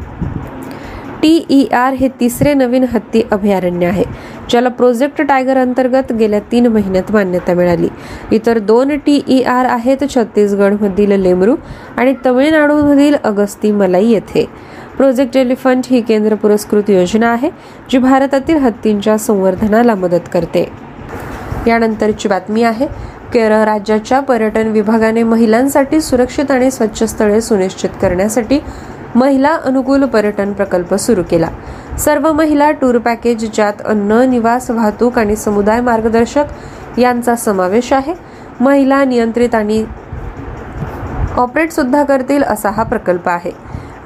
टी 1.23 1.45
ई 1.51 1.65
आर 1.73 1.93
हे 1.93 2.09
तिसरे 2.21 2.53
नवीन 2.55 2.85
हत्ती 2.93 3.23
अभयारण्य 3.33 3.87
आहे 3.87 4.05
ज्याला 4.51 4.69
प्रोजेक्ट 4.69 5.21
टायगर 5.23 5.57
अंतर्गत 5.57 6.13
गेल्या 6.13 6.41
तीन 6.53 6.67
महिन्यात 6.67 7.13
मान्यता 7.13 7.55
मिळाली. 7.55 7.89
इतर 8.33 8.59
दोन 8.59 8.97
टी 9.07 9.21
ई 9.29 9.41
आर 9.43 9.65
आहेत 9.65 10.05
छत्तीसगडमधील 10.15 11.13
लेमरू 11.21 11.55
आणि 11.97 12.15
तमिळनाडूमधील 12.27 13.17
अगस्ती 13.25 13.71
मलाई 13.73 14.07
येथे. 14.07 14.45
प्रोजेक्ट 14.97 15.37
एलिफंट 15.37 15.85
ही 15.91 16.01
केंद्र 16.01 16.35
पुरस्कृत 16.35 16.91
योजना 16.91 17.29
आहे 17.29 17.51
जी 17.91 17.99
भारतातील 17.99 18.57
हत्तींच्या 18.57 19.19
संवर्धनाला 19.19 19.95
मदत 19.95 20.29
करते. 20.33 20.69
यानंतरची 21.67 22.29
बातमी 22.29 22.63
आहे 22.63 22.87
केरळ 23.33 23.65
राज्याच्या 23.65 24.21
पर्यटन 24.21 24.67
विभागाने 24.67 25.23
महिलांसाठी 25.23 26.01
सुरक्षित 26.01 26.51
आणि 26.51 26.71
स्वच्छ 26.71 27.03
स्थळे 27.05 27.41
सुनिश्चित 27.41 27.91
करण्यासाठी 28.03 28.59
महिला 29.15 29.57
अनुकूल 29.65 30.05
पर्यटन 30.05 30.53
प्रकल्प 30.53 30.95
सुरू 30.95 31.23
केला. 31.31 31.49
सर्व 31.99 32.33
महिला 32.33 32.71
टूर 32.71 32.99
पॅकेज 32.99 33.45
ज्यात 33.55 33.83
अन्न 33.85 34.13
निवास 34.13 34.71
वाहतूक 34.71 35.19
आणि 35.19 35.37
समुदाय 35.37 35.81
मार्गदर्शक 35.81 36.99
यांचा 36.99 37.35
समावेश 37.37 37.93
आहे. 37.93 38.15
महिला 38.61 39.05
नियंत्रित 39.05 39.55
आणि 39.55 39.85
ऑपरेट 41.37 41.73
सुद्धा 41.73 42.03
करतील 42.03 42.43
असा 42.43 42.71
हा 42.71 42.83
प्रकल्प 42.83 43.29
आहे. 43.29 43.51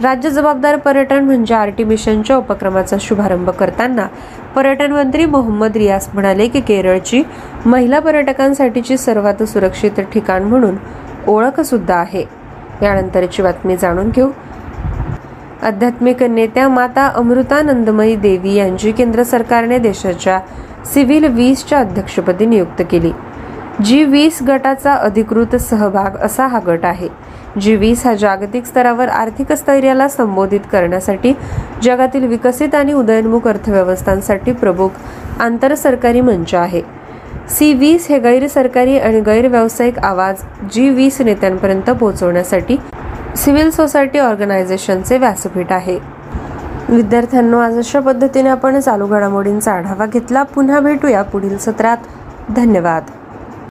राज्य 0.03 0.31
जबाबदार 0.31 0.77
पर्यटन 0.77 1.25
म्हणजे 1.25 1.55
आरटी 1.55 1.85
मिशनच्या 1.85 2.37
उपक्रमाचा 2.37 2.97
शुभारंभ 3.01 3.51
करताना 3.51 4.07
पर्यटन 4.57 4.93
मंत्री 4.93 5.25
मोहम्मद 5.25 5.77
रियास 5.77 6.09
म्हणाले 6.15 6.49
की 6.49 6.61
केरळची 6.61 7.23
महिला 7.67 7.99
पर्यटकांसाठीची 8.01 8.97
सर्वात 8.97 9.43
सुरक्षित 9.43 10.01
ठिकाण 10.13 10.43
म्हणून 10.43 10.77
ओळख 11.27 11.61
सुद्धा 11.61 11.95
आहे. 11.95 12.25
यानंतरची 12.83 13.43
बातमी 13.43 13.77
जाणून 13.77 14.11
घेऊ. 14.11 14.31
आध्यात्मिक 15.63 16.23
नेत्या 16.23 16.69
माता 16.69 17.07
अमृतानंदमयी 17.07 18.17
देवी 18.17 18.55
यांची 18.55 18.93
केंद्र 18.93 19.23
सरकारने 19.23 19.79
देशाच्या 19.79 20.41
सिव्हिल 20.87 21.25
वीसच्या 21.25 21.79
अध्यक्षपदी 21.79 22.47
नियुक्त 22.47 22.83
केली. 22.91 23.13
जी 23.85 24.05
वीस 24.05 24.43
गटाचा 24.49 24.95
अधिकृत 24.95 25.57
सहभाग 25.57 26.17
असा 26.17 26.47
हा 26.47 26.61
गट 26.67 26.85
आहे. 26.85 27.09
जी 27.61 27.77
वीस 27.77 28.07
हा 28.07 28.15
जागतिक 28.15 28.67
स्तरावर 28.67 29.09
आर्थिक 29.09 29.53
स्थैर्याला 29.53 30.09
संबोधित 30.09 30.61
करण्यासाठी 30.73 31.33
जगातील 31.83 32.27
विकसित 32.27 32.75
आणि 32.75 32.93
उदयनमुख 32.93 33.49
अर्थव्यवस्थांसाठी 33.49 34.53
प्रमुख 34.53 34.89
आंतरसरकारी 35.41 36.21
मंच 36.21 36.55
आहे. 36.55 36.83
सी 37.49 37.73
वीस 37.73 38.07
हे 38.09 38.19
गैरसरकारी 38.19 38.99
आणि 38.99 39.21
गैरव्यावसायिक 39.21 39.99
आवाज 39.99 40.37
जी 40.75 40.89
वीस 40.89 41.21
नेत्यांपर्यंत 41.21 41.91
पोहोचवण्यासाठी 41.91 42.77
सिव्हिल 43.37 43.71
सोसायटी 43.71 44.19
ऑर्गनायझेशनचे 44.19 45.19
व्यासपीठ 45.19 45.73
आहे. 45.73 45.99
विद्यार्थ्यांनो 46.89 47.59
आज 47.59 47.79
अशा 47.79 48.01
पद्धतीने 48.01 48.49
आपण 48.49 48.81
चालू 48.81 49.07
घडामोडींचा 49.07 49.73
आढावा 49.73 50.07
घेतला. 50.07 50.43
पुन्हा 50.43 50.81
भेटूया 50.81 51.23
पुढील 51.23 51.59
सत्रात. 51.59 51.97
धन्यवाद. 52.57 53.03